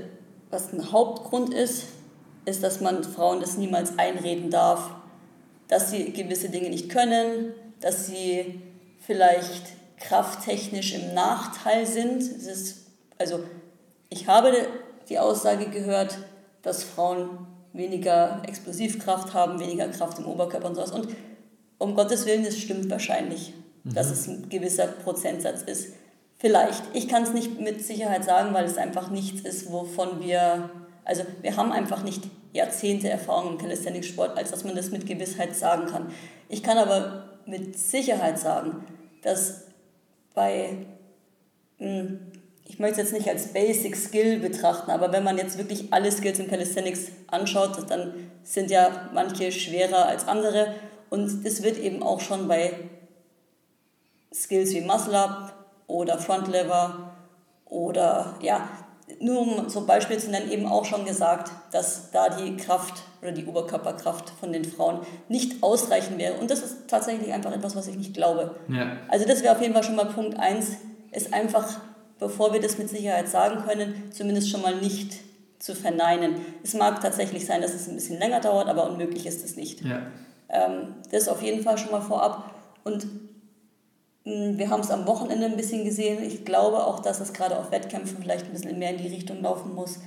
was 0.50 0.72
ein 0.72 0.92
Hauptgrund 0.92 1.54
ist, 1.54 1.86
ist, 2.46 2.64
dass 2.64 2.80
man 2.80 3.04
Frauen 3.04 3.42
das 3.42 3.58
niemals 3.58 3.98
einreden 3.98 4.50
darf, 4.50 4.92
dass 5.68 5.92
sie 5.92 6.14
gewisse 6.14 6.50
Dinge 6.50 6.70
nicht 6.70 6.90
können, 6.90 7.54
dass 7.82 8.08
sie 8.08 8.62
vielleicht 9.00 9.64
krafttechnisch 10.00 10.94
im 10.94 11.14
Nachteil 11.14 11.86
sind. 11.86 12.22
Es 12.22 12.46
ist, 12.46 12.86
also 13.18 13.40
ich 14.10 14.28
habe 14.28 14.54
die 15.10 15.20
Aussage 15.20 15.68
gehört, 15.70 16.18
dass 16.62 16.84
Frauen 16.84 17.30
weniger 17.74 18.42
Explosivkraft 18.48 19.34
haben, 19.34 19.60
weniger 19.60 19.88
Kraft 19.90 20.20
im 20.20 20.28
Oberkörper 20.28 20.70
und 20.70 20.76
sowas. 20.76 20.92
Und 20.92 21.10
um 21.78 21.96
Gottes 21.96 22.26
Willen, 22.26 22.44
das 22.44 22.58
stimmt 22.58 22.90
wahrscheinlich, 22.90 23.54
mhm. 23.88 23.94
dass 23.94 24.12
es 24.12 24.28
ein 24.28 24.50
gewisser 24.50 24.88
Prozentsatz 24.88 25.64
ist. 25.64 25.94
Vielleicht. 26.40 26.84
Ich 26.94 27.08
kann 27.08 27.24
es 27.24 27.34
nicht 27.34 27.60
mit 27.60 27.84
Sicherheit 27.84 28.24
sagen, 28.24 28.54
weil 28.54 28.66
es 28.66 28.78
einfach 28.78 29.10
nichts 29.10 29.42
ist, 29.42 29.72
wovon 29.72 30.22
wir, 30.22 30.70
also 31.04 31.24
wir 31.42 31.58
haben 31.58 31.72
einfach 31.72 32.04
nicht 32.04 32.24
Jahrzehnte 32.54 33.10
Erfahrung 33.10 33.54
im 33.54 33.58
Calisthenics-Sport, 33.58 34.38
als 34.38 34.52
dass 34.52 34.64
man 34.64 34.76
das 34.76 34.92
mit 34.92 35.06
Gewissheit 35.06 35.56
sagen 35.56 35.88
kann. 35.88 36.12
Ich 36.48 36.62
kann 36.62 36.78
aber 36.78 37.40
mit 37.46 37.78
Sicherheit 37.78 38.38
sagen, 38.38 38.84
dass 39.24 39.64
bei, 40.36 40.86
hm, 41.80 42.20
ich 42.66 42.78
möchte 42.78 43.02
es 43.02 43.12
jetzt 43.12 43.14
nicht 43.14 43.30
als 43.30 43.48
Basic 43.54 43.96
Skill 43.96 44.40
betrachten, 44.40 44.92
aber 44.92 45.12
wenn 45.12 45.24
man 45.24 45.38
jetzt 45.38 45.58
wirklich 45.58 45.92
alle 45.92 46.12
Skills 46.12 46.40
im 46.40 46.48
Calisthenics 46.48 47.08
anschaut, 47.28 47.90
dann 47.90 48.14
sind 48.44 48.70
ja 48.70 49.10
manche 49.14 49.52
schwerer 49.52 50.06
als 50.06 50.28
andere 50.28 50.76
und 51.10 51.46
das 51.46 51.64
wird 51.64 51.80
eben 51.80 52.04
auch 52.04 52.20
schon 52.20 52.48
bei 52.48 52.74
Skills 54.34 54.74
wie 54.74 54.82
Muscle 54.82 55.18
Up, 55.18 55.58
oder 55.88 56.18
Front 56.18 56.50
Lever 56.50 57.14
oder 57.66 58.36
ja, 58.42 58.68
nur 59.22 59.42
um 59.42 59.60
ein 59.60 59.86
Beispiel 59.86 60.18
zu 60.20 60.30
nennen, 60.30 60.52
eben 60.52 60.66
auch 60.66 60.86
schon 60.86 61.06
gesagt, 61.06 61.52
dass 61.72 62.12
da 62.12 62.30
die 62.30 62.58
Kraft 62.58 63.02
oder 63.22 63.32
die 63.32 63.46
Oberkörperkraft 63.46 64.30
von 64.30 64.52
den 64.52 64.66
Frauen 64.66 65.00
nicht 65.30 65.64
ausreichend 65.64 66.18
wäre. 66.18 66.36
Und 66.36 66.52
das 66.52 66.62
ist 66.62 66.88
tatsächlich 66.88 67.34
einfach 67.34 67.54
etwas, 67.54 67.76
was 67.76 67.88
ich 67.88 67.96
nicht 67.96 68.14
glaube. 68.14 68.56
Ja. 68.68 68.98
Also 69.08 69.26
das 69.26 69.42
wäre 69.42 69.56
auf 69.56 69.62
jeden 69.62 69.74
Fall 69.74 69.84
schon 69.84 69.96
mal 69.96 70.08
Punkt 70.08 70.38
1, 70.38 70.78
ist 71.12 71.34
einfach, 71.34 71.80
bevor 72.20 72.54
wir 72.54 72.60
das 72.60 72.78
mit 72.78 72.90
Sicherheit 72.90 73.30
sagen 73.30 73.64
können, 73.66 74.12
zumindest 74.12 74.50
schon 74.50 74.62
mal 74.62 74.76
nicht 74.76 75.14
zu 75.60 75.74
verneinen. 75.74 76.36
Es 76.64 76.74
mag 76.74 77.02
tatsächlich 77.02 77.46
sein, 77.46 77.62
dass 77.62 77.74
es 77.74 77.88
ein 77.88 77.96
bisschen 77.96 78.20
länger 78.20 78.42
dauert, 78.42 78.68
aber 78.68 78.90
unmöglich 78.90 79.26
ist 79.26 79.44
es 79.44 79.56
nicht. 79.56 79.82
Ja. 79.82 80.02
Ähm, 80.50 80.96
das 81.12 81.30
auf 81.30 81.42
jeden 81.42 81.64
Fall 81.64 81.78
schon 81.78 81.92
mal 81.92 82.02
vorab. 82.02 82.54
Und 82.84 83.08
wir 84.28 84.70
haben 84.70 84.82
es 84.82 84.92
am 84.92 85.08
Wochenende 85.08 85.46
ein 85.46 85.56
bisschen 85.56 85.86
gesehen. 85.86 86.22
Ich 86.22 86.44
glaube 86.44 86.86
auch, 86.86 87.00
dass 87.00 87.22
es 87.22 87.32
gerade 87.32 87.58
auf 87.58 87.72
Wettkämpfen 87.72 88.18
vielleicht 88.22 88.46
ein 88.46 88.52
bisschen 88.52 88.78
mehr 88.78 88.92
in 88.92 88.98
die 88.98 89.08
Richtung 89.08 89.42
laufen 89.42 89.74
muss, 89.74 90.00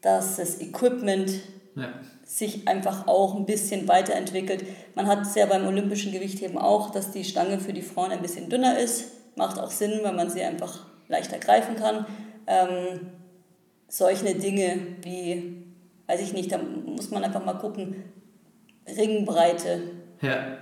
dass 0.00 0.36
das 0.36 0.60
Equipment 0.60 1.30
ja. 1.74 1.90
sich 2.24 2.66
einfach 2.68 3.06
auch 3.06 3.34
ein 3.34 3.44
bisschen 3.44 3.86
weiterentwickelt. 3.86 4.64
Man 4.94 5.06
hat 5.06 5.22
es 5.22 5.34
ja 5.34 5.44
beim 5.44 5.66
olympischen 5.66 6.12
Gewichtheben 6.12 6.56
auch, 6.56 6.90
dass 6.90 7.10
die 7.10 7.24
Stange 7.24 7.58
für 7.60 7.74
die 7.74 7.82
Frauen 7.82 8.12
ein 8.12 8.22
bisschen 8.22 8.48
dünner 8.48 8.78
ist. 8.78 9.12
Macht 9.36 9.58
auch 9.58 9.70
Sinn, 9.70 10.00
weil 10.02 10.14
man 10.14 10.30
sie 10.30 10.42
einfach 10.42 10.86
leichter 11.08 11.38
greifen 11.38 11.76
kann. 11.76 12.06
Ähm, 12.46 13.10
solche 13.88 14.34
Dinge 14.34 14.78
wie, 15.02 15.64
weiß 16.06 16.22
ich 16.22 16.32
nicht, 16.32 16.50
da 16.50 16.58
muss 16.58 17.10
man 17.10 17.24
einfach 17.24 17.44
mal 17.44 17.58
gucken, 17.58 18.04
Ringbreite. 18.86 19.82
Ja 20.22 20.58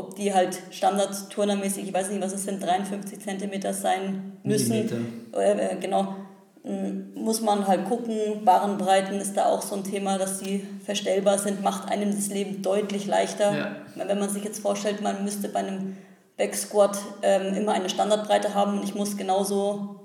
ob 0.00 0.16
die 0.16 0.34
halt 0.34 0.58
standardturnermäßig, 0.70 1.88
ich 1.88 1.94
weiß 1.94 2.10
nicht, 2.10 2.22
was 2.22 2.32
es 2.32 2.44
sind, 2.44 2.62
53 2.62 3.20
cm 3.20 3.72
sein 3.72 4.32
müssen. 4.42 4.90
Äh, 5.32 5.76
genau. 5.80 6.16
Hm, 6.64 7.14
muss 7.14 7.40
man 7.40 7.66
halt 7.66 7.86
gucken, 7.86 8.44
Barrenbreiten 8.44 9.18
ist 9.18 9.36
da 9.36 9.46
auch 9.46 9.62
so 9.62 9.76
ein 9.76 9.84
Thema, 9.84 10.18
dass 10.18 10.40
die 10.40 10.66
verstellbar 10.84 11.38
sind, 11.38 11.62
macht 11.62 11.90
einem 11.90 12.14
das 12.14 12.28
Leben 12.28 12.62
deutlich 12.62 13.06
leichter. 13.06 13.56
Ja. 13.56 13.76
Wenn 13.94 14.18
man 14.18 14.28
sich 14.28 14.44
jetzt 14.44 14.60
vorstellt, 14.60 15.00
man 15.00 15.24
müsste 15.24 15.48
bei 15.48 15.60
einem 15.60 15.96
Backsquat 16.36 16.98
ähm, 17.22 17.54
immer 17.54 17.72
eine 17.72 17.88
Standardbreite 17.88 18.54
haben 18.54 18.78
und 18.78 18.84
ich 18.84 18.94
muss 18.94 19.16
genauso 19.16 20.00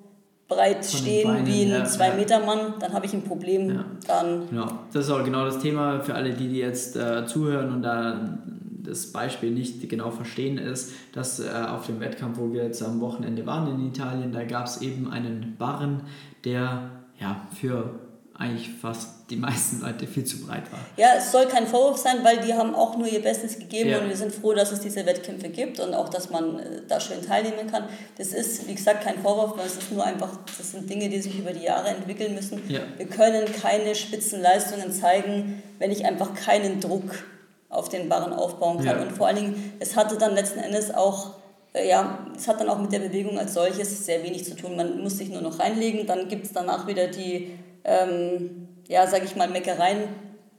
breit 0.48 0.86
stehen 0.86 1.28
Beinen, 1.28 1.48
wie 1.48 1.74
ein 1.74 1.86
2-Meter-Mann, 1.86 2.60
ja. 2.60 2.74
dann 2.80 2.94
habe 2.94 3.06
ich 3.06 3.14
ein 3.14 3.24
Problem. 3.24 3.70
Ja. 3.70 3.86
Dann 4.08 4.50
genau. 4.50 4.68
Das 4.94 5.06
ist 5.06 5.12
auch 5.12 5.24
genau 5.24 5.46
das 5.46 5.60
Thema 5.60 6.02
für 6.02 6.14
alle, 6.14 6.34
die, 6.34 6.48
die 6.48 6.60
jetzt 6.60 6.96
äh, 6.96 7.26
zuhören 7.26 7.74
und 7.74 7.82
da 7.82 8.38
das 8.86 9.12
Beispiel 9.12 9.52
nicht 9.52 9.88
genau 9.90 10.12
verstehen, 10.12 10.58
ist, 10.58 10.94
dass 11.14 11.40
äh, 11.40 11.50
auf 11.50 11.88
dem 11.88 12.00
Wettkampf, 12.00 12.38
wo 12.38 12.52
wir 12.54 12.64
jetzt 12.64 12.82
am 12.84 13.02
Wochenende 13.02 13.46
waren 13.46 13.80
in 13.80 13.88
Italien, 13.88 14.32
da 14.32 14.44
gab 14.44 14.66
es 14.66 14.82
eben 14.82 15.12
einen 15.12 15.56
Barren, 15.58 16.02
der 16.44 16.92
ja 17.20 17.48
für 17.60 18.00
eigentlich 18.38 18.70
fast 18.70 19.30
die 19.30 19.38
meisten 19.38 19.82
Leute 19.82 20.06
viel 20.08 20.26
zu 20.26 20.46
breit 20.46 20.70
war. 20.72 20.80
Ja, 20.98 21.16
es 21.18 21.32
soll 21.32 21.46
kein 21.46 21.66
Vorwurf 21.66 21.98
sein, 21.98 22.18
weil 22.24 22.40
die 22.40 22.54
haben 22.54 22.76
auch 22.76 22.98
nur 22.98 23.08
ihr 23.08 23.22
Bestes 23.22 23.58
gegeben 23.58 23.90
ja. 23.90 24.00
und 24.00 24.10
wir 24.10 24.16
sind 24.16 24.34
froh, 24.34 24.54
dass 24.54 24.72
es 24.72 24.82
diese 24.82 25.06
Wettkämpfe 25.06 25.50
gibt 25.50 25.80
und 25.80 25.94
auch, 25.94 26.10
dass 26.10 26.30
man 26.30 26.60
äh, 26.60 26.82
da 26.88 27.00
schön 27.00 27.26
teilnehmen 27.26 27.72
kann. 27.72 27.86
Das 28.18 28.34
ist, 28.34 28.68
wie 28.68 28.76
gesagt, 28.76 29.04
kein 29.04 29.20
Vorwurf, 29.20 29.58
weil 29.58 29.66
es 29.66 29.78
ist 29.78 29.92
nur 29.92 30.06
einfach, 30.06 30.38
das 30.58 30.72
sind 30.72 30.90
Dinge, 30.90 31.10
die 31.10 31.22
sich 31.22 31.40
über 31.40 31.54
die 31.54 31.64
Jahre 31.64 31.90
entwickeln 31.90 32.36
müssen. 32.36 32.62
Ja. 32.68 32.82
Wir 32.98 33.08
können 33.08 33.46
keine 33.62 33.96
Spitzenleistungen 33.96 34.92
zeigen, 34.92 35.64
wenn 35.80 35.92
ich 35.92 36.06
einfach 36.06 36.34
keinen 36.36 36.82
Druck 36.82 37.24
auf 37.70 37.90
den 37.90 38.10
Barren 38.10 38.34
aufbauen 38.34 38.78
kann. 38.78 38.98
Ja. 38.98 39.02
Und 39.02 39.12
vor 39.12 39.28
allen 39.28 39.38
Dingen, 39.38 39.74
es 39.80 39.96
hatte 39.96 40.18
dann 40.18 40.36
letzten 40.36 40.60
Endes 40.60 40.94
auch, 40.94 41.36
äh, 41.74 41.88
ja, 41.88 42.28
es 42.36 42.48
hat 42.48 42.60
dann 42.60 42.70
auch 42.70 42.80
mit 42.80 42.92
der 42.92 43.00
Bewegung 43.00 43.38
als 43.38 43.54
solches 43.54 44.06
sehr 44.06 44.24
wenig 44.24 44.46
zu 44.46 44.56
tun. 44.56 44.76
Man 44.76 45.02
muss 45.02 45.18
sich 45.18 45.30
nur 45.30 45.42
noch 45.42 45.60
reinlegen, 45.60 46.06
dann 46.08 46.28
gibt 46.28 46.46
es 46.46 46.54
danach 46.54 46.88
wieder 46.88 47.08
die, 47.08 47.58
ähm, 47.84 48.68
ja, 48.88 49.08
sag 49.08 49.24
ich 49.24 49.36
mal, 49.36 49.50
Meckereien. 49.50 50.04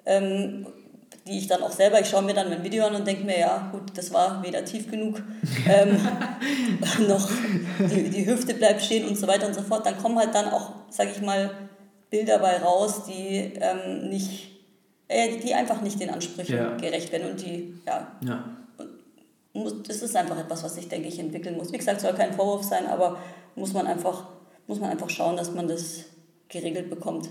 Ähm, 0.05 0.67
die 1.27 1.39
ich 1.39 1.49
dann 1.49 1.63
auch 1.63 1.73
selber, 1.73 2.01
ich 2.01 2.09
schaue 2.09 2.23
mir 2.23 2.35
dann 2.35 2.49
mein 2.49 2.63
Video 2.63 2.85
an 2.85 2.95
und 2.95 3.07
denke 3.07 3.25
mir, 3.25 3.39
ja 3.39 3.69
gut, 3.73 3.97
das 3.97 4.13
war 4.13 4.43
weder 4.45 4.65
tief 4.65 4.89
genug, 4.89 5.21
ähm, 5.69 5.99
noch 7.09 7.29
die, 7.91 8.11
die 8.11 8.27
Hüfte 8.27 8.55
bleibt 8.55 8.83
stehen 8.83 9.09
und 9.09 9.19
so 9.19 9.27
weiter 9.27 9.47
und 9.47 9.55
so 9.55 9.63
fort. 9.63 9.85
Dann 9.87 9.99
kommen 9.99 10.19
halt 10.19 10.35
dann 10.35 10.51
auch, 10.51 10.71
sage 10.91 11.11
ich 11.15 11.21
mal, 11.21 11.51
Bilder 12.11 12.39
bei 12.39 12.59
raus, 12.59 13.03
die 13.09 13.55
ähm, 13.61 14.09
nicht, 14.09 14.56
äh, 15.09 15.39
die 15.39 15.55
einfach 15.55 15.81
nicht 15.83 16.01
den 16.01 16.11
Ansprüchen 16.11 16.57
ja. 16.57 16.77
gerecht 16.77 17.13
werden 17.13 17.31
und 17.31 17.41
die, 17.41 17.75
ja. 17.87 18.13
ja. 18.21 18.45
Das 19.87 20.03
ist 20.03 20.15
einfach 20.15 20.39
etwas, 20.39 20.65
was 20.65 20.77
ich, 20.77 20.89
denke 20.89 21.09
ich, 21.09 21.19
entwickeln 21.19 21.57
muss. 21.57 21.73
Wie 21.73 21.79
gesagt, 21.79 22.01
soll 22.01 22.13
kein 22.13 22.35
Vorwurf 22.35 22.63
sein, 22.63 22.87
aber 22.87 23.19
muss 23.55 23.73
man 23.73 23.87
einfach, 23.87 24.27
muss 24.67 24.81
man 24.81 24.91
einfach 24.91 25.09
schauen, 25.09 25.37
dass 25.37 25.53
man 25.53 25.67
das 25.67 26.05
geregelt 26.49 26.91
bekommt. 26.91 27.31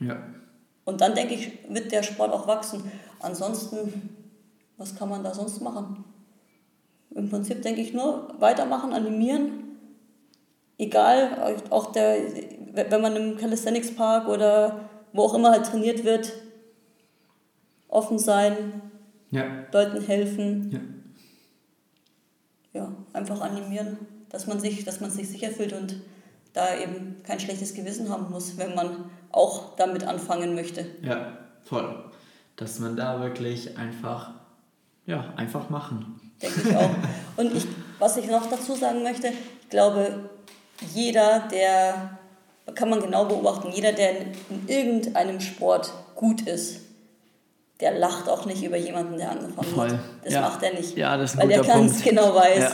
Ja. 0.00 0.22
Und 0.84 1.02
dann 1.02 1.14
denke 1.14 1.34
ich, 1.34 1.52
wird 1.68 1.92
der 1.92 2.02
Sport 2.02 2.32
auch 2.32 2.46
wachsen. 2.46 2.90
Ansonsten, 3.20 4.16
was 4.78 4.96
kann 4.96 5.10
man 5.10 5.22
da 5.22 5.34
sonst 5.34 5.60
machen? 5.60 6.04
Im 7.14 7.28
Prinzip 7.28 7.62
denke 7.62 7.82
ich 7.82 7.92
nur 7.92 8.34
weitermachen, 8.38 8.92
animieren. 8.92 9.76
Egal, 10.78 11.56
auch 11.70 11.92
der, 11.92 12.18
wenn 12.72 13.02
man 13.02 13.16
im 13.16 13.36
Calisthenics 13.36 13.94
Park 13.94 14.28
oder 14.28 14.88
wo 15.12 15.22
auch 15.22 15.34
immer 15.34 15.50
halt 15.50 15.66
trainiert 15.66 16.04
wird, 16.04 16.32
offen 17.88 18.18
sein, 18.18 18.82
ja. 19.30 19.44
Leuten 19.72 20.04
helfen. 20.04 20.70
Ja. 22.72 22.80
ja, 22.80 22.92
einfach 23.12 23.40
animieren, 23.40 23.98
dass 24.28 24.46
man 24.46 24.60
sich, 24.60 24.84
dass 24.84 25.00
man 25.00 25.10
sich 25.10 25.28
sicher 25.28 25.50
fühlt 25.50 25.72
und 25.72 25.96
da 26.52 26.78
eben 26.78 27.16
kein 27.24 27.40
schlechtes 27.40 27.74
Gewissen 27.74 28.08
haben 28.08 28.30
muss, 28.30 28.56
wenn 28.56 28.74
man 28.74 29.10
auch 29.30 29.76
damit 29.76 30.04
anfangen 30.04 30.54
möchte. 30.54 30.86
Ja, 31.02 31.38
voll. 31.62 32.04
Dass 32.56 32.78
man 32.78 32.96
da 32.96 33.20
wirklich 33.20 33.76
einfach, 33.76 34.32
ja, 35.06 35.32
einfach 35.36 35.70
machen. 35.70 36.20
Denke 36.42 36.68
ich 36.68 36.76
auch. 36.76 36.90
Und 37.36 37.54
ich, 37.54 37.66
was 37.98 38.16
ich 38.16 38.26
noch 38.28 38.48
dazu 38.48 38.74
sagen 38.74 39.02
möchte, 39.02 39.28
ich 39.28 39.68
glaube, 39.68 40.30
jeder, 40.94 41.48
der, 41.50 42.18
kann 42.74 42.90
man 42.90 43.00
genau 43.00 43.26
beobachten, 43.26 43.70
jeder, 43.72 43.92
der 43.92 44.20
in 44.20 44.66
irgendeinem 44.66 45.40
Sport 45.40 45.92
gut 46.14 46.42
ist, 46.42 46.87
der 47.80 47.92
lacht 47.92 48.28
auch 48.28 48.46
nicht 48.46 48.62
über 48.62 48.76
jemanden, 48.76 49.18
der 49.18 49.30
angefangen 49.30 49.74
Voll. 49.74 49.90
hat. 49.90 49.98
Das 50.24 50.32
ja. 50.32 50.40
macht 50.40 50.62
er 50.62 50.74
nicht. 50.74 50.96
Ja, 50.96 51.16
das 51.16 51.34
ist 51.34 51.40
ein 51.40 51.48
weil 51.48 51.56
er 51.56 51.64
ganz 51.64 52.02
genau 52.02 52.34
weiß, 52.34 52.58
ja. 52.58 52.72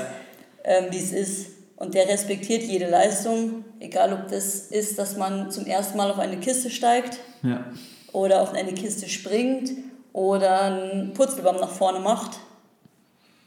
ähm, 0.65 0.85
wie 0.91 0.99
es 0.99 1.13
ist. 1.13 1.51
Und 1.77 1.95
der 1.95 2.09
respektiert 2.09 2.63
jede 2.63 2.89
Leistung, 2.89 3.65
egal 3.81 4.13
ob 4.13 4.29
das 4.29 4.55
ist, 4.71 4.99
dass 4.99 5.17
man 5.17 5.51
zum 5.51 5.67
ersten 5.67 5.99
Mal 5.99 6.11
auf 6.11 6.19
eine 6.19 6.39
Kiste 6.39 6.71
steigt 6.71 7.19
ja. 7.43 7.65
oder 8.13 8.41
auf 8.41 8.55
eine 8.55 8.73
Kiste 8.73 9.09
springt 9.09 9.71
oder 10.13 10.63
einen 10.63 11.13
Purzelbaum 11.13 11.57
nach 11.57 11.71
vorne 11.71 11.99
macht. 11.99 12.39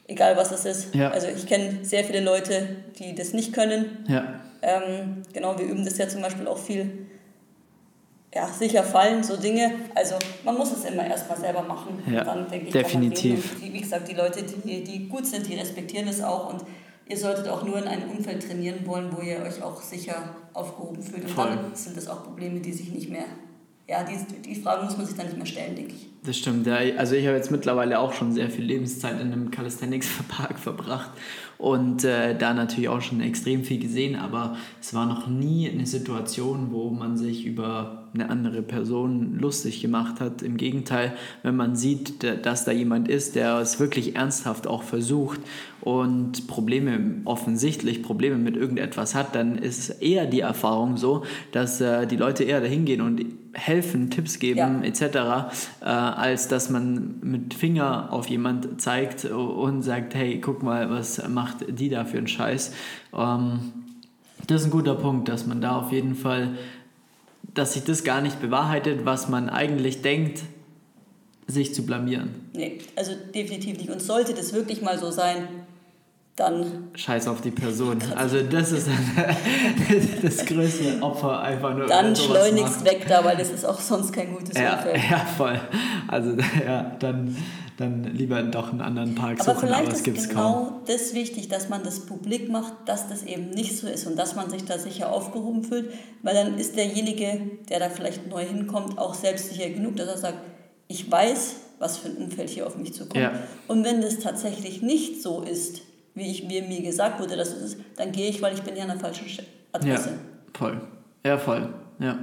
Egal 0.08 0.38
was 0.38 0.49
das 0.49 0.66
ist. 0.66 0.93
Also 1.12 1.28
ich 1.28 1.47
kenne 1.47 1.80
sehr 1.84 2.03
viele 2.03 2.22
Leute, 2.22 2.68
die 2.99 3.16
das 3.16 3.34
nicht 3.34 3.53
können. 3.53 4.05
Ähm, 4.62 5.24
genau, 5.34 5.58
wir 5.58 5.66
üben 5.66 5.86
das 5.86 5.97
ja 5.97 6.08
zum 6.08 6.22
Beispiel 6.22 6.47
auch 6.47 6.58
viel. 6.58 7.08
Ja, 8.38 8.48
sicher 8.48 8.84
fallen, 8.84 9.24
so 9.24 9.36
Dinge. 9.36 9.72
Also 9.96 10.14
man 10.46 10.56
muss 10.56 10.72
es 10.72 10.86
immer 10.86 11.04
erstmal 11.04 11.40
selber 11.40 11.64
machen. 11.64 12.04
Ja, 12.06 12.24
dann, 12.24 12.48
denke 12.48 12.68
ich, 12.68 12.72
definitiv. 12.72 13.60
Die, 13.60 13.74
wie 13.74 13.82
gesagt, 13.82 14.08
die 14.08 14.14
Leute, 14.14 14.44
die, 14.44 14.84
die 14.84 15.08
gut 15.08 15.26
sind, 15.26 15.48
die 15.48 15.56
respektieren 15.56 16.08
es 16.08 16.22
auch 16.22 16.54
und 16.54 16.64
ihr 17.10 17.18
solltet 17.18 17.48
auch 17.48 17.64
nur 17.64 17.80
in 17.80 17.86
einem 17.86 18.12
Umfeld 18.12 18.46
trainieren 18.48 18.86
wollen, 18.86 19.10
wo 19.12 19.24
ihr 19.24 19.42
euch 19.42 19.64
auch 19.64 19.82
sicher 19.82 20.36
aufgehoben 20.54 21.02
fühlt. 21.02 21.24
Und 21.24 21.32
Voll. 21.32 21.48
dann 21.48 21.74
sind 21.74 21.98
das 21.98 22.08
auch 22.08 22.26
Probleme, 22.26 22.60
die 22.60 22.74
sich 22.74 22.92
nicht 22.92 23.10
mehr, 23.10 23.26
ja, 23.90 24.04
die, 24.04 24.42
die 24.42 24.54
Fragen 24.54 24.86
muss 24.86 24.96
man 24.96 25.08
sich 25.08 25.16
dann 25.16 25.26
nicht 25.26 25.38
mehr 25.38 25.48
stellen, 25.48 25.76
denke 25.76 25.94
ich. 25.94 26.06
Das 26.24 26.38
stimmt, 26.38 26.68
ja. 26.68 26.76
Also 26.96 27.16
ich 27.16 27.26
habe 27.26 27.38
jetzt 27.38 27.50
mittlerweile 27.50 27.98
auch 27.98 28.14
schon 28.14 28.34
sehr 28.34 28.52
viel 28.52 28.66
Lebenszeit 28.66 29.20
in 29.20 29.32
einem 29.32 29.50
Calisthenics-Park 29.50 30.60
verbracht 30.60 31.10
und 31.58 32.04
äh, 32.04 32.38
da 32.38 32.54
natürlich 32.54 32.90
auch 32.90 33.02
schon 33.02 33.22
extrem 33.22 33.64
viel 33.64 33.80
gesehen, 33.80 34.16
aber 34.16 34.58
es 34.80 34.94
war 34.94 35.08
noch 35.08 35.28
nie 35.28 35.68
eine 35.70 35.88
Situation, 35.88 36.72
wo 36.72 36.92
man 36.92 37.18
sich 37.18 37.46
über 37.46 38.07
eine 38.20 38.30
andere 38.30 38.61
Person 38.61 39.38
lustig 39.39 39.82
gemacht 39.82 40.20
hat. 40.20 40.41
Im 40.41 40.57
Gegenteil, 40.57 41.13
wenn 41.43 41.55
man 41.55 41.76
sieht, 41.76 42.24
dass 42.45 42.65
da 42.65 42.72
jemand 42.72 43.07
ist, 43.07 43.36
der 43.36 43.59
es 43.59 43.80
wirklich 43.80 44.15
ernsthaft 44.15 44.68
auch 44.68 44.84
versucht 44.84 45.39
und 45.82 46.47
Probleme, 46.47 47.22
offensichtlich 47.26 48.03
Probleme 48.03 48.38
mit 48.38 48.57
irgendetwas 48.57 49.15
hat, 49.15 49.36
dann 49.36 49.57
ist 49.57 49.89
eher 50.01 50.26
die 50.26 50.41
Erfahrung 50.41 50.97
so, 50.97 51.24
dass 51.51 51.80
äh, 51.82 52.07
die 52.07 52.18
Leute 52.18 52.43
eher 52.43 52.61
dahin 52.61 52.86
gehen 52.86 53.01
und 53.01 53.24
helfen, 53.53 54.09
Tipps 54.09 54.39
geben 54.39 54.57
ja. 54.57 54.82
etc., 54.82 55.01
äh, 55.82 55.86
als 55.86 56.47
dass 56.47 56.70
man 56.70 57.15
mit 57.22 57.53
Finger 57.53 58.11
auf 58.11 58.28
jemand 58.28 58.82
zeigt 58.82 59.26
und 59.26 59.82
sagt, 59.82 60.13
hey, 60.15 60.39
guck 60.39 60.63
mal, 60.63 60.89
was 60.89 61.28
macht 61.28 61.65
die 61.68 61.89
da 61.89 62.05
für 62.05 62.18
einen 62.18 62.28
Scheiß. 62.28 62.74
Ähm, 63.13 63.59
das 64.47 64.61
ist 64.61 64.68
ein 64.68 64.72
guter 64.72 64.95
Punkt, 64.95 65.28
dass 65.28 65.45
man 65.45 65.59
da 65.59 65.78
auf 65.78 65.91
jeden 65.91 66.15
Fall, 66.15 66.57
dass 67.58 67.74
sich 67.74 67.84
das 67.84 68.03
gar 68.03 68.22
nicht 68.22 68.39
bewahrheitet, 68.39 69.05
was 69.05 69.30
man 69.30 69.49
eigentlich 69.49 70.01
denkt, 70.01 70.43
sich 71.47 71.74
zu 71.74 71.86
blamieren. 71.86 72.49
Nee, 72.53 72.80
also 72.95 73.14
definitiv 73.34 73.78
nicht. 73.78 73.89
Und 73.89 74.01
sollte 74.01 74.34
das 74.34 74.53
wirklich 74.53 74.82
mal 74.82 74.99
so 74.99 75.12
sein, 75.12 75.47
dann. 76.38 76.90
Scheiß 76.94 77.28
auf 77.28 77.42
die 77.42 77.52
Person. 77.52 77.98
Also, 78.16 78.42
das 78.42 78.72
ist 78.72 78.88
das 80.24 80.46
größte 80.46 81.02
Opfer, 81.02 81.40
einfach 81.42 81.76
nur. 81.76 81.88
Dann 81.88 82.16
schleunigst 82.16 82.86
weg 82.86 83.06
da, 83.08 83.24
weil 83.24 83.38
das 83.38 83.50
ist 83.50 83.66
auch 83.66 83.80
sonst 83.80 84.14
kein 84.14 84.34
gutes 84.34 84.58
ja, 84.58 84.76
Umfeld. 84.76 84.98
Ja, 85.10 85.18
voll. 85.38 85.60
Also, 86.08 86.32
ja, 86.66 86.96
dann, 87.00 87.36
dann 87.78 88.04
lieber 88.06 88.42
doch 88.44 88.72
einen 88.72 88.82
anderen 88.82 89.16
Park 89.16 89.42
aber 89.42 89.56
suchen, 89.56 89.68
vielleicht 89.68 89.88
aber 89.88 89.92
es 89.92 90.04
gibt 90.04 90.18
es 90.18 90.30
genau 90.30 90.54
kaum. 90.54 90.74
das 90.88 91.14
wichtig, 91.14 91.48
dass 91.50 91.70
man 91.70 91.84
das 91.84 92.06
publik 92.06 92.50
macht, 92.50 92.74
dass 92.86 93.10
das 93.10 93.24
eben 93.24 93.50
nicht 93.50 93.78
so 93.78 93.88
ist 93.88 94.08
und 94.08 94.18
dass 94.18 94.36
man 94.36 94.50
sich 94.50 94.66
da 94.66 94.78
sicher 94.78 95.12
aufgehoben 95.12 95.64
fühlt, 95.64 95.92
weil 96.24 96.34
dann 96.34 96.58
ist 96.58 96.76
derjenige, 96.76 97.42
der 97.70 97.80
da 97.80 97.90
vielleicht 97.90 98.28
neu 98.28 98.46
hinkommt, 98.46 98.98
auch 98.98 99.14
selbstsicher 99.14 99.70
genug, 99.70 99.96
dass 99.98 100.08
er 100.08 100.18
sagt, 100.18 100.38
ich 100.88 101.10
weiß, 101.12 101.56
was 101.80 101.98
für 101.98 102.08
ein 102.08 102.18
Umfeld 102.18 102.50
hier 102.50 102.66
auf 102.66 102.78
mich 102.78 102.94
zukommt. 102.94 103.18
Ja. 103.18 103.34
Und 103.68 103.84
wenn 103.84 104.02
das 104.02 104.20
tatsächlich 104.20 104.82
nicht 104.82 105.22
so 105.22 105.42
ist, 105.42 105.82
wie, 106.18 106.32
ich, 106.32 106.49
wie 106.49 106.61
mir 106.61 106.82
gesagt 106.82 107.20
wurde, 107.20 107.36
dass 107.36 107.49
es 107.49 107.74
ist, 107.74 107.80
dann 107.95 108.11
gehe 108.11 108.30
ich, 108.30 108.41
weil 108.41 108.53
ich 108.53 108.61
bin 108.61 108.76
ja 108.76 108.84
an 108.84 108.89
der 108.89 108.99
falschen 108.99 109.26
Adresse. 109.72 110.09
Ja, 110.09 110.15
voll. 110.53 110.82
Ja, 111.26 111.38
voll. 111.38 111.70
Ja. 111.99 112.18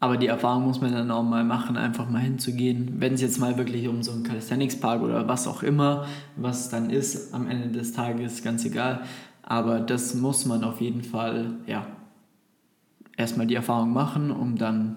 Aber 0.00 0.16
die 0.16 0.26
Erfahrung 0.26 0.64
muss 0.64 0.80
man 0.80 0.92
dann 0.92 1.10
auch 1.10 1.22
mal 1.22 1.44
machen, 1.44 1.76
einfach 1.76 2.10
mal 2.10 2.18
hinzugehen. 2.18 2.96
Wenn 2.98 3.14
es 3.14 3.22
jetzt 3.22 3.38
mal 3.38 3.56
wirklich 3.56 3.88
um 3.88 4.02
so 4.02 4.12
einen 4.12 4.22
Calisthenics-Park 4.22 5.02
oder 5.02 5.26
was 5.28 5.46
auch 5.46 5.62
immer, 5.62 6.06
was 6.36 6.68
dann 6.68 6.90
ist, 6.90 7.32
am 7.32 7.48
Ende 7.48 7.68
des 7.68 7.92
Tages 7.92 8.42
ganz 8.42 8.64
egal. 8.64 9.02
Aber 9.42 9.80
das 9.80 10.14
muss 10.14 10.44
man 10.44 10.64
auf 10.64 10.80
jeden 10.80 11.02
Fall, 11.02 11.54
ja, 11.66 11.86
erstmal 13.16 13.46
die 13.46 13.54
Erfahrung 13.54 13.92
machen, 13.92 14.30
um 14.30 14.56
dann 14.56 14.96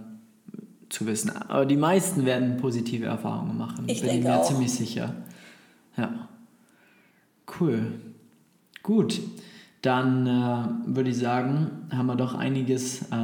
zu 0.89 1.05
wissen. 1.05 1.29
Aber 1.29 1.65
die 1.65 1.77
meisten 1.77 2.25
werden 2.25 2.57
positive 2.57 3.05
Erfahrungen 3.05 3.57
machen. 3.57 3.85
Ich 3.87 4.01
bin 4.01 4.09
denke 4.09 4.27
mir 4.27 4.37
auch. 4.37 4.47
ziemlich 4.47 4.73
sicher. 4.73 5.13
Ja. 5.95 6.27
Cool. 7.59 7.91
Gut, 8.87 9.19
dann 9.81 10.25
äh, 10.27 10.95
würde 10.95 11.09
ich 11.09 11.17
sagen, 11.17 11.89
haben 11.91 12.05
wir 12.05 12.15
doch 12.15 12.35
einiges 12.35 13.01
äh, 13.11 13.15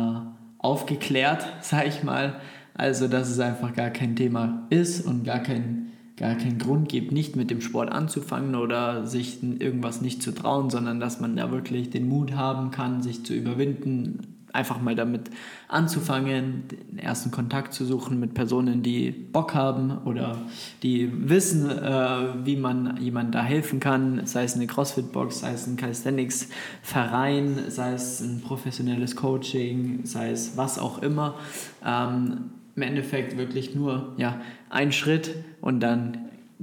aufgeklärt, 0.57 1.47
sag 1.61 1.87
ich 1.87 2.03
mal. 2.03 2.35
Also, 2.73 3.07
dass 3.07 3.29
es 3.29 3.39
einfach 3.39 3.73
gar 3.73 3.89
kein 3.89 4.17
Thema 4.17 4.67
ist 4.69 5.07
und 5.07 5.23
gar 5.23 5.39
kein, 5.39 5.93
gar 6.17 6.35
keinen 6.35 6.57
Grund 6.57 6.89
gibt, 6.89 7.13
nicht 7.13 7.37
mit 7.37 7.49
dem 7.49 7.61
Sport 7.61 7.93
anzufangen 7.93 8.55
oder 8.55 9.07
sich 9.07 9.41
irgendwas 9.41 10.01
nicht 10.01 10.21
zu 10.21 10.33
trauen, 10.33 10.69
sondern 10.69 10.99
dass 10.99 11.21
man 11.21 11.37
da 11.37 11.49
wirklich 11.49 11.89
den 11.89 12.09
Mut 12.09 12.33
haben 12.35 12.71
kann, 12.71 13.01
sich 13.01 13.23
zu 13.23 13.33
überwinden, 13.33 14.42
einfach 14.53 14.79
mal 14.79 14.95
damit 14.95 15.31
anzufangen, 15.67 16.63
den 16.69 16.99
ersten 16.99 17.31
Kontakt 17.31 17.73
zu 17.73 17.85
suchen 17.85 18.19
mit 18.19 18.35
Personen, 18.35 18.83
die 18.83 19.11
Bock 19.11 19.55
haben 19.55 19.97
oder 20.05 20.37
die 20.83 21.11
wissen, 21.27 21.69
äh, 21.69 22.45
wie 22.45 22.55
man 22.55 22.97
jemandem 23.01 23.31
da 23.31 23.43
helfen 23.43 23.79
kann, 23.79 24.25
sei 24.25 24.43
es 24.43 24.55
eine 24.55 24.67
CrossFit-Box, 24.67 25.39
sei 25.39 25.53
es 25.53 25.65
ein 25.65 25.75
Calisthenics-Verein, 25.75 27.63
sei 27.69 27.93
es 27.93 28.21
ein 28.21 28.41
professionelles 28.41 29.15
Coaching, 29.15 30.05
sei 30.05 30.29
es 30.29 30.55
was 30.55 30.77
auch 30.77 31.01
immer. 31.01 31.35
Ähm, 31.83 32.51
Im 32.75 32.81
Endeffekt 32.81 33.37
wirklich 33.37 33.75
nur 33.75 34.13
ja, 34.17 34.39
ein 34.69 34.91
Schritt 34.91 35.35
und 35.61 35.79
dann 35.79 36.17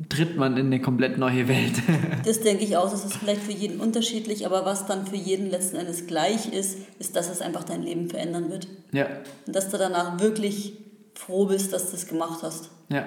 tritt 0.08 0.36
man 0.36 0.56
in 0.56 0.66
eine 0.66 0.80
komplett 0.80 1.18
neue 1.18 1.48
Welt. 1.48 1.74
das 2.24 2.40
denke 2.40 2.64
ich 2.64 2.76
auch. 2.76 2.90
Das 2.90 3.04
ist 3.04 3.16
vielleicht 3.16 3.42
für 3.42 3.52
jeden 3.52 3.80
unterschiedlich, 3.80 4.46
aber 4.46 4.64
was 4.64 4.86
dann 4.86 5.06
für 5.06 5.16
jeden 5.16 5.50
letzten 5.50 5.76
Endes 5.76 6.06
gleich 6.06 6.52
ist, 6.52 6.78
ist, 6.98 7.16
dass 7.16 7.30
es 7.30 7.40
einfach 7.40 7.64
dein 7.64 7.82
Leben 7.82 8.08
verändern 8.08 8.50
wird. 8.50 8.68
Ja. 8.92 9.06
Und 9.46 9.54
dass 9.54 9.68
du 9.68 9.78
danach 9.78 10.20
wirklich 10.20 10.74
froh 11.14 11.46
bist, 11.46 11.72
dass 11.72 11.90
du 11.90 11.96
es 11.96 12.06
gemacht 12.06 12.42
hast. 12.42 12.70
Ja, 12.88 13.06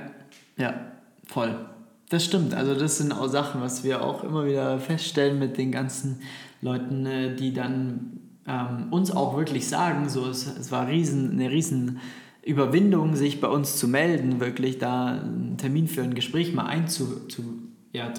ja, 0.57 0.91
voll. 1.25 1.65
Das 2.09 2.23
stimmt. 2.23 2.53
Also 2.53 2.75
das 2.75 2.97
sind 2.97 3.11
auch 3.11 3.27
Sachen, 3.27 3.61
was 3.61 3.83
wir 3.83 4.03
auch 4.03 4.23
immer 4.23 4.45
wieder 4.45 4.79
feststellen 4.79 5.39
mit 5.39 5.57
den 5.57 5.71
ganzen 5.71 6.21
Leuten, 6.61 7.05
äh, 7.05 7.35
die 7.35 7.53
dann 7.53 8.19
ähm, 8.47 8.87
uns 8.91 9.11
auch 9.11 9.35
wirklich 9.35 9.67
sagen, 9.67 10.09
so 10.09 10.27
es, 10.27 10.45
es 10.45 10.71
war 10.71 10.87
riesen, 10.87 11.31
eine 11.31 11.49
riesen 11.49 11.99
Überwindung, 12.45 13.15
sich 13.15 13.39
bei 13.39 13.47
uns 13.47 13.77
zu 13.77 13.87
melden, 13.87 14.39
wirklich 14.39 14.77
da 14.77 15.19
einen 15.19 15.57
Termin 15.57 15.87
für 15.87 16.03
ein 16.03 16.13
Gespräch 16.13 16.53
mal 16.53 16.65
einzutragen. 16.65 17.71
Ja, 17.93 18.11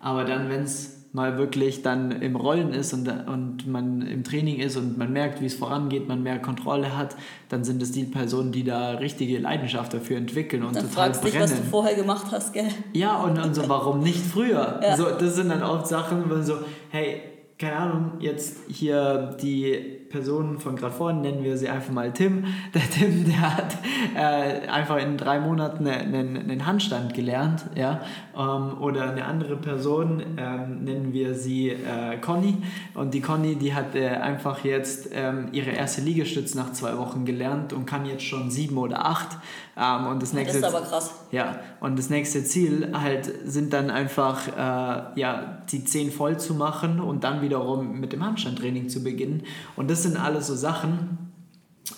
Aber 0.00 0.24
dann, 0.24 0.48
wenn 0.48 0.62
es 0.62 1.00
mal 1.12 1.38
wirklich 1.38 1.82
dann 1.82 2.12
im 2.12 2.36
Rollen 2.36 2.72
ist 2.72 2.92
und, 2.92 3.08
und 3.08 3.66
man 3.66 4.02
im 4.02 4.22
Training 4.22 4.60
ist 4.60 4.76
und 4.76 4.96
man 4.96 5.12
merkt, 5.12 5.40
wie 5.40 5.46
es 5.46 5.54
vorangeht, 5.54 6.06
man 6.06 6.22
mehr 6.22 6.38
Kontrolle 6.38 6.96
hat, 6.96 7.16
dann 7.48 7.64
sind 7.64 7.82
es 7.82 7.90
die 7.90 8.04
Personen, 8.04 8.52
die 8.52 8.62
da 8.62 8.92
richtige 8.92 9.38
Leidenschaft 9.38 9.92
dafür 9.92 10.18
entwickeln 10.18 10.62
und 10.62 10.76
dann 10.76 10.88
total 10.88 11.06
fragst 11.06 11.22
brennen. 11.22 11.32
Dich, 11.32 11.42
was 11.42 11.60
du 11.60 11.66
vorher 11.68 11.96
gemacht 11.96 12.26
hast, 12.30 12.52
gell? 12.52 12.68
Ja, 12.92 13.20
und, 13.22 13.38
und 13.42 13.54
so, 13.54 13.68
warum 13.68 14.00
nicht 14.00 14.24
früher? 14.24 14.78
Ja. 14.82 14.96
So, 14.96 15.06
das 15.06 15.34
sind 15.34 15.48
dann 15.48 15.64
oft 15.64 15.88
Sachen, 15.88 16.30
wo 16.30 16.40
so, 16.42 16.58
hey, 16.90 17.22
keine 17.58 17.76
Ahnung, 17.76 18.12
jetzt 18.20 18.58
hier 18.68 19.36
die 19.42 19.99
Person 20.10 20.58
von 20.58 20.74
gerade 20.74 20.92
vorhin, 20.92 21.20
nennen 21.20 21.44
wir 21.44 21.56
sie 21.56 21.68
einfach 21.68 21.92
mal 21.92 22.12
Tim. 22.12 22.44
Der 22.74 22.82
Tim, 22.90 23.24
der 23.24 23.56
hat 23.56 23.78
äh, 24.16 24.68
einfach 24.68 24.98
in 24.98 25.16
drei 25.16 25.38
Monaten 25.38 25.86
einen, 25.86 26.36
einen 26.36 26.66
Handstand 26.66 27.14
gelernt, 27.14 27.64
ja. 27.76 28.00
Ähm, 28.36 28.80
oder 28.80 29.10
eine 29.10 29.24
andere 29.24 29.56
Person, 29.56 30.22
ähm, 30.36 30.84
nennen 30.84 31.12
wir 31.12 31.34
sie 31.34 31.70
äh, 31.70 32.18
Conny. 32.20 32.56
Und 32.94 33.14
die 33.14 33.20
Conny, 33.20 33.54
die 33.54 33.72
hat 33.74 33.94
äh, 33.94 34.08
einfach 34.08 34.64
jetzt 34.64 35.10
ähm, 35.12 35.48
ihre 35.52 35.70
erste 35.70 36.00
Liegestütz 36.00 36.54
nach 36.54 36.72
zwei 36.72 36.98
Wochen 36.98 37.24
gelernt 37.24 37.72
und 37.72 37.86
kann 37.86 38.04
jetzt 38.04 38.24
schon 38.24 38.50
sieben 38.50 38.78
oder 38.78 39.06
acht. 39.06 39.38
Ähm, 39.76 40.06
und 40.08 40.22
das, 40.22 40.32
nächste, 40.32 40.60
das 40.60 40.70
ist 40.70 40.76
aber 40.76 40.86
krass. 40.86 41.14
Ja, 41.30 41.60
und 41.80 41.98
das 41.98 42.10
nächste 42.10 42.42
Ziel 42.44 42.92
halt 42.92 43.30
sind 43.44 43.72
dann 43.72 43.90
einfach, 43.90 44.48
äh, 44.48 45.20
ja, 45.20 45.58
die 45.70 45.84
zehn 45.84 46.10
voll 46.10 46.38
zu 46.38 46.54
machen 46.54 47.00
und 47.00 47.22
dann 47.24 47.42
wiederum 47.42 48.00
mit 48.00 48.12
dem 48.12 48.24
Handstandtraining 48.24 48.88
zu 48.88 49.04
beginnen. 49.04 49.44
Und 49.76 49.90
das 49.90 49.99
sind 50.02 50.16
alles 50.16 50.46
so 50.46 50.54
Sachen, 50.54 51.32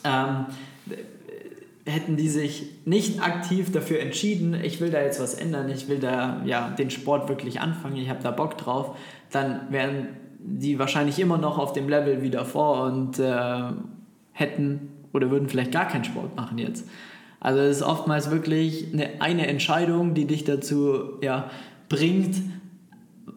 ähm, 0.04 0.46
hätten 1.84 2.16
die 2.16 2.28
sich 2.28 2.66
nicht 2.84 3.22
aktiv 3.22 3.72
dafür 3.72 4.00
entschieden, 4.00 4.54
ich 4.54 4.80
will 4.80 4.90
da 4.90 5.02
jetzt 5.02 5.20
was 5.20 5.34
ändern, 5.34 5.68
ich 5.68 5.88
will 5.88 5.98
da 5.98 6.40
ja 6.44 6.70
den 6.70 6.90
Sport 6.90 7.28
wirklich 7.28 7.60
anfangen, 7.60 7.96
ich 7.96 8.08
habe 8.08 8.22
da 8.22 8.30
Bock 8.30 8.56
drauf, 8.56 8.96
dann 9.30 9.62
wären 9.70 10.08
die 10.38 10.78
wahrscheinlich 10.78 11.18
immer 11.18 11.38
noch 11.38 11.58
auf 11.58 11.72
dem 11.72 11.88
Level 11.88 12.22
wie 12.22 12.30
davor 12.30 12.84
und 12.84 13.18
äh, 13.18 13.62
hätten 14.32 14.90
oder 15.12 15.30
würden 15.30 15.48
vielleicht 15.48 15.72
gar 15.72 15.86
keinen 15.86 16.04
Sport 16.04 16.36
machen 16.36 16.58
jetzt. 16.58 16.88
Also 17.40 17.60
es 17.60 17.78
ist 17.78 17.82
oftmals 17.82 18.30
wirklich 18.30 18.92
eine, 18.92 19.20
eine 19.20 19.48
Entscheidung, 19.48 20.14
die 20.14 20.26
dich 20.26 20.44
dazu 20.44 21.20
ja, 21.20 21.50
bringt, 21.88 22.36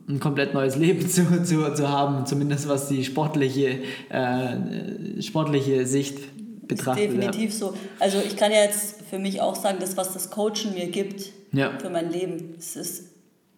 ein 0.08 0.20
komplett 0.20 0.54
neues 0.54 0.76
Leben 0.76 1.08
zu, 1.10 1.44
zu, 1.44 1.74
zu 1.74 1.90
haben, 1.90 2.26
zumindest 2.26 2.68
was 2.68 2.88
die 2.88 3.04
sportliche, 3.04 3.80
äh, 4.10 5.22
sportliche 5.22 5.86
Sicht 5.86 6.20
betrachtet. 6.68 7.12
Definitiv 7.12 7.52
ja. 7.52 7.58
so. 7.58 7.74
Also 8.00 8.20
ich 8.26 8.38
kann 8.38 8.52
ja 8.52 8.64
jetzt 8.64 9.02
für 9.10 9.20
mich 9.20 9.42
auch 9.42 9.56
sagen, 9.56 9.78
das, 9.80 9.98
was 9.98 10.14
das 10.14 10.30
Coachen 10.30 10.74
mir 10.74 10.88
gibt 10.88 11.32
ja. 11.52 11.78
für 11.80 11.90
mein 11.90 12.12
Leben, 12.12 12.56
es 12.58 12.76
ist, 12.76 13.12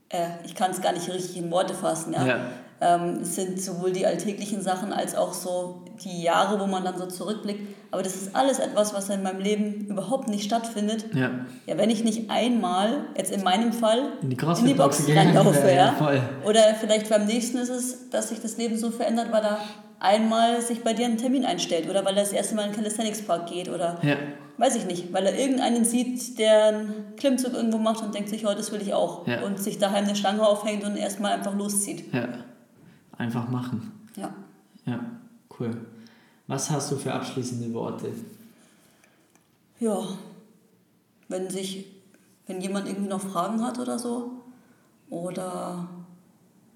äh, 0.10 0.28
ich 0.45 0.56
kann 0.56 0.72
es 0.72 0.82
gar 0.82 0.93
nicht 0.93 1.10
richtig 1.10 1.38
in 1.38 1.52
Worte 1.52 1.74
fassen. 1.74 2.14
Ja? 2.14 2.26
ja. 2.26 2.50
Ähm, 2.80 3.19
es 3.21 3.36
sind 3.36 3.59
sowohl 3.61 3.91
die 3.91 4.05
alltäglichen 4.05 4.61
Sachen 4.61 4.93
als 4.93 5.15
auch 5.15 5.34
so 5.34 5.82
die 6.03 6.21
Jahre, 6.21 6.59
wo 6.59 6.67
man 6.67 6.84
dann 6.84 6.97
so 6.97 7.07
zurückblickt. 7.07 7.75
Aber 7.89 8.03
das 8.03 8.15
ist 8.15 8.36
alles 8.36 8.59
etwas, 8.59 8.93
was 8.93 9.09
in 9.09 9.23
meinem 9.23 9.39
Leben 9.39 9.88
überhaupt 9.88 10.28
nicht 10.28 10.43
stattfindet. 10.43 11.05
Ja. 11.15 11.32
Ja, 11.65 11.78
wenn 11.78 11.89
ich 11.89 12.03
nicht 12.03 12.30
einmal, 12.30 13.05
jetzt 13.17 13.32
in 13.32 13.43
meinem 13.43 13.73
Fall, 13.73 14.11
in 14.21 14.30
die, 14.30 14.38
in 14.38 14.65
die 14.65 14.73
Box 14.73 15.07
reinlaufe. 15.07 15.71
Ja, 15.71 15.95
ja. 16.13 16.30
Oder 16.45 16.75
vielleicht 16.80 17.09
beim 17.09 17.25
nächsten 17.25 17.57
ist 17.57 17.69
es, 17.69 18.09
dass 18.09 18.30
sich 18.30 18.41
das 18.41 18.57
Leben 18.57 18.78
so 18.78 18.91
verändert, 18.91 19.32
weil 19.32 19.41
da 19.41 19.57
einmal 19.99 20.61
sich 20.61 20.84
bei 20.84 20.93
dir 20.93 21.05
ein 21.05 21.17
Termin 21.17 21.45
einstellt 21.45 21.89
oder 21.89 22.05
weil 22.05 22.15
er 22.15 22.23
das 22.23 22.32
erste 22.32 22.55
Mal 22.55 22.65
in 22.65 22.71
den 22.71 22.75
Calisthenics 22.75 23.23
Park 23.23 23.47
geht 23.47 23.69
oder 23.69 23.97
ja. 24.03 24.15
weiß 24.57 24.75
ich 24.75 24.86
nicht, 24.86 25.11
weil 25.11 25.25
er 25.25 25.38
irgendeinen 25.38 25.86
sieht, 25.86 26.38
der 26.38 26.67
einen 26.67 27.15
Klimmzug 27.17 27.53
irgendwo 27.53 27.80
macht 27.80 28.03
und 28.03 28.13
denkt 28.13 28.30
sich, 28.30 28.45
oh, 28.45 28.53
das 28.53 28.71
will 28.71 28.82
ich 28.82 28.93
auch 28.93 29.28
ja. 29.28 29.41
und 29.41 29.59
sich 29.59 29.80
daheim 29.80 30.05
eine 30.05 30.15
Stange 30.15 30.45
aufhängt 30.45 30.84
und 30.84 30.97
erstmal 30.97 31.32
einfach 31.34 31.55
loszieht. 31.55 32.13
Ja, 32.13 32.28
einfach 33.18 33.49
machen. 33.49 33.91
Ja. 34.15 34.34
Ja, 34.86 34.99
cool. 35.59 35.72
Was 36.47 36.70
hast 36.70 36.91
du 36.91 36.95
für 36.95 37.13
abschließende 37.13 37.74
Worte? 37.74 38.11
Ja, 39.80 39.99
wenn 41.28 41.49
sich, 41.49 41.86
wenn 42.47 42.61
jemand 42.61 42.88
irgendwie 42.88 43.09
noch 43.09 43.22
Fragen 43.22 43.63
hat 43.63 43.80
oder 43.80 43.99
so, 43.99 44.32
oder 45.09 45.88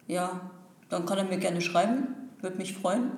ja, 0.08 0.42
dann 0.90 1.06
kann 1.06 1.18
er 1.18 1.24
mir 1.24 1.38
gerne 1.38 1.62
schreiben, 1.62 2.08
würde 2.42 2.58
mich 2.58 2.74
freuen. 2.74 3.12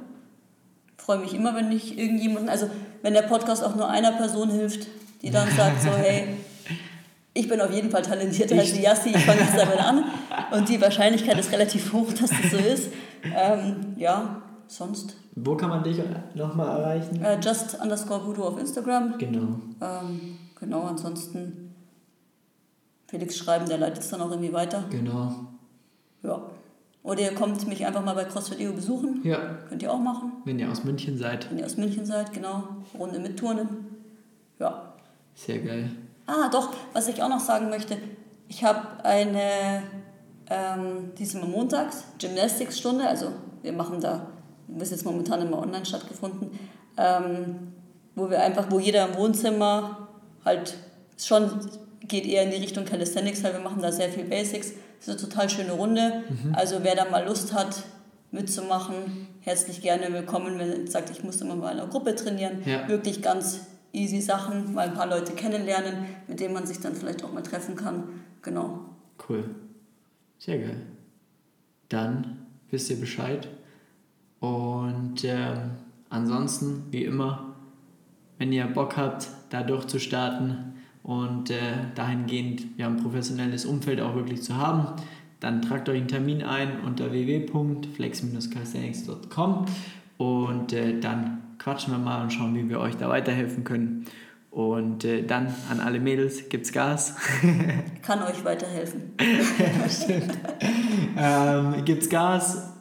Freue 0.98 1.20
mich 1.20 1.34
immer, 1.34 1.56
wenn 1.56 1.72
ich 1.72 1.98
irgendjemanden, 1.98 2.50
also 2.50 2.70
wenn 3.02 3.14
der 3.14 3.24
Podcast 3.24 3.64
auch 3.64 3.76
nur 3.76 3.90
einer 3.90 4.12
Person 4.14 4.50
hilft, 4.50 4.88
die 5.22 5.32
dann 5.32 5.50
sagt 5.56 5.82
so, 5.82 5.90
hey, 5.90 6.38
ich 7.34 7.48
bin 7.48 7.60
auf 7.62 7.72
jeden 7.72 7.90
Fall 7.90 8.04
talentierter 8.04 8.58
als 8.58 8.78
Yassi, 8.78 9.10
ich 9.10 9.26
fange 9.26 9.42
jetzt 9.42 9.58
damit 9.58 9.80
an. 9.80 10.06
Und 10.52 10.70
die 10.70 10.80
Wahrscheinlichkeit 10.80 11.38
ist 11.40 11.52
relativ 11.52 11.92
hoch, 11.94 12.12
dass 12.14 12.30
das 12.30 12.52
so 12.52 12.58
ist. 12.58 12.90
Ähm, 13.24 13.94
ja, 13.98 14.42
sonst 14.68 15.16
wo 15.36 15.56
kann 15.56 15.70
man 15.70 15.84
dich 15.84 16.00
nochmal 16.36 16.80
erreichen? 16.80 17.20
Uh, 17.24 17.40
just 17.42 17.80
underscore 17.82 18.26
Voodoo 18.26 18.44
auf 18.44 18.60
Instagram. 18.60 19.18
Genau. 19.18 19.60
Ähm, 19.82 20.38
genau, 20.60 20.82
ansonsten 20.84 21.74
Felix 23.08 23.38
schreiben, 23.38 23.68
der 23.68 23.80
leitet 23.80 24.04
es 24.04 24.10
dann 24.10 24.22
auch 24.22 24.30
irgendwie 24.30 24.54
weiter. 24.54 24.84
Genau. 24.92 25.34
Ja. 26.22 26.42
Oder 27.02 27.22
ihr 27.22 27.36
kommt 27.36 27.68
mich 27.68 27.86
einfach 27.86 28.04
mal 28.04 28.14
bei 28.14 28.26
CrossFit 28.26 28.60
EU 28.62 28.74
besuchen. 28.74 29.22
Ja. 29.24 29.58
Könnt 29.68 29.82
ihr 29.82 29.92
auch 29.92 30.00
machen. 30.00 30.34
Wenn 30.46 30.60
ihr 30.60 30.70
aus 30.72 30.84
München 30.84 31.18
seid. 31.18 31.50
Wenn 31.50 31.60
ihr 31.60 31.66
aus 31.66 31.78
München 31.78 32.06
seid, 32.06 32.32
genau. 32.32 32.64
Runde 32.98 33.20
mit 33.20 33.38
Turnen. 33.38 33.88
Ja. 34.60 34.94
Sehr 35.34 35.60
geil. 35.60 35.90
Ah, 36.28 36.48
doch, 36.50 36.74
was 36.94 37.08
ich 37.08 37.22
auch 37.22 37.30
noch 37.30 37.40
sagen 37.40 37.70
möchte. 37.70 37.98
Ich 38.48 38.64
habe 38.64 39.04
eine, 39.04 39.84
ähm, 40.54 41.12
diesmal 41.18 41.48
montags, 41.48 42.04
Gymnastics-Stunde. 42.20 43.08
Also 43.08 43.30
wir 43.64 43.74
machen 43.74 44.00
da 44.00 44.28
das 44.68 44.90
ist 44.90 44.92
jetzt 44.92 45.06
momentan 45.06 45.42
immer 45.42 45.60
online 45.60 45.86
stattgefunden, 45.86 46.52
ähm, 46.98 47.74
wo 48.16 48.30
wir 48.30 48.42
einfach, 48.42 48.70
wo 48.70 48.80
jeder 48.80 49.08
im 49.08 49.16
Wohnzimmer 49.16 50.08
halt 50.46 50.76
schon 51.18 51.50
geht 52.02 52.26
eher 52.26 52.44
in 52.44 52.52
die 52.52 52.58
Richtung 52.58 52.86
Calisthenics, 52.86 53.44
weil 53.44 53.54
wir 53.54 53.62
machen 53.62 53.82
da 53.82 53.92
sehr 53.92 54.10
viel 54.10 54.26
Basics. 54.26 54.74
Das 55.00 55.08
ist 55.08 55.10
eine 55.10 55.30
total 55.30 55.50
schöne 55.50 55.72
Runde. 55.74 56.24
Mhm. 56.30 56.54
Also 56.54 56.80
wer 56.82 56.96
da 56.96 57.10
mal 57.10 57.26
Lust 57.26 57.54
hat, 57.54 57.84
mitzumachen, 58.32 59.28
herzlich 59.42 59.82
gerne 59.82 60.12
willkommen. 60.12 60.58
Wenn 60.60 60.86
er 60.86 60.92
sagt, 60.92 61.12
ich 61.12 61.24
muss 61.24 61.40
immer 61.42 61.56
mal 61.56 61.72
in 61.72 61.80
einer 61.80 61.90
Gruppe 61.90 62.16
trainieren, 62.16 62.62
ja. 62.66 62.88
wirklich 62.88 63.22
ganz 63.22 63.62
easy 63.94 64.22
Sachen, 64.22 64.74
mal 64.74 64.88
ein 64.88 64.96
paar 64.96 65.08
Leute 65.08 65.34
kennenlernen, 65.34 66.06
mit 66.28 66.40
denen 66.40 66.54
man 66.54 66.66
sich 66.66 66.80
dann 66.80 66.96
vielleicht 66.96 67.24
auch 67.24 67.32
mal 67.32 67.44
treffen 67.44 67.76
kann. 67.76 68.22
Genau. 68.42 68.80
Cool. 69.30 69.46
Sehr 70.44 70.60
geil. 70.60 70.82
Dann 71.88 72.40
wisst 72.70 72.90
ihr 72.90 73.00
Bescheid. 73.00 73.48
Und 74.42 75.24
äh, 75.24 75.56
ansonsten, 76.10 76.84
wie 76.92 77.06
immer, 77.06 77.56
wenn 78.38 78.52
ihr 78.52 78.66
Bock 78.66 78.98
habt, 78.98 79.30
da 79.52 79.64
durchzustarten 79.64 80.74
und 81.02 81.50
äh, 81.50 81.86
dahingehend 81.96 82.78
ja, 82.78 82.88
ein 82.88 82.98
professionelles 82.98 83.64
Umfeld 83.64 84.02
auch 84.02 84.16
wirklich 84.16 84.42
zu 84.42 84.58
haben, 84.58 85.02
dann 85.40 85.62
tragt 85.62 85.88
euch 85.88 86.00
einen 86.00 86.10
Termin 86.10 86.44
ein 86.44 86.82
unter 86.82 87.14
www.flex-calisthenics.com 87.14 89.66
und 90.18 90.74
äh, 90.74 91.00
dann 91.00 91.56
quatschen 91.58 91.94
wir 91.94 92.00
mal 92.00 92.22
und 92.22 92.34
schauen, 92.34 92.54
wie 92.54 92.68
wir 92.68 92.82
euch 92.82 92.98
da 92.98 93.08
weiterhelfen 93.08 93.64
können. 93.64 94.08
Und 94.54 95.04
äh, 95.04 95.24
dann 95.24 95.54
an 95.70 95.80
alle 95.80 96.00
Mädels, 96.00 96.48
gibt's 96.48 96.72
Gas. 96.72 97.16
Kann 98.04 98.22
euch 98.22 98.46
weiterhelfen. 98.46 99.14
Stimmt. 99.90 100.38
ähm, 101.18 101.84
gibt's 101.86 102.08
Gas 102.08 102.74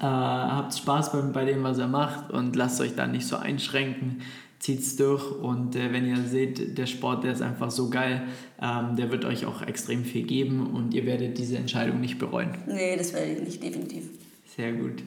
äh, 0.00 0.04
habt 0.04 0.74
Spaß 0.76 1.12
bei, 1.12 1.20
bei 1.20 1.44
dem, 1.44 1.62
was 1.62 1.78
er 1.78 1.88
macht 1.88 2.30
und 2.30 2.56
lasst 2.56 2.80
euch 2.80 2.94
da 2.94 3.06
nicht 3.06 3.26
so 3.26 3.36
einschränken. 3.36 4.22
Zieht 4.58 4.80
es 4.80 4.96
durch 4.96 5.30
und 5.30 5.76
äh, 5.76 5.92
wenn 5.92 6.06
ihr 6.06 6.16
seht, 6.22 6.78
der 6.78 6.86
Sport, 6.86 7.24
der 7.24 7.32
ist 7.32 7.42
einfach 7.42 7.70
so 7.70 7.90
geil, 7.90 8.22
ähm, 8.62 8.96
der 8.96 9.10
wird 9.10 9.26
euch 9.26 9.44
auch 9.44 9.60
extrem 9.62 10.04
viel 10.04 10.22
geben 10.22 10.68
und 10.72 10.94
ihr 10.94 11.04
werdet 11.04 11.36
diese 11.36 11.58
Entscheidung 11.58 12.00
nicht 12.00 12.18
bereuen. 12.18 12.56
Nee, 12.66 12.96
das 12.96 13.12
werde 13.12 13.32
ich 13.32 13.40
nicht, 13.40 13.62
definitiv. 13.62 14.04
Sehr 14.56 14.72
gut. 14.72 15.02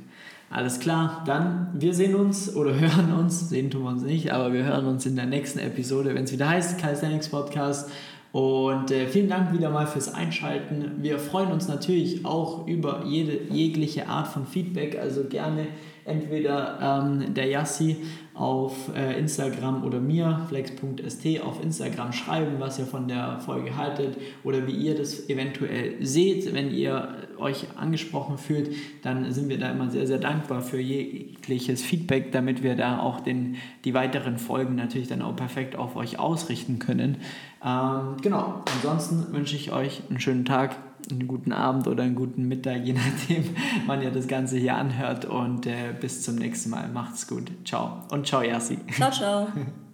Alles 0.50 0.80
klar, 0.80 1.24
dann 1.26 1.70
wir 1.74 1.94
sehen 1.94 2.16
uns 2.16 2.56
oder 2.56 2.74
hören 2.80 3.14
uns, 3.14 3.50
sehen 3.50 3.70
tun 3.70 3.84
wir 3.84 3.90
uns 3.90 4.04
nicht, 4.04 4.32
aber 4.32 4.54
wir 4.54 4.64
hören 4.64 4.86
uns 4.86 5.06
in 5.06 5.16
der 5.16 5.26
nächsten 5.26 5.60
Episode, 5.60 6.16
wenn 6.16 6.24
es 6.24 6.32
wieder 6.32 6.50
heißt, 6.50 6.80
Calisthenics 6.80 7.30
Podcast. 7.30 7.90
Und 8.32 8.92
äh, 8.92 9.08
vielen 9.08 9.30
Dank 9.30 9.52
wieder 9.54 9.70
mal 9.70 9.88
fürs 9.88 10.14
Einschalten. 10.14 10.98
Wir 11.02 11.18
freuen 11.18 11.52
uns 11.52 11.68
natürlich 11.68 12.26
auch 12.26 12.68
über 12.68 13.04
jede, 13.06 13.52
jegliche 13.54 14.08
Art 14.08 14.28
von 14.28 14.46
Feedback, 14.46 14.98
also 15.00 15.24
gerne 15.24 15.68
entweder 16.06 16.80
ähm, 16.82 17.34
der 17.34 17.48
Yassi 17.48 17.98
auf 18.34 18.96
äh, 18.96 19.18
Instagram 19.18 19.84
oder 19.84 20.00
mir, 20.00 20.46
flex.st, 20.48 21.42
auf 21.44 21.64
Instagram 21.64 22.14
schreiben, 22.14 22.56
was 22.60 22.80
ihr 22.80 22.86
von 22.86 23.08
der 23.08 23.40
Folge 23.40 23.76
haltet 23.76 24.18
oder 24.44 24.68
wie 24.68 24.76
ihr 24.76 24.96
das 24.96 25.30
eventuell 25.30 26.06
seht. 26.06 26.54
Wenn 26.54 26.72
ihr 26.72 27.27
euch 27.40 27.68
angesprochen 27.76 28.38
fühlt, 28.38 28.70
dann 29.04 29.32
sind 29.32 29.50
wir 29.50 29.60
da 29.60 29.72
immer 29.72 29.90
sehr, 29.90 30.08
sehr 30.08 30.20
dankbar 30.20 30.62
für 30.62 30.80
jegliches 30.80 31.84
Feedback, 31.84 32.32
damit 32.32 32.64
wir 32.64 32.76
da 32.76 33.00
auch 33.00 33.20
den, 33.20 33.56
die 33.86 33.94
weiteren 33.94 34.38
Folgen 34.38 34.76
natürlich 34.76 35.08
dann 35.08 35.22
auch 35.22 35.36
perfekt 35.36 35.76
auf 35.76 35.96
euch 35.96 36.20
ausrichten 36.20 36.80
können. 36.80 37.18
Ähm, 37.64 38.18
genau, 38.22 38.64
ansonsten 38.76 39.34
wünsche 39.34 39.56
ich 39.56 39.72
euch 39.72 40.02
einen 40.10 40.20
schönen 40.20 40.46
Tag 40.46 40.76
einen 41.10 41.28
guten 41.28 41.54
Abend 41.54 41.88
oder 41.88 42.04
einen 42.04 42.16
guten 42.16 42.48
Mittag, 42.48 42.86
je 42.86 42.94
nachdem, 43.28 43.56
wann 43.86 44.02
ihr 44.02 44.12
das 44.12 44.28
Ganze 44.28 44.58
hier 44.58 44.76
anhört. 44.76 45.26
Und 45.26 45.66
äh, 45.66 45.94
bis 46.00 46.24
zum 46.24 46.36
nächsten 46.36 46.70
Mal. 46.70 46.90
Macht's 46.90 47.28
gut. 47.28 47.52
Ciao. 47.66 48.04
Und 48.12 48.28
ciao, 48.28 48.42
Yassi. 48.42 48.80
Ciao, 48.92 49.12
ciao. 49.12 49.48